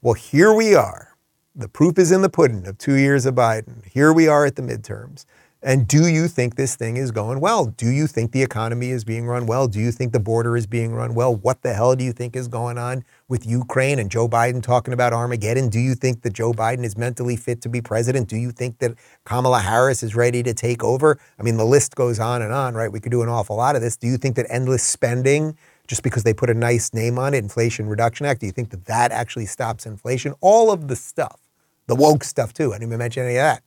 Well, 0.02 0.14
here 0.14 0.55
we 0.55 0.76
are. 0.76 1.16
The 1.57 1.66
proof 1.68 1.98
is 1.98 2.12
in 2.12 2.22
the 2.22 2.31
pudding 2.31 2.64
of 2.68 2.79
two 2.79 2.94
years 2.94 3.26
of 3.26 3.35
Biden. 3.35 3.85
Here 3.87 4.12
we 4.12 4.29
are 4.29 4.46
at 4.46 4.55
the 4.55 4.62
midterms. 4.62 5.24
And 5.66 5.88
do 5.88 6.07
you 6.07 6.29
think 6.29 6.55
this 6.55 6.76
thing 6.76 6.96
is 6.96 7.11
going 7.11 7.40
well? 7.40 7.66
Do 7.66 7.90
you 7.90 8.07
think 8.07 8.31
the 8.31 8.40
economy 8.40 8.90
is 8.90 9.02
being 9.02 9.26
run 9.26 9.46
well? 9.46 9.66
Do 9.66 9.81
you 9.81 9.90
think 9.90 10.12
the 10.12 10.20
border 10.20 10.57
is 10.57 10.64
being 10.64 10.94
run 10.94 11.12
well? 11.16 11.35
What 11.35 11.62
the 11.62 11.74
hell 11.74 11.96
do 11.96 12.05
you 12.05 12.12
think 12.12 12.37
is 12.37 12.46
going 12.46 12.79
on 12.79 13.05
with 13.26 13.44
Ukraine 13.44 13.98
and 13.98 14.09
Joe 14.09 14.29
Biden 14.29 14.62
talking 14.62 14.94
about 14.94 15.12
Armageddon? 15.12 15.68
Do 15.68 15.81
you 15.81 15.96
think 15.96 16.22
that 16.22 16.35
Joe 16.35 16.52
Biden 16.52 16.85
is 16.85 16.96
mentally 16.96 17.35
fit 17.35 17.62
to 17.62 17.68
be 17.68 17.81
president? 17.81 18.29
Do 18.29 18.37
you 18.37 18.52
think 18.52 18.79
that 18.79 18.94
Kamala 19.24 19.59
Harris 19.59 20.05
is 20.05 20.14
ready 20.14 20.40
to 20.44 20.55
take 20.55 20.85
over? 20.85 21.18
I 21.37 21.42
mean, 21.42 21.57
the 21.57 21.66
list 21.66 21.96
goes 21.96 22.20
on 22.20 22.42
and 22.42 22.52
on, 22.52 22.74
right? 22.74 22.92
We 22.92 23.00
could 23.00 23.11
do 23.11 23.22
an 23.22 23.29
awful 23.29 23.57
lot 23.57 23.74
of 23.74 23.83
this. 23.83 23.96
Do 23.96 24.07
you 24.07 24.18
think 24.18 24.37
that 24.37 24.46
endless 24.48 24.85
spending, 24.85 25.59
just 25.88 26.05
because 26.05 26.22
they 26.22 26.33
put 26.33 26.48
a 26.48 26.55
nice 26.55 26.94
name 26.94 27.18
on 27.18 27.35
it, 27.35 27.38
Inflation 27.38 27.88
Reduction 27.88 28.24
Act, 28.24 28.38
do 28.38 28.46
you 28.46 28.52
think 28.52 28.70
that 28.70 28.85
that 28.85 29.11
actually 29.11 29.46
stops 29.46 29.85
inflation? 29.85 30.33
All 30.40 30.70
of 30.70 30.87
the 30.87 30.94
stuff, 30.94 31.40
the 31.88 31.96
woke 31.96 32.22
stuff 32.22 32.52
too. 32.52 32.72
I 32.72 32.76
didn't 32.76 32.90
even 32.90 32.98
mention 32.98 33.24
any 33.24 33.35
of 33.35 33.42
that 33.42 33.62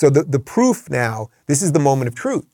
so 0.00 0.08
the, 0.08 0.22
the 0.22 0.38
proof 0.38 0.88
now, 0.88 1.28
this 1.44 1.60
is 1.60 1.72
the 1.72 1.78
moment 1.78 2.08
of 2.08 2.14
truth, 2.14 2.46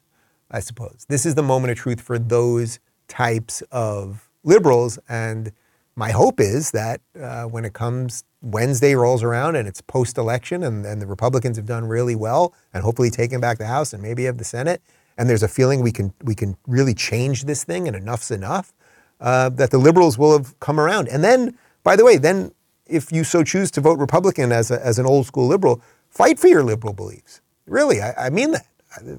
I 0.50 0.58
suppose. 0.58 1.06
This 1.08 1.24
is 1.24 1.36
the 1.36 1.44
moment 1.44 1.70
of 1.70 1.78
truth 1.78 2.00
for 2.00 2.18
those 2.18 2.80
types 3.06 3.62
of 3.70 4.28
liberals. 4.42 4.98
And 5.08 5.52
my 5.94 6.10
hope 6.10 6.40
is 6.40 6.72
that 6.72 7.02
uh, 7.16 7.44
when 7.44 7.64
it 7.64 7.72
comes, 7.72 8.24
Wednesday 8.42 8.96
rolls 8.96 9.22
around 9.22 9.54
and 9.54 9.68
it's 9.68 9.80
post 9.80 10.18
election 10.18 10.64
and, 10.64 10.84
and 10.84 11.00
the 11.00 11.06
Republicans 11.06 11.56
have 11.56 11.66
done 11.66 11.84
really 11.84 12.16
well 12.16 12.52
and 12.74 12.82
hopefully 12.82 13.10
taken 13.10 13.40
back 13.40 13.58
the 13.58 13.66
House 13.68 13.92
and 13.92 14.02
maybe 14.02 14.24
have 14.24 14.38
the 14.38 14.44
Senate, 14.44 14.82
and 15.16 15.30
there's 15.30 15.44
a 15.44 15.48
feeling 15.48 15.82
we 15.82 15.92
can, 15.92 16.12
we 16.24 16.34
can 16.34 16.56
really 16.66 16.94
change 16.94 17.44
this 17.44 17.62
thing 17.62 17.86
and 17.86 17.96
enough's 17.96 18.32
enough, 18.32 18.72
uh, 19.20 19.50
that 19.50 19.70
the 19.70 19.78
liberals 19.78 20.18
will 20.18 20.32
have 20.36 20.58
come 20.58 20.80
around. 20.80 21.06
And 21.06 21.22
then, 21.22 21.56
by 21.84 21.94
the 21.94 22.04
way, 22.04 22.16
then 22.16 22.50
if 22.88 23.12
you 23.12 23.22
so 23.22 23.44
choose 23.44 23.70
to 23.72 23.80
vote 23.80 24.00
Republican 24.00 24.50
as, 24.50 24.72
a, 24.72 24.84
as 24.84 24.98
an 24.98 25.06
old 25.06 25.26
school 25.26 25.46
liberal, 25.46 25.80
Fight 26.16 26.38
for 26.38 26.48
your 26.48 26.62
liberal 26.62 26.94
beliefs. 26.94 27.42
Really, 27.66 28.00
I, 28.00 28.28
I 28.28 28.30
mean 28.30 28.52
that. 28.52 28.66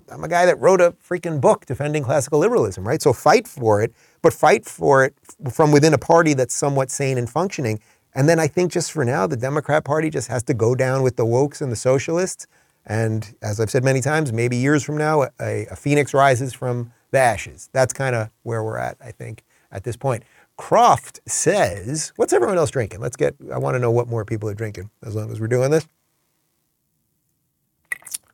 I'm 0.09 0.23
a 0.23 0.27
guy 0.27 0.47
that 0.47 0.59
wrote 0.59 0.81
a 0.81 0.93
freaking 0.93 1.39
book 1.39 1.67
defending 1.67 2.01
classical 2.01 2.39
liberalism, 2.39 2.87
right? 2.87 2.99
So 2.99 3.13
fight 3.13 3.47
for 3.47 3.83
it, 3.83 3.93
but 4.23 4.33
fight 4.33 4.65
for 4.65 5.05
it 5.05 5.13
from 5.51 5.71
within 5.71 5.93
a 5.93 5.99
party 5.99 6.33
that's 6.33 6.55
somewhat 6.55 6.89
sane 6.89 7.19
and 7.19 7.29
functioning. 7.29 7.79
And 8.15 8.27
then 8.27 8.39
I 8.39 8.47
think 8.47 8.71
just 8.71 8.91
for 8.91 9.05
now, 9.05 9.27
the 9.27 9.37
Democrat 9.37 9.85
Party 9.85 10.09
just 10.09 10.27
has 10.29 10.41
to 10.45 10.55
go 10.55 10.73
down 10.73 11.03
with 11.03 11.17
the 11.17 11.25
wokes 11.25 11.61
and 11.61 11.71
the 11.71 11.75
socialists. 11.75 12.47
And 12.87 13.35
as 13.43 13.59
I've 13.59 13.69
said 13.69 13.83
many 13.83 14.01
times, 14.01 14.33
maybe 14.33 14.57
years 14.57 14.81
from 14.81 14.97
now, 14.97 15.27
a, 15.39 15.67
a 15.67 15.75
phoenix 15.75 16.15
rises 16.15 16.51
from 16.51 16.91
the 17.11 17.19
ashes. 17.19 17.69
That's 17.73 17.93
kind 17.93 18.15
of 18.15 18.31
where 18.41 18.63
we're 18.63 18.79
at, 18.79 18.97
I 18.99 19.11
think, 19.11 19.43
at 19.71 19.83
this 19.83 19.97
point. 19.97 20.23
Croft 20.57 21.19
says, 21.27 22.11
What's 22.15 22.33
everyone 22.33 22.57
else 22.57 22.71
drinking? 22.71 23.01
Let's 23.01 23.17
get, 23.17 23.35
I 23.53 23.59
want 23.59 23.75
to 23.75 23.79
know 23.79 23.91
what 23.91 24.07
more 24.07 24.25
people 24.25 24.49
are 24.49 24.55
drinking 24.55 24.89
as 25.03 25.13
long 25.13 25.31
as 25.31 25.39
we're 25.39 25.47
doing 25.47 25.69
this. 25.69 25.87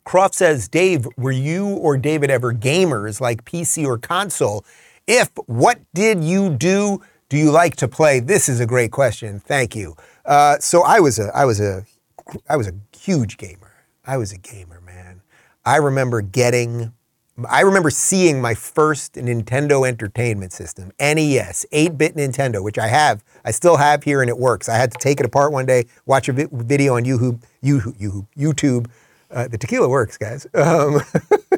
Croft 0.04 0.36
says, 0.36 0.68
Dave, 0.68 1.08
were 1.18 1.32
you 1.32 1.68
or 1.68 1.98
David 1.98 2.30
ever 2.30 2.54
gamers 2.54 3.22
like 3.22 3.46
PC 3.46 3.86
or 3.86 3.98
console? 3.98 4.66
If, 5.08 5.30
what 5.46 5.80
did 5.94 6.24
you 6.24 6.50
do? 6.50 7.02
Do 7.30 7.38
you 7.38 7.52
like 7.52 7.76
to 7.78 7.88
play? 7.88 8.20
This 8.20 8.48
is 8.48 8.60
a 8.60 8.66
great 8.66 8.92
question. 8.92 9.40
Thank 9.40 9.76
you. 9.76 9.96
Uh, 10.26 10.58
so 10.60 10.84
I 10.84 11.00
was 11.00 11.20
a 11.20 11.36
I 11.36 11.46
was 11.46 11.60
a 11.60 11.86
I 12.50 12.58
was 12.58 12.68
a 12.68 12.74
huge 12.98 13.38
gamer. 13.38 13.74
I 14.06 14.18
was 14.18 14.32
a 14.32 14.38
gamer, 14.38 14.82
man. 14.82 15.22
I 15.66 15.78
remember 15.78 16.22
getting 16.22 16.94
I 17.50 17.62
remember 17.62 17.90
seeing 17.90 18.40
my 18.40 18.54
first 18.54 19.14
Nintendo 19.14 19.88
Entertainment 19.88 20.54
System, 20.54 20.92
NES, 21.00 21.66
8-bit 21.74 22.16
Nintendo, 22.16 22.62
which 22.62 22.78
I 22.78 22.88
have, 22.88 23.24
I 23.44 23.50
still 23.50 23.78
have 23.78 24.04
here 24.04 24.22
and 24.22 24.30
it 24.30 24.38
works. 24.38 24.70
I 24.70 24.76
had 24.76 24.92
to 24.92 24.98
take 25.00 25.20
it 25.20 25.26
apart 25.26 25.52
one 25.52 25.66
day, 25.66 25.88
watch 26.06 26.30
a 26.30 26.34
vi- 26.34 26.48
video 26.52 26.96
on 26.96 27.06
YouTube, 27.06 27.42
YouTube, 27.64 28.28
YouTube. 28.38 28.88
Uh, 29.34 29.48
the 29.48 29.58
tequila 29.58 29.90
works, 29.90 30.18
guys. 30.18 30.48
Um, 30.56 31.02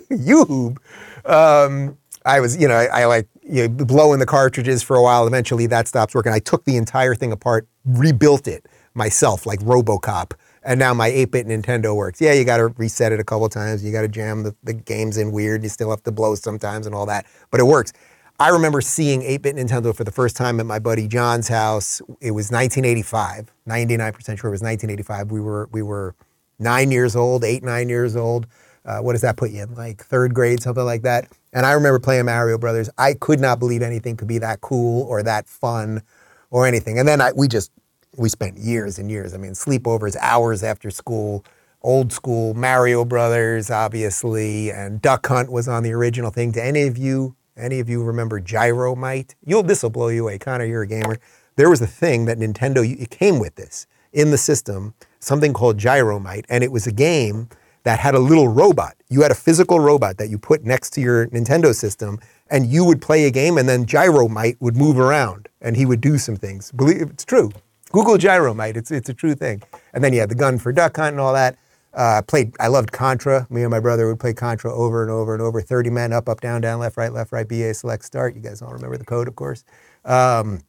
YouTube. 0.09 0.77
Um, 1.25 1.97
I 2.25 2.39
was, 2.39 2.57
you 2.57 2.67
know, 2.67 2.75
I, 2.75 3.01
I 3.01 3.05
like 3.05 3.27
you 3.43 3.67
know, 3.67 3.85
blowing 3.85 4.19
the 4.19 4.25
cartridges 4.25 4.81
for 4.81 4.95
a 4.95 5.03
while. 5.03 5.27
Eventually, 5.27 5.67
that 5.67 5.87
stops 5.87 6.15
working. 6.15 6.31
I 6.31 6.39
took 6.39 6.65
the 6.65 6.77
entire 6.77 7.13
thing 7.13 7.31
apart, 7.31 7.67
rebuilt 7.85 8.47
it 8.47 8.65
myself, 8.93 9.45
like 9.45 9.59
RoboCop, 9.59 10.31
and 10.63 10.79
now 10.79 10.93
my 10.93 11.09
8-bit 11.11 11.47
Nintendo 11.47 11.95
works. 11.95 12.19
Yeah, 12.19 12.33
you 12.33 12.45
got 12.45 12.57
to 12.57 12.67
reset 12.69 13.11
it 13.11 13.19
a 13.19 13.23
couple 13.23 13.47
times. 13.49 13.83
You 13.83 13.91
got 13.91 14.01
to 14.01 14.07
jam 14.07 14.43
the, 14.43 14.55
the 14.63 14.73
games 14.73 15.17
in 15.17 15.31
weird. 15.31 15.61
You 15.61 15.69
still 15.69 15.91
have 15.91 16.01
to 16.03 16.11
blow 16.11 16.33
sometimes 16.35 16.87
and 16.87 16.95
all 16.95 17.05
that, 17.05 17.25
but 17.51 17.59
it 17.59 17.65
works. 17.65 17.93
I 18.39 18.49
remember 18.49 18.81
seeing 18.81 19.21
8-bit 19.21 19.55
Nintendo 19.55 19.95
for 19.95 20.03
the 20.03 20.11
first 20.11 20.35
time 20.35 20.59
at 20.59 20.65
my 20.65 20.79
buddy 20.79 21.07
John's 21.07 21.47
house. 21.47 22.01
It 22.21 22.31
was 22.31 22.51
1985. 22.51 23.51
99% 23.67 24.39
sure 24.39 24.49
it 24.49 24.51
was 24.51 24.61
1985. 24.61 25.31
We 25.31 25.39
were 25.39 25.69
we 25.71 25.81
were 25.81 26.15
nine 26.59 26.91
years 26.91 27.15
old, 27.15 27.43
eight 27.43 27.63
nine 27.63 27.89
years 27.89 28.15
old. 28.15 28.47
Uh, 28.85 28.99
what 28.99 29.13
does 29.13 29.21
that 29.21 29.35
put 29.35 29.51
you 29.51 29.63
in? 29.63 29.73
Like 29.73 30.03
third 30.03 30.33
grade, 30.33 30.61
something 30.61 30.85
like 30.85 31.01
that. 31.01 31.31
And 31.53 31.65
I 31.65 31.71
remember 31.71 31.99
playing 31.99 32.25
Mario 32.25 32.57
Brothers. 32.57 32.89
I 32.97 33.13
could 33.13 33.39
not 33.39 33.59
believe 33.59 33.81
anything 33.81 34.15
could 34.15 34.27
be 34.27 34.37
that 34.39 34.61
cool 34.61 35.03
or 35.03 35.23
that 35.23 35.47
fun 35.47 36.03
or 36.51 36.67
anything. 36.67 36.99
And 36.99 37.07
then 37.07 37.21
I, 37.21 37.31
we 37.31 37.47
just 37.47 37.71
we 38.17 38.29
spent 38.29 38.57
years 38.57 38.99
and 38.99 39.09
years. 39.09 39.33
I 39.33 39.37
mean, 39.37 39.53
sleepovers, 39.53 40.15
hours 40.21 40.63
after 40.63 40.91
school, 40.91 41.43
old 41.81 42.13
school 42.13 42.53
Mario 42.53 43.05
Brothers, 43.05 43.69
obviously, 43.69 44.71
and 44.71 45.01
Duck 45.01 45.25
Hunt 45.27 45.51
was 45.51 45.67
on 45.67 45.83
the 45.83 45.91
original 45.91 46.31
thing. 46.31 46.51
Do 46.51 46.59
any 46.59 46.83
of 46.83 46.97
you, 46.97 47.35
any 47.57 47.79
of 47.79 47.89
you 47.89 48.03
remember 48.03 48.39
Gyromite? 48.41 49.35
You'll 49.45 49.63
this 49.63 49.83
will 49.83 49.89
blow 49.89 50.09
you 50.09 50.23
away. 50.23 50.37
Connor, 50.37 50.65
you're 50.65 50.83
a 50.83 50.87
gamer. 50.87 51.17
There 51.55 51.69
was 51.69 51.81
a 51.81 51.87
thing 51.87 52.25
that 52.25 52.37
Nintendo 52.37 52.83
it 52.85 53.09
came 53.09 53.39
with 53.39 53.55
this 53.55 53.87
in 54.11 54.31
the 54.31 54.37
system, 54.37 54.93
something 55.25 55.53
called 55.53 55.77
Gyromite, 55.77 56.45
and 56.49 56.63
it 56.63 56.71
was 56.71 56.87
a 56.87 56.91
game 56.91 57.49
that 57.83 57.99
had 57.99 58.15
a 58.15 58.19
little 58.19 58.47
robot. 58.47 58.95
You 59.09 59.21
had 59.21 59.31
a 59.31 59.35
physical 59.35 59.79
robot 59.79 60.17
that 60.17 60.29
you 60.29 60.37
put 60.37 60.63
next 60.63 60.91
to 60.91 61.01
your 61.01 61.27
Nintendo 61.27 61.73
system, 61.73 62.19
and 62.49 62.67
you 62.67 62.83
would 62.85 63.01
play 63.01 63.25
a 63.25 63.31
game, 63.31 63.57
and 63.57 63.67
then 63.67 63.85
Gyromite 63.85 64.57
would 64.59 64.75
move 64.75 64.99
around, 64.99 65.49
and 65.61 65.75
he 65.75 65.85
would 65.85 66.01
do 66.01 66.17
some 66.17 66.35
things. 66.35 66.71
Believe 66.71 67.01
it's 67.01 67.25
true. 67.25 67.51
Google 67.91 68.17
Gyromite. 68.17 68.75
It's 68.75 68.91
it's 68.91 69.09
a 69.09 69.13
true 69.13 69.35
thing. 69.35 69.61
And 69.93 70.03
then 70.03 70.13
you 70.13 70.19
had 70.19 70.29
the 70.29 70.35
gun 70.35 70.57
for 70.57 70.71
duck 70.71 70.97
hunt 70.97 71.13
and 71.13 71.19
all 71.19 71.33
that. 71.33 71.57
Uh, 71.93 72.21
played. 72.21 72.53
I 72.59 72.67
loved 72.67 72.91
Contra. 72.91 73.47
Me 73.49 73.61
and 73.61 73.71
my 73.71 73.79
brother 73.79 74.07
would 74.07 74.19
play 74.19 74.33
Contra 74.33 74.73
over 74.73 75.01
and 75.01 75.09
over 75.09 75.33
and 75.33 75.41
over. 75.41 75.61
Thirty 75.61 75.89
men 75.89 76.11
up, 76.11 76.27
up, 76.27 76.41
down, 76.41 76.59
down, 76.59 76.79
left, 76.79 76.97
right, 76.97 77.13
left, 77.13 77.31
right. 77.31 77.47
BA 77.47 77.73
select, 77.73 78.03
start. 78.03 78.35
You 78.35 78.41
guys 78.41 78.61
all 78.61 78.73
remember 78.73 78.97
the 78.97 79.05
code, 79.05 79.29
of 79.29 79.35
course. 79.35 79.63
Um, 80.03 80.59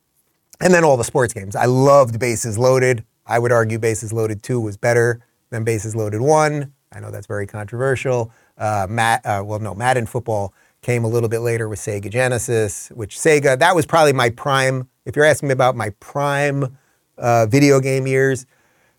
and 0.61 0.73
then 0.73 0.85
all 0.85 0.97
the 0.97 1.05
sports 1.05 1.35
games. 1.35 1.57
I 1.57 1.65
loved 1.65 2.19
Bases 2.21 2.59
Loaded. 2.59 3.05
I 3.27 3.39
would 3.39 3.53
argue 3.53 3.79
Bases 3.79 4.13
Loaded 4.13 4.43
Two 4.43 4.61
was 4.61 4.77
better 4.77 5.21
than 5.51 5.65
Bases 5.65 5.97
Loaded 5.97 6.21
One. 6.21 6.73
I 6.93 7.01
know 7.01 7.11
that's 7.11 7.27
very 7.27 7.47
controversial. 7.47 8.33
Uh, 8.57 8.87
Matt, 8.89 9.25
uh, 9.27 9.43
well, 9.45 9.59
no, 9.59 9.75
Madden 9.75 10.07
football 10.07 10.55
came 10.83 11.05
a 11.05 11.09
little 11.09 11.29
bit 11.29 11.41
later 11.41 11.69
with 11.69 11.81
Sega 11.81 12.11
Genesis, 12.11 12.89
which 12.91 13.17
Sega 13.17 13.59
that 13.59 13.75
was 13.75 13.87
probably 13.87 14.13
my 14.13 14.31
prime. 14.31 14.89
If 15.05 15.17
you're 15.17 15.25
asking 15.25 15.49
me 15.49 15.53
about 15.53 15.77
my 15.77 15.91
prime 16.01 16.77
uh, 17.19 17.47
video 17.47 17.81
game 17.81 18.07
years. 18.07 18.47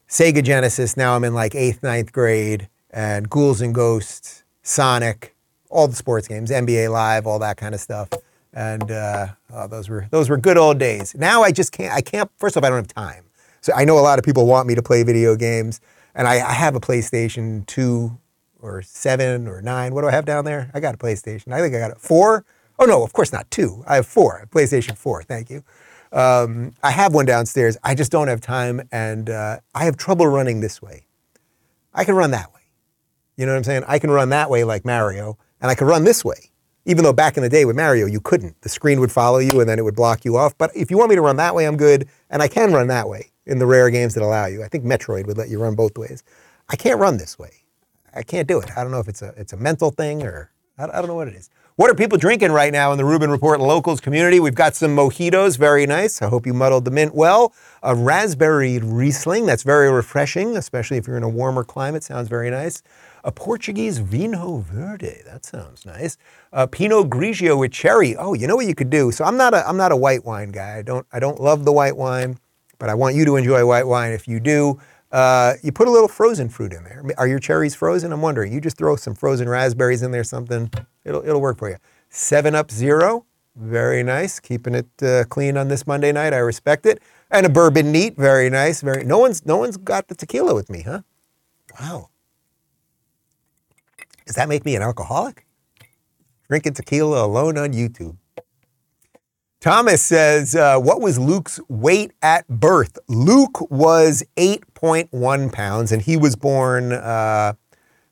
Sega 0.10 0.44
Genesis, 0.44 0.96
now 0.96 1.16
I'm 1.16 1.24
in 1.24 1.34
like 1.34 1.54
eighth, 1.54 1.84
ninth 1.84 2.14
grade, 2.14 2.70
and 2.92 3.30
Ghouls 3.30 3.62
and 3.62 3.76
Ghosts, 3.76 4.44
Sonic, 4.64 5.36
all 5.70 5.88
the 5.88 5.96
sports 5.96 6.28
games, 6.28 6.50
NBA 6.50 6.92
Live, 6.92 7.28
all 7.28 7.40
that 7.40 7.58
kind 7.58 7.76
of 7.76 7.82
stuff. 7.82 8.10
And 8.54 8.90
uh, 8.90 9.28
oh, 9.54 9.68
those 9.68 9.90
were 9.90 10.08
those 10.10 10.30
were 10.30 10.38
good 10.38 10.58
old 10.58 10.78
days. 10.78 11.14
Now 11.14 11.44
I 11.44 11.52
just 11.52 11.72
can't. 11.72 11.94
I 11.94 12.02
can't. 12.02 12.32
First 12.38 12.56
of 12.56 12.64
all, 12.64 12.68
I 12.68 12.70
don't 12.70 12.80
have 12.80 12.88
time. 12.88 13.26
So 13.62 13.74
I 13.76 13.86
know 13.86 13.98
a 13.98 14.02
lot 14.02 14.20
of 14.20 14.26
people 14.26 14.46
want 14.46 14.68
me 14.68 14.76
to 14.76 14.82
play 14.82 15.04
video 15.04 15.36
games, 15.36 15.82
and 16.16 16.28
I, 16.28 16.36
I 16.36 16.54
have 16.54 16.76
a 16.76 16.80
PlayStation 16.80 17.66
two 17.66 18.18
or 18.60 18.82
seven 18.82 19.48
or 19.48 19.62
nine. 19.62 19.94
What 19.94 20.02
do 20.02 20.08
I 20.08 20.12
have 20.12 20.26
down 20.26 20.46
there? 20.46 20.72
I 20.74 20.80
got 20.80 20.96
a 20.96 20.98
PlayStation. 20.98 21.54
I 21.54 21.60
think 21.60 21.76
I 21.76 21.80
got 21.80 21.92
a 21.92 21.96
four. 21.96 22.46
Oh 22.80 22.86
no, 22.86 23.04
of 23.04 23.14
course 23.14 23.32
not 23.32 23.50
two. 23.52 23.84
I 23.88 23.96
have 23.96 24.06
four. 24.06 24.48
PlayStation 24.52 24.98
four. 24.98 25.24
Thank 25.24 25.50
you. 25.50 25.64
Um, 26.12 26.74
I 26.84 26.92
have 26.92 27.14
one 27.14 27.26
downstairs. 27.26 27.78
I 27.84 27.96
just 27.96 28.12
don't 28.12 28.28
have 28.28 28.42
time, 28.42 28.88
and 28.92 29.30
uh, 29.30 29.60
I 29.76 29.86
have 29.86 29.98
trouble 29.98 30.28
running 30.28 30.62
this 30.62 30.82
way. 30.82 31.06
I 31.94 32.06
can 32.06 32.16
run 32.16 32.32
that 32.32 32.54
way. 32.54 32.62
You 33.36 33.46
know 33.46 33.52
what 33.52 33.58
I'm 33.58 33.64
saying? 33.64 33.84
I 33.88 34.00
can 34.00 34.12
run 34.12 34.30
that 34.30 34.50
way 34.50 34.64
like 34.64 34.86
Mario, 34.86 35.38
and 35.62 35.70
I 35.70 35.76
can 35.76 35.88
run 35.88 36.04
this 36.06 36.24
way. 36.24 36.52
Even 36.86 37.04
though 37.04 37.14
back 37.14 37.36
in 37.36 37.44
the 37.44 37.50
day 37.50 37.66
with 37.66 37.76
Mario, 37.76 38.06
you 38.06 38.22
couldn't. 38.22 38.62
The 38.62 38.70
screen 38.70 39.02
would 39.02 39.12
follow 39.12 39.40
you, 39.40 39.60
and 39.60 39.68
then 39.70 39.78
it 39.78 39.84
would 39.84 39.96
block 39.96 40.24
you 40.24 40.38
off. 40.38 40.58
But 40.58 40.72
if 40.76 40.90
you 40.90 40.98
want 40.98 41.10
me 41.10 41.16
to 41.16 41.22
run 41.22 41.36
that 41.36 41.54
way, 41.54 41.66
I'm 41.66 41.76
good, 41.76 42.08
and 42.30 42.42
I 42.42 42.48
can 42.48 42.72
run 42.72 42.88
that 42.88 43.10
way 43.10 43.32
in 43.48 43.60
the 43.60 43.66
rare 43.66 43.90
games 43.90 44.14
that 44.14 44.24
allow 44.24 44.46
you. 44.46 44.64
I 44.64 44.68
think 44.68 44.84
Metroid 44.84 45.26
would 45.28 45.38
let 45.38 45.50
you 45.50 45.60
run 45.60 45.76
both 45.76 45.98
ways. 45.98 46.24
I 46.70 46.76
can't 46.76 47.00
run 47.00 47.18
this 47.18 47.40
way. 47.40 47.52
I 48.14 48.24
can't 48.24 48.48
do 48.48 48.60
it. 48.60 48.70
I 48.76 48.84
don't 48.84 48.92
know 48.92 49.00
if 49.00 49.08
it's 49.08 49.22
a 49.22 49.34
it's 49.38 49.54
a 49.54 49.58
mental 49.58 49.92
thing 49.92 50.24
or 50.24 50.52
I, 50.78 50.86
I 50.86 50.88
don't 50.88 51.08
know 51.08 51.16
what 51.16 51.28
it 51.28 51.36
is. 51.36 51.50
What 51.78 51.92
are 51.92 51.96
people 51.96 52.18
drinking 52.18 52.52
right 52.52 52.74
now 52.74 52.92
in 52.92 52.98
the 52.98 53.06
Rubin 53.06 53.30
Report 53.30 53.60
Locals 53.60 54.02
community? 54.02 54.40
We've 54.40 54.56
got 54.56 54.74
some 54.74 54.96
mojitos, 54.96 55.60
very 55.60 55.86
nice. 55.86 56.24
I 56.24 56.28
hope 56.28 56.48
you 56.48 56.54
muddled 56.56 56.86
the 56.86 56.92
mint 56.92 57.14
well. 57.14 57.54
A 57.84 57.94
raspberry 57.94 58.80
Riesling, 58.80 59.46
that's 59.46 59.62
very 59.62 59.92
refreshing, 59.92 60.58
especially 60.58 60.98
if 60.98 61.06
you're 61.06 61.18
in 61.18 61.22
a 61.24 61.30
warmer 61.30 61.64
climate. 61.64 62.04
Sounds 62.04 62.30
very 62.30 62.50
nice. 62.50 62.82
A 63.24 63.32
Portuguese 63.32 64.00
Vinho 64.00 64.64
Verde, 64.64 65.22
that 65.26 65.46
sounds 65.46 65.86
nice. 65.86 66.18
A 66.52 66.68
Pinot 66.68 67.12
Grigio 67.12 67.60
with 67.60 67.74
cherry. 67.74 68.16
Oh, 68.16 68.34
you 68.34 68.48
know 68.48 68.56
what 68.56 68.66
you 68.66 68.74
could 68.74 68.90
do? 68.90 69.12
So 69.12 69.24
I'm 69.24 69.38
not 69.38 69.54
a 69.54 69.68
I'm 69.70 69.78
not 69.78 69.92
a 69.92 69.98
white 69.98 70.26
wine 70.26 70.50
guy. 70.50 70.78
I 70.78 70.82
don't 70.82 71.06
I 71.12 71.20
don't 71.20 71.40
love 71.40 71.64
the 71.64 71.72
white 71.72 71.96
wine, 71.96 72.40
but 72.80 72.90
I 72.90 72.94
want 72.94 73.16
you 73.16 73.26
to 73.26 73.36
enjoy 73.36 73.66
white 73.66 73.88
wine. 73.88 74.12
If 74.12 74.28
you 74.28 74.40
do, 74.40 74.80
uh, 75.12 75.54
you 75.64 75.72
put 75.72 75.88
a 75.88 75.92
little 75.92 76.08
frozen 76.08 76.50
fruit 76.50 76.74
in 76.74 76.84
there. 76.84 77.04
Are 77.18 77.28
your 77.28 77.40
cherries 77.40 77.76
frozen? 77.76 78.12
I'm 78.12 78.22
wondering. 78.22 78.52
You 78.52 78.60
just 78.60 78.78
throw 78.78 78.96
some 78.96 79.16
frozen 79.16 79.48
raspberries 79.48 80.02
in 80.02 80.12
there, 80.12 80.24
something. 80.24 80.72
It'll 81.06 81.24
it'll 81.24 81.42
work 81.42 81.58
for 81.58 81.70
you. 81.70 81.78
Seven 82.10 82.56
Up 82.56 82.72
Zero, 82.72 83.26
very 83.56 84.04
nice. 84.04 84.40
Keeping 84.40 84.76
it 84.76 84.88
uh, 85.02 85.24
clean 85.26 85.58
on 85.58 85.68
this 85.68 85.88
Monday 85.88 86.12
night. 86.12 86.34
I 86.34 86.38
respect 86.38 86.86
it. 86.86 87.02
And 87.32 87.46
a 87.46 87.50
bourbon 87.50 87.92
neat, 87.92 88.16
very 88.18 88.50
nice. 88.50 88.82
Very. 88.82 89.04
No 89.04 89.18
one's 89.18 89.46
no 89.46 89.58
one's 89.58 89.78
got 89.78 90.08
the 90.08 90.16
tequila 90.16 90.54
with 90.54 90.70
me, 90.70 90.82
huh? 90.84 91.02
Wow. 91.80 92.10
Does 94.26 94.36
that 94.36 94.50
make 94.50 94.66
me 94.66 94.76
an 94.76 94.82
alcoholic? 94.82 95.46
Drinking 96.50 96.74
tequila 96.74 97.26
alone 97.26 97.58
on 97.58 97.72
YouTube. 97.72 98.18
Thomas 99.60 100.04
says, 100.04 100.56
uh, 100.56 100.80
What 100.80 101.02
was 101.02 101.18
Luke's 101.18 101.60
weight 101.68 102.12
at 102.22 102.48
birth? 102.48 103.00
Luke 103.08 103.70
was 103.72 104.24
8.1 104.38 105.52
pounds 105.52 105.92
and 105.92 106.02
he 106.02 106.16
was 106.16 106.36
born. 106.36 106.92
Uh, 106.92 107.54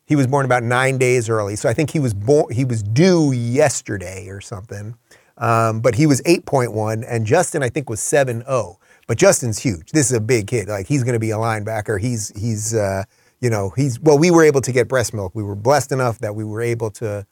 he 0.06 0.16
was 0.16 0.28
born 0.28 0.46
about 0.46 0.64
nine 0.64 0.98
days 0.98 1.30
early, 1.30 1.56
so 1.56 1.68
I 1.68 1.74
think 1.74 1.92
he 1.92 2.00
was 2.00 2.14
born. 2.14 2.52
He 2.54 2.64
was 2.64 2.84
due 2.84 3.32
yesterday 3.32 4.28
or 4.28 4.40
something, 4.40 4.96
um, 5.38 5.82
but 5.82 5.96
he 5.96 6.06
was 6.06 6.22
8.1, 6.22 7.04
and 7.08 7.26
Justin 7.26 7.64
I 7.64 7.70
think 7.70 7.90
was 7.90 8.00
7.0. 8.00 8.76
But 9.08 9.18
Justin's 9.18 9.60
huge. 9.60 9.92
This 9.92 10.08
is 10.08 10.14
a 10.14 10.22
big 10.22 10.48
kid. 10.48 10.68
Like 10.68 10.88
he's 10.88 11.04
going 11.04 11.14
to 11.14 11.20
be 11.20 11.32
a 11.32 11.38
linebacker. 11.38 12.00
He's 12.00 12.32
he's 12.40 12.74
uh, 12.74 13.04
you 13.40 13.50
know 13.52 13.72
he's 13.76 14.00
well. 14.00 14.18
We 14.18 14.32
were 14.32 14.44
able 14.44 14.62
to 14.62 14.72
get 14.72 14.88
breast 14.88 15.14
milk. 15.14 15.34
We 15.36 15.44
were 15.44 15.56
blessed 15.56 15.92
enough 15.92 16.20
that 16.20 16.36
we 16.36 16.44
were 16.44 16.62
able 16.62 16.90
to 16.92 17.26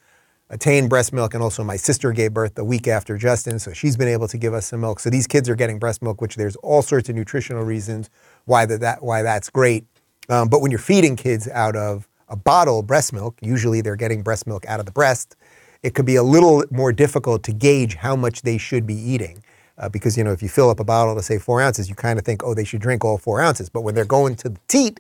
attain 0.53 0.87
breast 0.87 1.11
milk, 1.11 1.33
and 1.33 1.41
also 1.41 1.63
my 1.63 1.75
sister 1.75 2.11
gave 2.11 2.31
birth 2.31 2.53
the 2.53 2.63
week 2.63 2.87
after 2.87 3.17
Justin, 3.17 3.57
so 3.57 3.73
she's 3.73 3.97
been 3.97 4.07
able 4.07 4.27
to 4.27 4.37
give 4.37 4.53
us 4.53 4.67
some 4.67 4.81
milk. 4.81 4.99
So 4.99 5.09
these 5.09 5.25
kids 5.25 5.49
are 5.49 5.55
getting 5.55 5.79
breast 5.79 6.03
milk, 6.03 6.21
which 6.21 6.35
there's 6.35 6.55
all 6.57 6.83
sorts 6.83 7.09
of 7.09 7.15
nutritional 7.15 7.63
reasons 7.63 8.11
why 8.45 8.67
that, 8.67 8.79
that 8.81 9.01
why 9.01 9.23
that's 9.23 9.49
great. 9.49 9.85
Um, 10.29 10.49
but 10.49 10.61
when 10.61 10.69
you're 10.69 10.79
feeding 10.79 11.15
kids 11.15 11.47
out 11.49 11.75
of 11.75 12.07
a 12.29 12.35
bottle 12.35 12.79
of 12.79 12.87
breast 12.87 13.11
milk, 13.13 13.35
usually 13.41 13.81
they're 13.81 13.95
getting 13.95 14.21
breast 14.21 14.45
milk 14.45 14.63
out 14.67 14.79
of 14.79 14.85
the 14.85 14.91
breast. 14.91 15.35
It 15.81 15.95
could 15.95 16.05
be 16.05 16.15
a 16.15 16.23
little 16.23 16.63
more 16.69 16.93
difficult 16.93 17.43
to 17.43 17.51
gauge 17.51 17.95
how 17.95 18.15
much 18.15 18.43
they 18.43 18.59
should 18.59 18.85
be 18.85 18.95
eating. 18.95 19.43
Uh, 19.79 19.89
because 19.89 20.15
you 20.15 20.23
know, 20.23 20.31
if 20.31 20.43
you 20.43 20.49
fill 20.49 20.69
up 20.69 20.79
a 20.79 20.83
bottle 20.83 21.15
to 21.15 21.23
say 21.23 21.39
four 21.39 21.61
ounces, 21.63 21.89
you 21.89 21.95
kind 21.95 22.19
of 22.19 22.25
think, 22.25 22.43
oh, 22.43 22.53
they 22.53 22.63
should 22.63 22.79
drink 22.79 23.03
all 23.03 23.17
four 23.17 23.41
ounces. 23.41 23.69
But 23.69 23.81
when 23.81 23.95
they're 23.95 24.05
going 24.05 24.35
to 24.35 24.49
the 24.49 24.59
teat, 24.67 24.99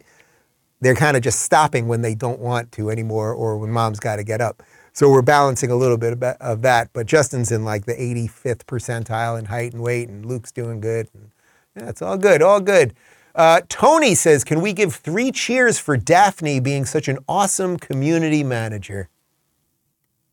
they're 0.81 0.95
kind 0.95 1.15
of 1.15 1.21
just 1.21 1.41
stopping 1.41 1.87
when 1.87 2.01
they 2.01 2.15
don't 2.15 2.39
want 2.39 2.71
to 2.73 2.89
anymore, 2.89 3.31
or 3.31 3.57
when 3.59 3.69
mom's 3.69 3.99
got 3.99 4.15
to 4.15 4.23
get 4.23 4.41
up. 4.41 4.63
So 4.93 5.09
we're 5.09 5.23
balancing 5.23 5.71
a 5.71 5.75
little 5.75 5.97
bit 5.97 6.21
of 6.21 6.61
that. 6.61 6.89
But 6.93 7.07
Justin's 7.07 7.51
in 7.51 7.65
like 7.65 7.85
the 7.85 7.95
85th 7.95 8.65
percentile 8.65 9.37
in 9.37 9.45
height 9.45 9.73
and 9.73 9.81
weight, 9.81 10.07
and 10.07 10.23
Luke's 10.23 10.51
doing 10.51 10.79
good. 10.79 11.09
And 11.13 11.31
yeah, 11.75 11.89
it's 11.89 12.01
all 12.01 12.17
good, 12.17 12.43
all 12.43 12.61
good. 12.61 12.93
Uh, 13.33 13.61
Tony 13.67 14.13
says, 14.13 14.43
Can 14.43 14.61
we 14.61 14.71
give 14.71 14.93
three 14.93 15.31
cheers 15.31 15.79
for 15.79 15.97
Daphne 15.97 16.59
being 16.59 16.85
such 16.85 17.07
an 17.07 17.17
awesome 17.27 17.77
community 17.77 18.43
manager? 18.43 19.09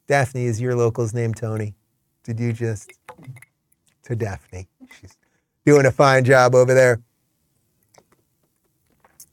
Daphne 0.07 0.45
is 0.45 0.61
your 0.61 0.75
local's 0.75 1.15
name, 1.15 1.33
Tony. 1.33 1.75
Did 2.23 2.39
you 2.39 2.53
just? 2.53 2.93
To 4.05 4.17
Daphne. 4.17 4.69
She's 5.01 5.17
doing 5.65 5.87
a 5.87 5.93
fine 5.93 6.25
job 6.25 6.55
over 6.55 6.75
there. 6.75 7.01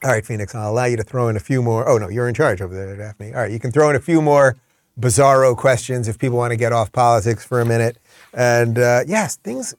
All 0.03 0.11
right, 0.11 0.25
Phoenix, 0.25 0.53
I'll 0.53 0.71
allow 0.71 0.85
you 0.85 0.95
to 0.97 1.03
throw 1.03 1.27
in 1.27 1.35
a 1.35 1.39
few 1.39 1.63
more. 1.63 1.89
Oh, 1.89 1.97
no, 1.97 2.07
you're 2.07 2.29
in 2.29 2.35
charge 2.35 2.61
over 2.61 2.75
there, 2.75 2.95
Daphne. 2.95 3.33
All 3.33 3.41
right, 3.41 3.51
you 3.51 3.59
can 3.59 3.71
throw 3.71 3.89
in 3.89 3.95
a 3.95 3.99
few 3.99 4.21
more 4.21 4.55
bizarro 4.99 5.55
questions 5.55 6.07
if 6.07 6.17
people 6.17 6.37
want 6.37 6.51
to 6.51 6.57
get 6.57 6.73
off 6.73 6.91
politics 6.91 7.45
for 7.45 7.61
a 7.61 7.65
minute. 7.65 7.97
And 8.33 8.77
uh, 8.77 9.03
yes, 9.07 9.35
things 9.37 9.75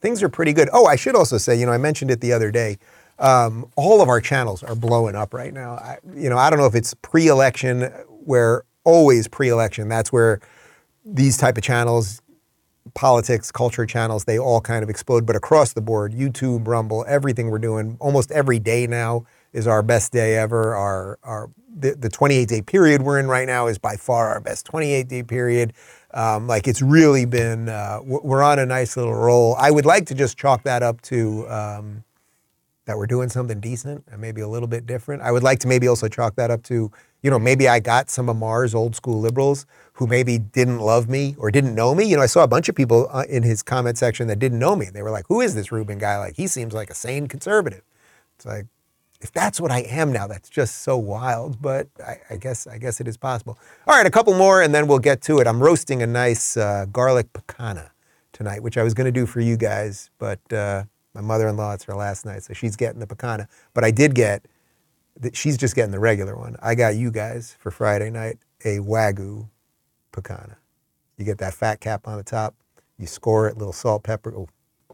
things 0.00 0.22
are 0.22 0.28
pretty 0.28 0.52
good. 0.52 0.68
Oh, 0.72 0.86
I 0.86 0.96
should 0.96 1.14
also 1.14 1.38
say, 1.38 1.58
you 1.58 1.64
know, 1.64 1.72
I 1.72 1.78
mentioned 1.78 2.10
it 2.10 2.20
the 2.20 2.32
other 2.32 2.50
day. 2.50 2.78
Um, 3.18 3.70
all 3.76 4.02
of 4.02 4.08
our 4.08 4.20
channels 4.20 4.64
are 4.64 4.74
blowing 4.74 5.14
up 5.14 5.32
right 5.32 5.54
now. 5.54 5.74
I, 5.74 5.98
you 6.14 6.28
know, 6.28 6.36
I 6.36 6.50
don't 6.50 6.58
know 6.58 6.66
if 6.66 6.74
it's 6.74 6.92
pre-election, 6.94 7.82
where 8.08 8.64
always 8.82 9.28
pre-election. 9.28 9.88
That's 9.88 10.10
where 10.12 10.40
these 11.04 11.36
type 11.36 11.56
of 11.56 11.62
channels, 11.62 12.20
politics, 12.94 13.52
culture 13.52 13.86
channels, 13.86 14.24
they 14.24 14.40
all 14.40 14.60
kind 14.60 14.82
of 14.82 14.90
explode. 14.90 15.24
But 15.24 15.36
across 15.36 15.72
the 15.72 15.80
board, 15.80 16.12
YouTube, 16.12 16.66
Rumble, 16.66 17.04
everything 17.06 17.48
we're 17.48 17.60
doing, 17.60 17.96
almost 18.00 18.32
every 18.32 18.58
day 18.58 18.88
now 18.88 19.24
is 19.52 19.66
our 19.66 19.82
best 19.82 20.12
day 20.12 20.36
ever. 20.36 20.74
Our 20.74 21.18
our 21.22 21.50
the, 21.74 21.94
the 21.94 22.08
28 22.08 22.48
day 22.48 22.62
period 22.62 23.02
we're 23.02 23.18
in 23.18 23.26
right 23.26 23.46
now 23.46 23.66
is 23.66 23.78
by 23.78 23.96
far 23.96 24.28
our 24.28 24.40
best 24.40 24.66
28 24.66 25.08
day 25.08 25.22
period. 25.22 25.72
Um, 26.14 26.46
like 26.46 26.68
it's 26.68 26.82
really 26.82 27.24
been, 27.24 27.68
uh, 27.68 28.00
we're 28.04 28.42
on 28.42 28.58
a 28.58 28.66
nice 28.66 28.96
little 28.96 29.14
roll. 29.14 29.56
I 29.58 29.70
would 29.70 29.86
like 29.86 30.06
to 30.06 30.14
just 30.14 30.36
chalk 30.36 30.62
that 30.64 30.82
up 30.82 31.00
to 31.02 31.48
um, 31.48 32.04
that 32.84 32.98
we're 32.98 33.06
doing 33.06 33.28
something 33.28 33.60
decent 33.60 34.04
and 34.10 34.20
maybe 34.20 34.40
a 34.42 34.48
little 34.48 34.68
bit 34.68 34.86
different. 34.86 35.22
I 35.22 35.32
would 35.32 35.42
like 35.42 35.60
to 35.60 35.68
maybe 35.68 35.88
also 35.88 36.08
chalk 36.08 36.34
that 36.34 36.50
up 36.50 36.62
to, 36.64 36.90
you 37.22 37.30
know, 37.30 37.38
maybe 37.38 37.66
I 37.66 37.80
got 37.80 38.10
some 38.10 38.28
of 38.28 38.36
Maher's 38.36 38.74
old 38.74 38.94
school 38.94 39.20
liberals 39.20 39.64
who 39.94 40.06
maybe 40.06 40.38
didn't 40.38 40.80
love 40.80 41.08
me 41.08 41.34
or 41.38 41.50
didn't 41.50 41.74
know 41.74 41.94
me. 41.94 42.04
You 42.04 42.16
know, 42.16 42.22
I 42.22 42.26
saw 42.26 42.42
a 42.42 42.48
bunch 42.48 42.68
of 42.68 42.74
people 42.74 43.08
uh, 43.10 43.24
in 43.28 43.42
his 43.42 43.62
comment 43.62 43.96
section 43.96 44.26
that 44.28 44.38
didn't 44.38 44.58
know 44.58 44.76
me. 44.76 44.86
They 44.92 45.02
were 45.02 45.10
like, 45.10 45.24
who 45.28 45.40
is 45.40 45.54
this 45.54 45.72
Rubin 45.72 45.98
guy? 45.98 46.18
Like, 46.18 46.36
he 46.36 46.46
seems 46.46 46.74
like 46.74 46.90
a 46.90 46.94
sane 46.94 47.28
conservative. 47.28 47.82
It's 48.36 48.44
like, 48.44 48.66
if 49.22 49.32
that's 49.32 49.60
what 49.60 49.70
I 49.70 49.80
am 49.80 50.12
now, 50.12 50.26
that's 50.26 50.50
just 50.50 50.82
so 50.82 50.96
wild. 50.96 51.62
But 51.62 51.88
I, 52.04 52.18
I, 52.30 52.36
guess 52.36 52.66
I 52.66 52.78
guess 52.78 53.00
it 53.00 53.08
is 53.08 53.16
possible. 53.16 53.58
All 53.86 53.96
right, 53.96 54.06
a 54.06 54.10
couple 54.10 54.34
more, 54.34 54.60
and 54.60 54.74
then 54.74 54.86
we'll 54.86 54.98
get 54.98 55.22
to 55.22 55.38
it. 55.38 55.46
I'm 55.46 55.62
roasting 55.62 56.02
a 56.02 56.06
nice 56.06 56.56
uh, 56.56 56.86
garlic 56.92 57.32
picanha 57.32 57.90
tonight, 58.32 58.62
which 58.62 58.76
I 58.76 58.82
was 58.82 58.94
going 58.94 59.06
to 59.06 59.12
do 59.12 59.24
for 59.24 59.40
you 59.40 59.56
guys, 59.56 60.10
but 60.18 60.40
uh, 60.52 60.84
my 61.14 61.20
mother-in-law 61.20 61.74
it's 61.74 61.84
her 61.84 61.94
last 61.94 62.24
night, 62.26 62.42
so 62.42 62.52
she's 62.52 62.76
getting 62.76 62.98
the 62.98 63.06
picanha. 63.06 63.46
But 63.74 63.84
I 63.84 63.90
did 63.90 64.14
get 64.14 64.46
that 65.20 65.36
she's 65.36 65.56
just 65.56 65.74
getting 65.76 65.92
the 65.92 66.00
regular 66.00 66.36
one. 66.36 66.56
I 66.60 66.74
got 66.74 66.96
you 66.96 67.10
guys 67.10 67.56
for 67.60 67.70
Friday 67.70 68.10
night 68.10 68.38
a 68.64 68.78
wagyu 68.78 69.48
picanha. 70.12 70.56
You 71.16 71.24
get 71.24 71.38
that 71.38 71.54
fat 71.54 71.80
cap 71.80 72.08
on 72.08 72.16
the 72.16 72.24
top. 72.24 72.54
You 72.98 73.06
score 73.06 73.48
it, 73.48 73.56
little 73.56 73.72
salt, 73.72 74.02
pepper. 74.02 74.34
Oh, 74.36 74.48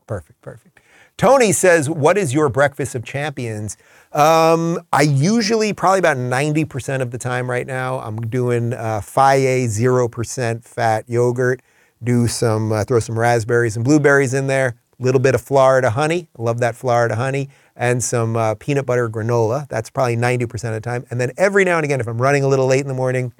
perfect, 0.08 0.42
perfect. 0.42 0.80
Tony 1.16 1.52
says, 1.52 1.88
"What 1.88 2.18
is 2.18 2.34
your 2.34 2.48
breakfast 2.48 2.96
of 2.96 3.04
champions?" 3.04 3.76
Um, 4.12 4.80
I 4.92 5.02
usually, 5.02 5.72
probably 5.72 5.98
about 5.98 6.16
90% 6.16 7.02
of 7.02 7.10
the 7.10 7.18
time 7.18 7.50
right 7.50 7.66
now, 7.66 7.98
I'm 7.98 8.16
doing 8.16 8.72
uh, 8.72 9.00
Fage 9.00 9.68
0% 9.68 10.64
fat 10.64 11.04
yogurt. 11.08 11.60
Do 12.02 12.26
some, 12.26 12.72
uh, 12.72 12.84
throw 12.84 13.00
some 13.00 13.18
raspberries 13.18 13.76
and 13.76 13.84
blueberries 13.84 14.32
in 14.32 14.46
there. 14.46 14.76
A 14.98 15.02
little 15.02 15.20
bit 15.20 15.34
of 15.34 15.40
Florida 15.40 15.90
honey. 15.90 16.28
I 16.38 16.42
love 16.42 16.60
that 16.60 16.74
Florida 16.74 17.16
honey. 17.16 17.50
And 17.76 18.02
some 18.02 18.36
uh, 18.36 18.54
peanut 18.54 18.86
butter 18.86 19.08
granola. 19.08 19.68
That's 19.68 19.90
probably 19.90 20.16
90% 20.16 20.52
of 20.52 20.74
the 20.74 20.80
time. 20.80 21.04
And 21.10 21.20
then 21.20 21.32
every 21.36 21.64
now 21.64 21.76
and 21.76 21.84
again, 21.84 22.00
if 22.00 22.08
I'm 22.08 22.20
running 22.20 22.42
a 22.42 22.48
little 22.48 22.66
late 22.66 22.80
in 22.80 22.88
the 22.88 22.94
morning, 22.94 23.32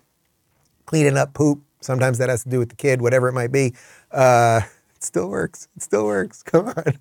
cleaning 0.86 1.16
up 1.16 1.34
poop, 1.34 1.62
sometimes 1.80 2.18
that 2.18 2.28
has 2.28 2.42
to 2.44 2.48
do 2.48 2.58
with 2.58 2.68
the 2.68 2.76
kid, 2.76 3.00
whatever 3.00 3.28
it 3.28 3.32
might 3.32 3.52
be. 3.52 3.74
Uh, 4.12 4.60
it 4.98 5.04
still 5.04 5.28
works. 5.28 5.68
It 5.76 5.82
still 5.82 6.06
works. 6.06 6.42
Come 6.44 6.74
on. 6.76 6.98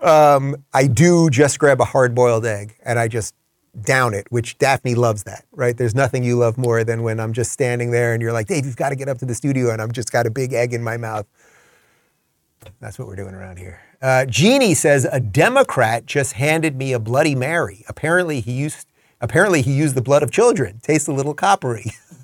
Um, 0.00 0.64
I 0.72 0.86
do 0.86 1.30
just 1.30 1.58
grab 1.58 1.80
a 1.80 1.84
hard 1.84 2.14
boiled 2.14 2.46
egg 2.46 2.76
and 2.84 2.98
I 2.98 3.08
just 3.08 3.34
down 3.82 4.14
it, 4.14 4.26
which 4.30 4.56
Daphne 4.58 4.94
loves 4.94 5.24
that, 5.24 5.44
right? 5.52 5.76
There's 5.76 5.94
nothing 5.94 6.22
you 6.22 6.36
love 6.36 6.56
more 6.56 6.84
than 6.84 7.02
when 7.02 7.18
I'm 7.18 7.32
just 7.32 7.50
standing 7.50 7.90
there 7.90 8.12
and 8.12 8.22
you're 8.22 8.32
like, 8.32 8.46
Dave, 8.46 8.66
you've 8.66 8.76
got 8.76 8.90
to 8.90 8.96
get 8.96 9.08
up 9.08 9.18
to 9.18 9.24
the 9.24 9.34
studio 9.34 9.70
and 9.72 9.82
I've 9.82 9.92
just 9.92 10.12
got 10.12 10.26
a 10.26 10.30
big 10.30 10.52
egg 10.52 10.72
in 10.72 10.82
my 10.82 10.96
mouth. 10.96 11.26
That's 12.80 12.98
what 12.98 13.08
we're 13.08 13.16
doing 13.16 13.34
around 13.34 13.58
here. 13.58 13.80
Uh, 14.00 14.26
Jeannie 14.26 14.74
says 14.74 15.06
a 15.10 15.18
Democrat 15.18 16.06
just 16.06 16.34
handed 16.34 16.76
me 16.76 16.92
a 16.92 16.98
Bloody 17.00 17.34
Mary. 17.34 17.84
Apparently 17.88 18.40
he 18.40 18.52
used 18.52 18.86
apparently 19.20 19.60
he 19.60 19.72
used 19.72 19.94
the 19.96 20.02
blood 20.02 20.22
of 20.22 20.30
children. 20.30 20.80
Tastes 20.82 21.08
a 21.08 21.12
little 21.12 21.34
coppery. 21.34 21.92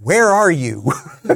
Where 0.00 0.28
are 0.28 0.50
you? 0.50 0.92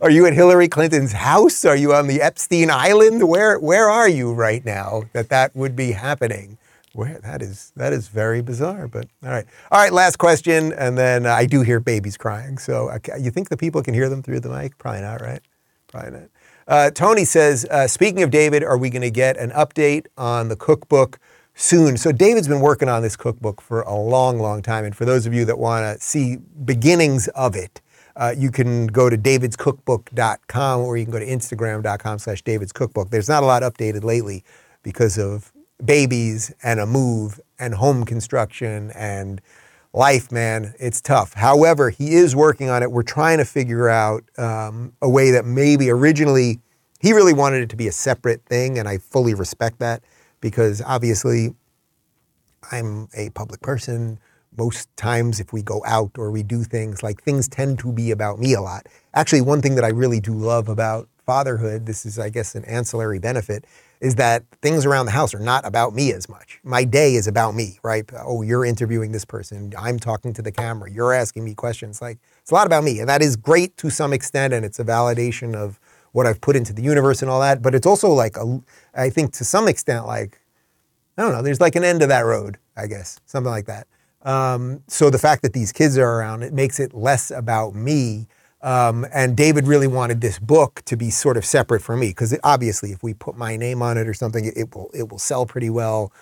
are 0.00 0.10
you 0.10 0.26
at 0.26 0.32
Hillary 0.32 0.68
Clinton's 0.68 1.12
house? 1.12 1.64
Are 1.64 1.76
you 1.76 1.94
on 1.94 2.06
the 2.06 2.20
Epstein 2.20 2.70
Island? 2.70 3.28
Where 3.28 3.58
where 3.58 3.88
are 3.88 4.08
you 4.08 4.32
right 4.32 4.64
now 4.64 5.04
that 5.12 5.28
that 5.30 5.54
would 5.56 5.74
be 5.74 5.92
happening? 5.92 6.58
Where 6.92 7.18
that 7.20 7.42
is 7.42 7.72
that 7.76 7.92
is 7.92 8.08
very 8.08 8.42
bizarre. 8.42 8.88
But 8.88 9.06
all 9.22 9.30
right, 9.30 9.46
all 9.70 9.80
right. 9.80 9.92
Last 9.92 10.16
question, 10.16 10.72
and 10.72 10.98
then 10.98 11.26
uh, 11.26 11.32
I 11.32 11.46
do 11.46 11.62
hear 11.62 11.80
babies 11.80 12.16
crying. 12.16 12.58
So 12.58 12.88
uh, 12.88 12.98
you 13.18 13.30
think 13.30 13.48
the 13.48 13.56
people 13.56 13.82
can 13.82 13.94
hear 13.94 14.08
them 14.08 14.22
through 14.22 14.40
the 14.40 14.50
mic? 14.50 14.76
Probably 14.78 15.00
not, 15.00 15.20
right? 15.20 15.40
Probably 15.88 16.10
not. 16.10 16.28
Uh, 16.66 16.90
Tony 16.90 17.24
says, 17.24 17.64
uh, 17.70 17.86
speaking 17.86 18.22
of 18.22 18.30
David, 18.30 18.62
are 18.62 18.76
we 18.76 18.90
going 18.90 19.02
to 19.02 19.10
get 19.10 19.38
an 19.38 19.50
update 19.52 20.06
on 20.18 20.48
the 20.48 20.56
cookbook? 20.56 21.18
Soon. 21.58 21.96
So 21.96 22.12
David's 22.12 22.46
been 22.46 22.60
working 22.60 22.88
on 22.88 23.02
this 23.02 23.16
cookbook 23.16 23.60
for 23.60 23.80
a 23.82 23.94
long, 23.94 24.38
long 24.38 24.62
time. 24.62 24.84
And 24.84 24.94
for 24.94 25.04
those 25.04 25.26
of 25.26 25.34
you 25.34 25.44
that 25.46 25.58
want 25.58 25.84
to 25.84 26.02
see 26.02 26.36
beginnings 26.64 27.26
of 27.28 27.56
it, 27.56 27.80
uh, 28.14 28.32
you 28.36 28.52
can 28.52 28.86
go 28.86 29.10
to 29.10 29.18
davidscookbook.com 29.18 30.80
or 30.80 30.96
you 30.96 31.04
can 31.04 31.12
go 31.12 31.18
to 31.18 31.26
instagram.com 31.26 32.20
slash 32.20 32.44
davidscookbook. 32.44 33.10
There's 33.10 33.28
not 33.28 33.42
a 33.42 33.46
lot 33.46 33.62
updated 33.62 34.04
lately 34.04 34.44
because 34.84 35.18
of 35.18 35.52
babies 35.84 36.54
and 36.62 36.78
a 36.78 36.86
move 36.86 37.40
and 37.58 37.74
home 37.74 38.04
construction 38.04 38.92
and 38.92 39.40
life, 39.92 40.30
man. 40.30 40.74
It's 40.78 41.00
tough. 41.00 41.34
However, 41.34 41.90
he 41.90 42.14
is 42.14 42.36
working 42.36 42.70
on 42.70 42.84
it. 42.84 42.92
We're 42.92 43.02
trying 43.02 43.38
to 43.38 43.44
figure 43.44 43.88
out 43.88 44.22
um, 44.38 44.92
a 45.02 45.08
way 45.08 45.32
that 45.32 45.44
maybe 45.44 45.90
originally 45.90 46.60
he 47.00 47.12
really 47.12 47.32
wanted 47.32 47.62
it 47.62 47.68
to 47.70 47.76
be 47.76 47.88
a 47.88 47.92
separate 47.92 48.44
thing, 48.44 48.78
and 48.78 48.88
I 48.88 48.98
fully 48.98 49.34
respect 49.34 49.80
that 49.80 50.02
because 50.40 50.82
obviously 50.82 51.54
I'm 52.70 53.08
a 53.14 53.30
public 53.30 53.60
person 53.60 54.18
most 54.56 54.94
times 54.96 55.40
if 55.40 55.52
we 55.52 55.62
go 55.62 55.82
out 55.86 56.12
or 56.18 56.30
we 56.30 56.42
do 56.42 56.64
things, 56.64 57.02
like 57.02 57.22
things 57.22 57.48
tend 57.48 57.78
to 57.78 57.92
be 57.92 58.10
about 58.10 58.38
me 58.38 58.54
a 58.54 58.60
lot. 58.60 58.86
Actually, 59.14 59.40
one 59.40 59.62
thing 59.62 59.76
that 59.76 59.84
I 59.84 59.88
really 59.88 60.20
do 60.20 60.32
love 60.32 60.68
about 60.68 61.08
fatherhood, 61.24 61.86
this 61.86 62.04
is, 62.04 62.18
I 62.18 62.30
guess, 62.30 62.54
an 62.54 62.64
ancillary 62.64 63.18
benefit, 63.18 63.66
is 64.00 64.14
that 64.14 64.44
things 64.62 64.86
around 64.86 65.06
the 65.06 65.12
house 65.12 65.34
are 65.34 65.40
not 65.40 65.66
about 65.66 65.94
me 65.94 66.12
as 66.12 66.28
much. 66.28 66.58
My 66.64 66.84
day 66.84 67.14
is 67.14 67.26
about 67.26 67.54
me, 67.54 67.78
right? 67.82 68.08
Oh, 68.24 68.42
you're 68.42 68.64
interviewing 68.64 69.12
this 69.12 69.24
person. 69.24 69.72
I'm 69.78 69.98
talking 69.98 70.32
to 70.34 70.42
the 70.42 70.52
camera. 70.52 70.90
You're 70.90 71.12
asking 71.12 71.44
me 71.44 71.54
questions. 71.54 72.00
Like, 72.00 72.18
it's 72.40 72.50
a 72.50 72.54
lot 72.54 72.66
about 72.66 72.84
me. 72.84 73.00
And 73.00 73.08
that 73.08 73.22
is 73.22 73.36
great 73.36 73.76
to 73.78 73.90
some 73.90 74.12
extent. 74.12 74.54
And 74.54 74.64
it's 74.64 74.78
a 74.78 74.84
validation 74.84 75.54
of 75.54 75.78
what 76.12 76.26
I've 76.26 76.40
put 76.40 76.56
into 76.56 76.72
the 76.72 76.82
universe 76.82 77.22
and 77.22 77.30
all 77.30 77.40
that. 77.40 77.62
But 77.62 77.74
it's 77.74 77.86
also 77.86 78.10
like, 78.10 78.36
a, 78.36 78.60
I 78.94 79.10
think 79.10 79.32
to 79.34 79.44
some 79.44 79.68
extent, 79.68 80.06
like, 80.06 80.40
I 81.16 81.22
don't 81.22 81.32
know, 81.32 81.42
there's 81.42 81.60
like 81.60 81.76
an 81.76 81.84
end 81.84 82.00
to 82.00 82.06
that 82.06 82.20
road, 82.20 82.58
I 82.76 82.86
guess, 82.86 83.18
something 83.26 83.50
like 83.50 83.66
that. 83.66 83.86
Um, 84.22 84.82
so 84.88 85.10
the 85.10 85.18
fact 85.18 85.42
that 85.42 85.52
these 85.52 85.72
kids 85.72 85.96
are 85.98 86.08
around, 86.08 86.42
it 86.42 86.52
makes 86.52 86.80
it 86.80 86.94
less 86.94 87.30
about 87.30 87.74
me. 87.74 88.26
Um, 88.60 89.06
and 89.12 89.36
David 89.36 89.66
really 89.66 89.86
wanted 89.86 90.20
this 90.20 90.38
book 90.38 90.82
to 90.86 90.96
be 90.96 91.10
sort 91.10 91.36
of 91.36 91.44
separate 91.44 91.80
from 91.80 92.00
me 92.00 92.08
because 92.08 92.36
obviously, 92.42 92.90
if 92.90 93.02
we 93.02 93.14
put 93.14 93.36
my 93.36 93.56
name 93.56 93.82
on 93.82 93.96
it 93.96 94.08
or 94.08 94.14
something, 94.14 94.44
it, 94.44 94.56
it 94.56 94.74
will 94.74 94.90
it 94.92 95.08
will 95.08 95.18
sell 95.18 95.46
pretty 95.46 95.70
well. 95.70 96.12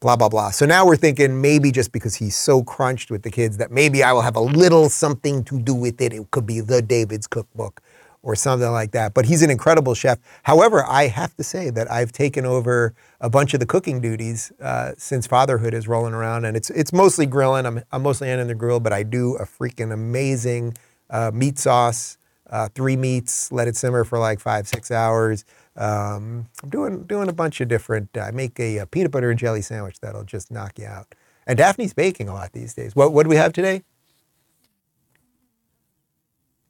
Blah 0.00 0.16
blah 0.16 0.28
blah. 0.28 0.50
So 0.50 0.66
now 0.66 0.84
we're 0.84 0.96
thinking 0.96 1.40
maybe 1.40 1.72
just 1.72 1.92
because 1.92 2.14
he's 2.14 2.36
so 2.36 2.62
crunched 2.62 3.10
with 3.10 3.22
the 3.22 3.30
kids 3.30 3.56
that 3.56 3.70
maybe 3.70 4.02
I 4.02 4.12
will 4.12 4.20
have 4.20 4.36
a 4.36 4.40
little 4.40 4.90
something 4.90 5.42
to 5.44 5.58
do 5.58 5.74
with 5.74 6.02
it. 6.02 6.12
It 6.12 6.30
could 6.30 6.46
be 6.46 6.60
the 6.60 6.82
David's 6.82 7.26
cookbook 7.26 7.80
or 8.26 8.34
something 8.34 8.72
like 8.72 8.90
that. 8.90 9.14
But 9.14 9.26
he's 9.26 9.42
an 9.42 9.50
incredible 9.50 9.94
chef. 9.94 10.18
However, 10.42 10.84
I 10.84 11.06
have 11.06 11.36
to 11.36 11.44
say 11.44 11.70
that 11.70 11.88
I've 11.88 12.10
taken 12.10 12.44
over 12.44 12.92
a 13.20 13.30
bunch 13.30 13.54
of 13.54 13.60
the 13.60 13.66
cooking 13.66 14.00
duties 14.00 14.52
uh, 14.60 14.94
since 14.98 15.28
fatherhood 15.28 15.72
is 15.72 15.86
rolling 15.86 16.12
around, 16.12 16.44
and 16.44 16.56
it's 16.56 16.68
it's 16.70 16.92
mostly 16.92 17.24
grilling. 17.24 17.64
I'm 17.64 17.82
I'm 17.92 18.02
mostly 18.02 18.28
in 18.28 18.44
the 18.48 18.54
grill, 18.54 18.80
but 18.80 18.92
I 18.92 19.04
do 19.04 19.36
a 19.36 19.44
freaking 19.44 19.92
amazing 19.92 20.76
uh, 21.08 21.30
meat 21.32 21.56
sauce. 21.56 22.18
Uh, 22.50 22.68
three 22.74 22.96
meats, 22.96 23.50
let 23.52 23.68
it 23.68 23.76
simmer 23.76 24.02
for 24.02 24.18
like 24.18 24.40
five 24.40 24.66
six 24.66 24.90
hours. 24.90 25.44
Um, 25.76 26.48
I'm 26.64 26.70
doing 26.70 27.04
doing 27.04 27.28
a 27.28 27.32
bunch 27.32 27.60
of 27.60 27.68
different. 27.68 28.18
I 28.18 28.32
make 28.32 28.58
a, 28.58 28.78
a 28.78 28.86
peanut 28.86 29.12
butter 29.12 29.30
and 29.30 29.38
jelly 29.38 29.62
sandwich 29.62 30.00
that'll 30.00 30.24
just 30.24 30.50
knock 30.50 30.80
you 30.80 30.86
out. 30.86 31.14
And 31.46 31.56
Daphne's 31.56 31.94
baking 31.94 32.28
a 32.28 32.34
lot 32.34 32.52
these 32.52 32.74
days. 32.74 32.96
What 32.96 33.12
what 33.12 33.22
do 33.22 33.30
we 33.30 33.36
have 33.36 33.52
today? 33.52 33.84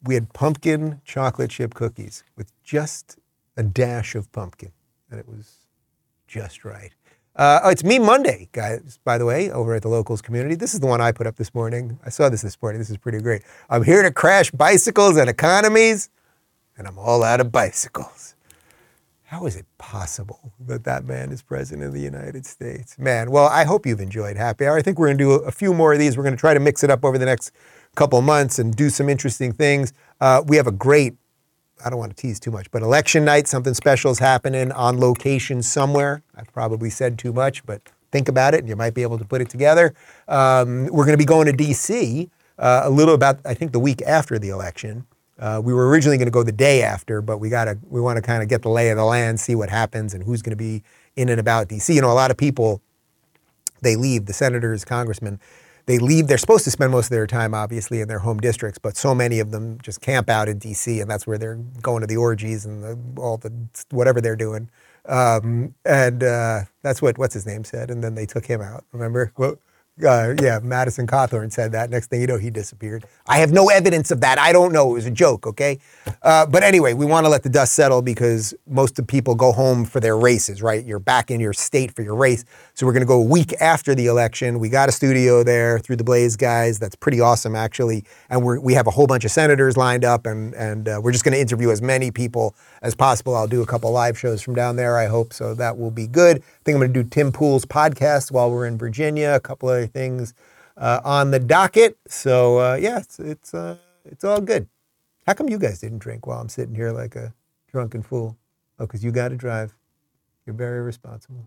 We 0.07 0.15
had 0.15 0.31
pumpkin 0.33 1.01
chocolate 1.03 1.51
chip 1.51 1.73
cookies 1.73 2.23
with 2.35 2.51
just 2.63 3.17
a 3.57 3.63
dash 3.63 4.15
of 4.15 4.31
pumpkin, 4.31 4.71
and 5.11 5.19
it 5.19 5.27
was 5.27 5.67
just 6.27 6.63
right. 6.63 6.91
Uh, 7.35 7.59
oh, 7.63 7.69
it's 7.69 7.83
Me 7.83 7.99
Monday, 7.99 8.49
guys, 8.51 8.99
by 9.03 9.17
the 9.17 9.25
way, 9.25 9.51
over 9.51 9.75
at 9.75 9.83
the 9.83 9.87
locals 9.89 10.21
community. 10.21 10.55
This 10.55 10.73
is 10.73 10.79
the 10.79 10.87
one 10.87 11.01
I 11.01 11.11
put 11.11 11.27
up 11.27 11.35
this 11.35 11.53
morning. 11.53 11.99
I 12.03 12.09
saw 12.09 12.29
this 12.29 12.41
this 12.41 12.59
morning. 12.61 12.79
This 12.79 12.89
is 12.89 12.97
pretty 12.97 13.19
great. 13.19 13.43
I'm 13.69 13.83
here 13.83 14.01
to 14.01 14.11
crash 14.11 14.49
bicycles 14.49 15.17
and 15.17 15.29
economies, 15.29 16.09
and 16.77 16.87
I'm 16.87 16.97
all 16.97 17.21
out 17.21 17.39
of 17.39 17.51
bicycles. 17.51 18.35
How 19.25 19.45
is 19.45 19.57
it 19.57 19.65
possible 19.77 20.53
that 20.67 20.85
that 20.85 21.03
man 21.03 21.33
is 21.33 21.41
president 21.41 21.85
of 21.85 21.93
the 21.93 21.99
United 21.99 22.45
States? 22.45 22.97
Man, 22.97 23.29
well, 23.29 23.47
I 23.47 23.65
hope 23.65 23.85
you've 23.85 23.99
enjoyed 23.99 24.37
Happy 24.37 24.65
Hour. 24.65 24.77
I 24.77 24.81
think 24.81 24.97
we're 24.97 25.07
going 25.07 25.17
to 25.17 25.23
do 25.23 25.31
a, 25.33 25.47
a 25.47 25.51
few 25.51 25.73
more 25.73 25.91
of 25.91 25.99
these. 25.99 26.15
We're 26.15 26.23
going 26.23 26.35
to 26.35 26.39
try 26.39 26.53
to 26.53 26.61
mix 26.61 26.81
it 26.81 26.89
up 26.89 27.03
over 27.03 27.17
the 27.17 27.25
next 27.25 27.51
couple 27.97 28.21
months 28.21 28.59
and 28.59 28.75
do 28.75 28.89
some 28.89 29.09
interesting 29.09 29.51
things. 29.51 29.91
Uh, 30.21 30.43
we 30.47 30.55
have 30.55 30.67
a 30.67 30.71
great, 30.71 31.15
I 31.83 31.89
don't 31.89 31.99
want 31.99 32.15
to 32.15 32.21
tease 32.21 32.39
too 32.39 32.51
much, 32.51 32.71
but 32.71 32.81
election 32.81 33.25
night, 33.25 33.47
something 33.47 33.73
special 33.73 34.11
is 34.11 34.19
happening 34.19 34.71
on 34.71 34.99
location 34.99 35.61
somewhere. 35.63 36.21
I've 36.35 36.53
probably 36.53 36.89
said 36.89 37.17
too 37.17 37.33
much, 37.33 37.65
but 37.65 37.81
think 38.11 38.29
about 38.29 38.53
it 38.53 38.59
and 38.61 38.69
you 38.69 38.75
might 38.75 38.93
be 38.93 39.01
able 39.01 39.17
to 39.17 39.25
put 39.25 39.41
it 39.41 39.49
together. 39.49 39.93
Um, 40.27 40.85
we're 40.85 41.05
going 41.05 41.17
to 41.17 41.17
be 41.17 41.25
going 41.25 41.47
to 41.47 41.53
D.C. 41.53 42.29
Uh, 42.57 42.81
a 42.83 42.89
little 42.89 43.15
about, 43.15 43.39
I 43.43 43.53
think, 43.53 43.71
the 43.71 43.79
week 43.79 44.01
after 44.03 44.39
the 44.39 44.49
election. 44.49 45.05
Uh, 45.39 45.61
we 45.63 45.73
were 45.73 45.87
originally 45.87 46.17
going 46.17 46.27
to 46.27 46.31
go 46.31 46.43
the 46.43 46.51
day 46.51 46.81
after, 46.81 47.21
but 47.21 47.37
we 47.37 47.49
got 47.49 47.65
to 47.65 47.77
we 47.89 48.01
want 48.01 48.17
to 48.17 48.23
kind 48.23 48.41
of 48.41 48.49
get 48.49 48.63
the 48.63 48.69
lay 48.69 48.89
of 48.89 48.97
the 48.97 49.05
land, 49.05 49.39
see 49.39 49.53
what 49.53 49.69
happens, 49.69 50.15
and 50.15 50.23
who's 50.23 50.41
going 50.41 50.51
to 50.51 50.55
be 50.55 50.81
in 51.15 51.29
and 51.29 51.39
about 51.39 51.67
D.C. 51.67 51.93
You 51.93 52.01
know, 52.01 52.11
a 52.11 52.13
lot 52.13 52.31
of 52.31 52.37
people 52.37 52.81
they 53.81 53.95
leave 53.95 54.25
the 54.25 54.33
senators, 54.33 54.83
congressmen. 54.83 55.39
They 55.87 55.99
leave. 55.99 56.27
They're 56.27 56.37
supposed 56.37 56.65
to 56.65 56.71
spend 56.71 56.91
most 56.91 57.05
of 57.07 57.11
their 57.11 57.27
time, 57.27 57.53
obviously, 57.53 58.01
in 58.01 58.09
their 58.09 58.19
home 58.19 58.39
districts, 58.39 58.77
but 58.77 58.97
so 58.97 59.15
many 59.15 59.39
of 59.39 59.51
them 59.51 59.79
just 59.81 60.01
camp 60.01 60.29
out 60.29 60.49
in 60.49 60.59
D.C. 60.59 60.99
and 60.99 61.09
that's 61.09 61.25
where 61.25 61.37
they're 61.37 61.59
going 61.81 62.01
to 62.01 62.07
the 62.07 62.17
orgies 62.17 62.65
and 62.65 62.83
the, 62.83 63.21
all 63.21 63.37
the 63.37 63.51
whatever 63.91 64.21
they're 64.21 64.35
doing. 64.35 64.69
Um, 65.07 65.73
and 65.85 66.23
uh, 66.23 66.61
that's 66.83 67.01
what 67.01 67.17
what's 67.17 67.33
his 67.33 67.45
name 67.45 67.63
said. 67.63 67.89
And 67.89 68.03
then 68.03 68.15
they 68.15 68.25
took 68.25 68.45
him 68.45 68.61
out. 68.61 68.83
Remember? 68.91 69.31
Well, 69.37 69.57
uh, 70.05 70.35
yeah, 70.41 70.59
Madison 70.61 71.07
Cawthorn 71.07 71.51
said 71.51 71.71
that. 71.71 71.89
Next 71.89 72.07
thing 72.07 72.21
you 72.21 72.27
know, 72.27 72.37
he 72.37 72.49
disappeared. 72.49 73.05
I 73.27 73.39
have 73.39 73.51
no 73.51 73.69
evidence 73.69 74.11
of 74.11 74.21
that. 74.21 74.37
I 74.37 74.53
don't 74.53 74.71
know. 74.71 74.91
It 74.91 74.93
was 74.93 75.05
a 75.05 75.11
joke, 75.11 75.47
okay? 75.47 75.79
Uh, 76.21 76.45
but 76.45 76.63
anyway, 76.63 76.93
we 76.93 77.05
want 77.05 77.25
to 77.25 77.29
let 77.29 77.43
the 77.43 77.49
dust 77.49 77.73
settle 77.73 78.01
because 78.01 78.53
most 78.67 78.99
of 78.99 79.07
people 79.07 79.33
go 79.33 79.51
home 79.51 79.85
for 79.85 79.99
their 79.99 80.17
races, 80.17 80.61
right? 80.61 80.85
You're 80.85 80.99
back 80.99 81.31
in 81.31 81.39
your 81.39 81.53
state 81.53 81.95
for 81.95 82.03
your 82.03 82.15
race. 82.15 82.45
So 82.75 82.85
we're 82.85 82.93
going 82.93 83.01
to 83.01 83.07
go 83.07 83.19
a 83.19 83.25
week 83.25 83.53
after 83.59 83.95
the 83.95 84.05
election. 84.05 84.59
We 84.59 84.69
got 84.69 84.87
a 84.87 84.91
studio 84.91 85.43
there 85.43 85.79
through 85.79 85.95
the 85.95 86.03
Blaze 86.03 86.35
guys. 86.35 86.77
That's 86.77 86.95
pretty 86.95 87.19
awesome, 87.19 87.55
actually. 87.55 88.03
And 88.29 88.45
we 88.45 88.59
we 88.59 88.73
have 88.75 88.85
a 88.85 88.91
whole 88.91 89.07
bunch 89.07 89.25
of 89.25 89.31
senators 89.31 89.77
lined 89.77 90.05
up, 90.05 90.25
and, 90.25 90.53
and 90.53 90.87
uh, 90.87 90.99
we're 91.01 91.11
just 91.11 91.23
going 91.23 91.33
to 91.33 91.39
interview 91.39 91.71
as 91.71 91.81
many 91.81 92.11
people 92.11 92.55
as 92.81 92.93
possible. 92.93 93.35
I'll 93.35 93.47
do 93.47 93.61
a 93.61 93.65
couple 93.65 93.91
live 93.91 94.17
shows 94.17 94.41
from 94.41 94.53
down 94.53 94.75
there, 94.75 94.97
I 94.97 95.07
hope. 95.07 95.33
So 95.33 95.53
that 95.55 95.77
will 95.77 95.91
be 95.91 96.05
good. 96.05 96.37
I 96.37 96.41
think 96.63 96.75
I'm 96.75 96.81
going 96.81 96.93
to 96.93 97.03
do 97.03 97.09
Tim 97.09 97.31
Pool's 97.31 97.65
podcast 97.65 98.31
while 98.31 98.51
we're 98.51 98.67
in 98.67 98.77
Virginia, 98.77 99.33
a 99.33 99.39
couple 99.39 99.69
other 99.69 99.86
things 99.87 100.33
uh, 100.77 101.01
on 101.03 101.31
the 101.31 101.39
docket. 101.39 101.97
So 102.07 102.59
uh, 102.59 102.77
it's 102.79 103.19
it's, 103.19 103.53
uh, 103.53 103.77
it's 104.05 104.23
all 104.23 104.41
good. 104.41 104.67
How 105.25 105.33
come 105.33 105.49
you 105.49 105.57
guys 105.57 105.79
didn't 105.79 105.99
drink 105.99 106.25
while 106.25 106.39
I'm 106.39 106.49
sitting 106.49 106.75
here 106.75 106.91
like 106.91 107.15
a 107.15 107.33
drunken 107.71 108.01
fool? 108.01 108.37
Oh, 108.79 108.85
because 108.85 109.03
you 109.03 109.11
got 109.11 109.29
to 109.29 109.35
drive. 109.35 109.75
You're 110.45 110.55
very 110.55 110.81
responsible. 110.81 111.45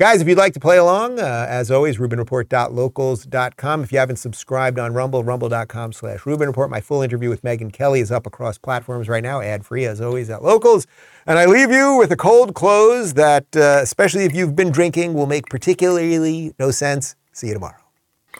Guys, 0.00 0.20
if 0.20 0.26
you'd 0.26 0.36
like 0.36 0.52
to 0.52 0.60
play 0.60 0.76
along, 0.76 1.20
uh, 1.20 1.46
as 1.48 1.70
always, 1.70 1.98
RubinReport.locals.com. 1.98 3.84
If 3.84 3.92
you 3.92 3.98
haven't 3.98 4.16
subscribed 4.16 4.76
on 4.76 4.92
Rumble, 4.92 5.22
rumble.com 5.22 5.92
slash 5.92 6.26
Rubin 6.26 6.48
Report. 6.48 6.68
My 6.68 6.80
full 6.80 7.00
interview 7.00 7.30
with 7.30 7.42
Megyn 7.42 7.72
Kelly 7.72 8.00
is 8.00 8.10
up 8.10 8.26
across 8.26 8.58
platforms 8.58 9.08
right 9.08 9.22
now, 9.22 9.40
ad 9.40 9.64
free 9.64 9.84
as 9.84 10.00
always 10.00 10.28
at 10.30 10.42
Locals. 10.42 10.88
And 11.28 11.38
I 11.38 11.46
leave 11.46 11.70
you 11.70 11.96
with 11.96 12.10
a 12.10 12.16
cold 12.16 12.56
close 12.56 13.14
that, 13.14 13.46
uh, 13.56 13.78
especially 13.82 14.24
if 14.24 14.34
you've 14.34 14.56
been 14.56 14.72
drinking, 14.72 15.14
will 15.14 15.26
make 15.26 15.46
particularly 15.48 16.52
no 16.58 16.72
sense. 16.72 17.14
See 17.34 17.48
you 17.48 17.54
tomorrow. 17.54 17.74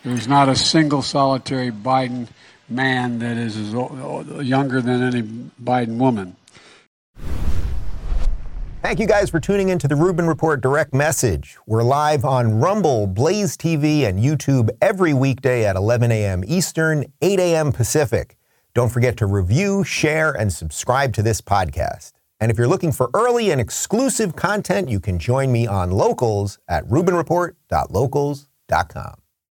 There's 0.04 0.28
not 0.28 0.48
a 0.48 0.56
single 0.56 1.02
solitary 1.02 1.70
Biden 1.70 2.28
man 2.68 3.18
that 3.18 3.36
is 3.36 3.72
younger 4.46 4.80
than 4.80 5.02
any 5.02 5.22
Biden 5.22 5.98
woman. 5.98 6.36
Thank 8.82 9.00
you 9.00 9.06
guys 9.06 9.30
for 9.30 9.40
tuning 9.40 9.70
in 9.70 9.78
to 9.80 9.88
the 9.88 9.96
Rubin 9.96 10.26
Report 10.26 10.60
Direct 10.60 10.94
Message. 10.94 11.56
We're 11.66 11.82
live 11.82 12.24
on 12.24 12.60
Rumble, 12.60 13.06
Blaze 13.06 13.56
TV, 13.56 14.06
and 14.06 14.20
YouTube 14.20 14.68
every 14.80 15.14
weekday 15.14 15.66
at 15.66 15.74
11 15.74 16.12
a.m. 16.12 16.44
Eastern, 16.46 17.06
8 17.20 17.40
a.m. 17.40 17.72
Pacific. 17.72 18.36
Don't 18.74 18.90
forget 18.90 19.16
to 19.16 19.26
review, 19.26 19.82
share, 19.84 20.32
and 20.32 20.52
subscribe 20.52 21.14
to 21.14 21.22
this 21.22 21.40
podcast. 21.40 22.12
And 22.38 22.52
if 22.52 22.58
you're 22.58 22.68
looking 22.68 22.92
for 22.92 23.10
early 23.14 23.50
and 23.50 23.60
exclusive 23.60 24.36
content, 24.36 24.88
you 24.88 25.00
can 25.00 25.18
join 25.18 25.50
me 25.50 25.66
on 25.66 25.90
Locals 25.90 26.58
at 26.68 26.86
RubinReport.locals.com. 26.86 28.53
Dot 28.68 28.88
com. 28.88 29.23